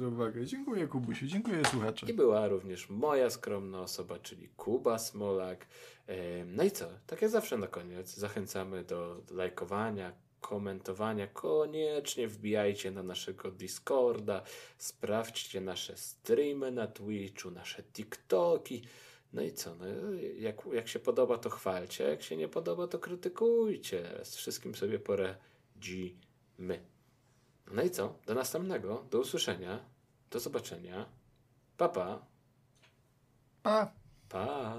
[0.00, 0.46] za uwagę.
[0.46, 1.26] Dziękuję Kubusiu.
[1.26, 2.06] Dziękuję słuchacze.
[2.10, 5.66] I była również moja skromna osoba, czyli Kuba Smolak.
[6.06, 6.88] Em, No i co?
[7.06, 11.26] Tak jak zawsze na koniec zachęcamy do lajkowania, komentowania.
[11.26, 14.42] Koniecznie wbijajcie na naszego Discorda,
[14.78, 18.82] sprawdźcie nasze streamy na Twitchu, nasze TikToki.
[19.32, 19.74] No i co?
[19.74, 19.84] No,
[20.38, 24.20] jak, jak się podoba, to chwalcie, jak się nie podoba, to krytykujcie.
[24.22, 26.80] Z wszystkim sobie poradzimy.
[27.72, 28.14] No i co?
[28.26, 29.04] Do następnego.
[29.10, 29.84] Do usłyszenia.
[30.30, 31.06] Do zobaczenia.
[31.76, 32.26] Papa.
[33.62, 33.92] Pa.
[34.28, 34.76] Pa.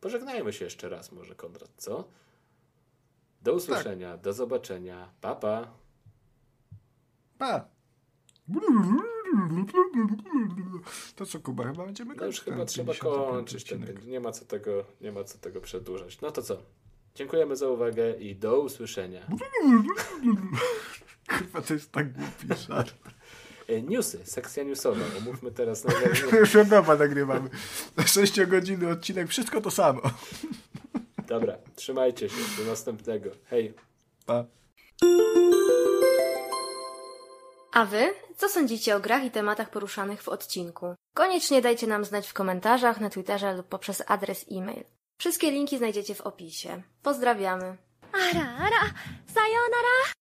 [0.00, 2.08] Pożegnajmy się jeszcze raz może, Konrad, co?
[3.42, 4.16] Do usłyszenia.
[4.16, 5.10] Do zobaczenia.
[5.20, 5.72] Papa.
[7.38, 7.68] Pa.
[11.16, 13.64] To co, Kuba, chyba będziemy No już kończyć chyba trzeba 55 kończyć.
[13.64, 16.20] Ten, nie, ma co tego, nie ma co tego przedłużać.
[16.20, 16.62] No to co?
[17.14, 19.20] Dziękujemy za uwagę i do usłyszenia.
[21.28, 22.94] Kurwa, to jest tak głupi żart.
[23.68, 25.00] E, Newsy, sekcja newsowa.
[25.18, 26.36] Omówmy teraz najważniejsze.
[26.36, 27.50] Już od nowa nagrywamy.
[28.06, 30.00] 6 godziny odcinek, wszystko to samo.
[31.28, 32.36] Dobra, trzymajcie się.
[32.58, 33.30] Do następnego.
[33.44, 33.74] Hej.
[34.26, 34.44] Pa.
[37.72, 38.14] A wy?
[38.36, 40.94] Co sądzicie o grach i tematach poruszanych w odcinku?
[41.14, 44.84] Koniecznie dajcie nam znać w komentarzach, na Twitterze lub poprzez adres e-mail.
[45.17, 46.83] Wszystkie linki znajdziecie w opisie.
[47.03, 47.77] Pozdrawiamy!
[48.11, 48.77] あらあら、
[49.27, 50.15] さようなら。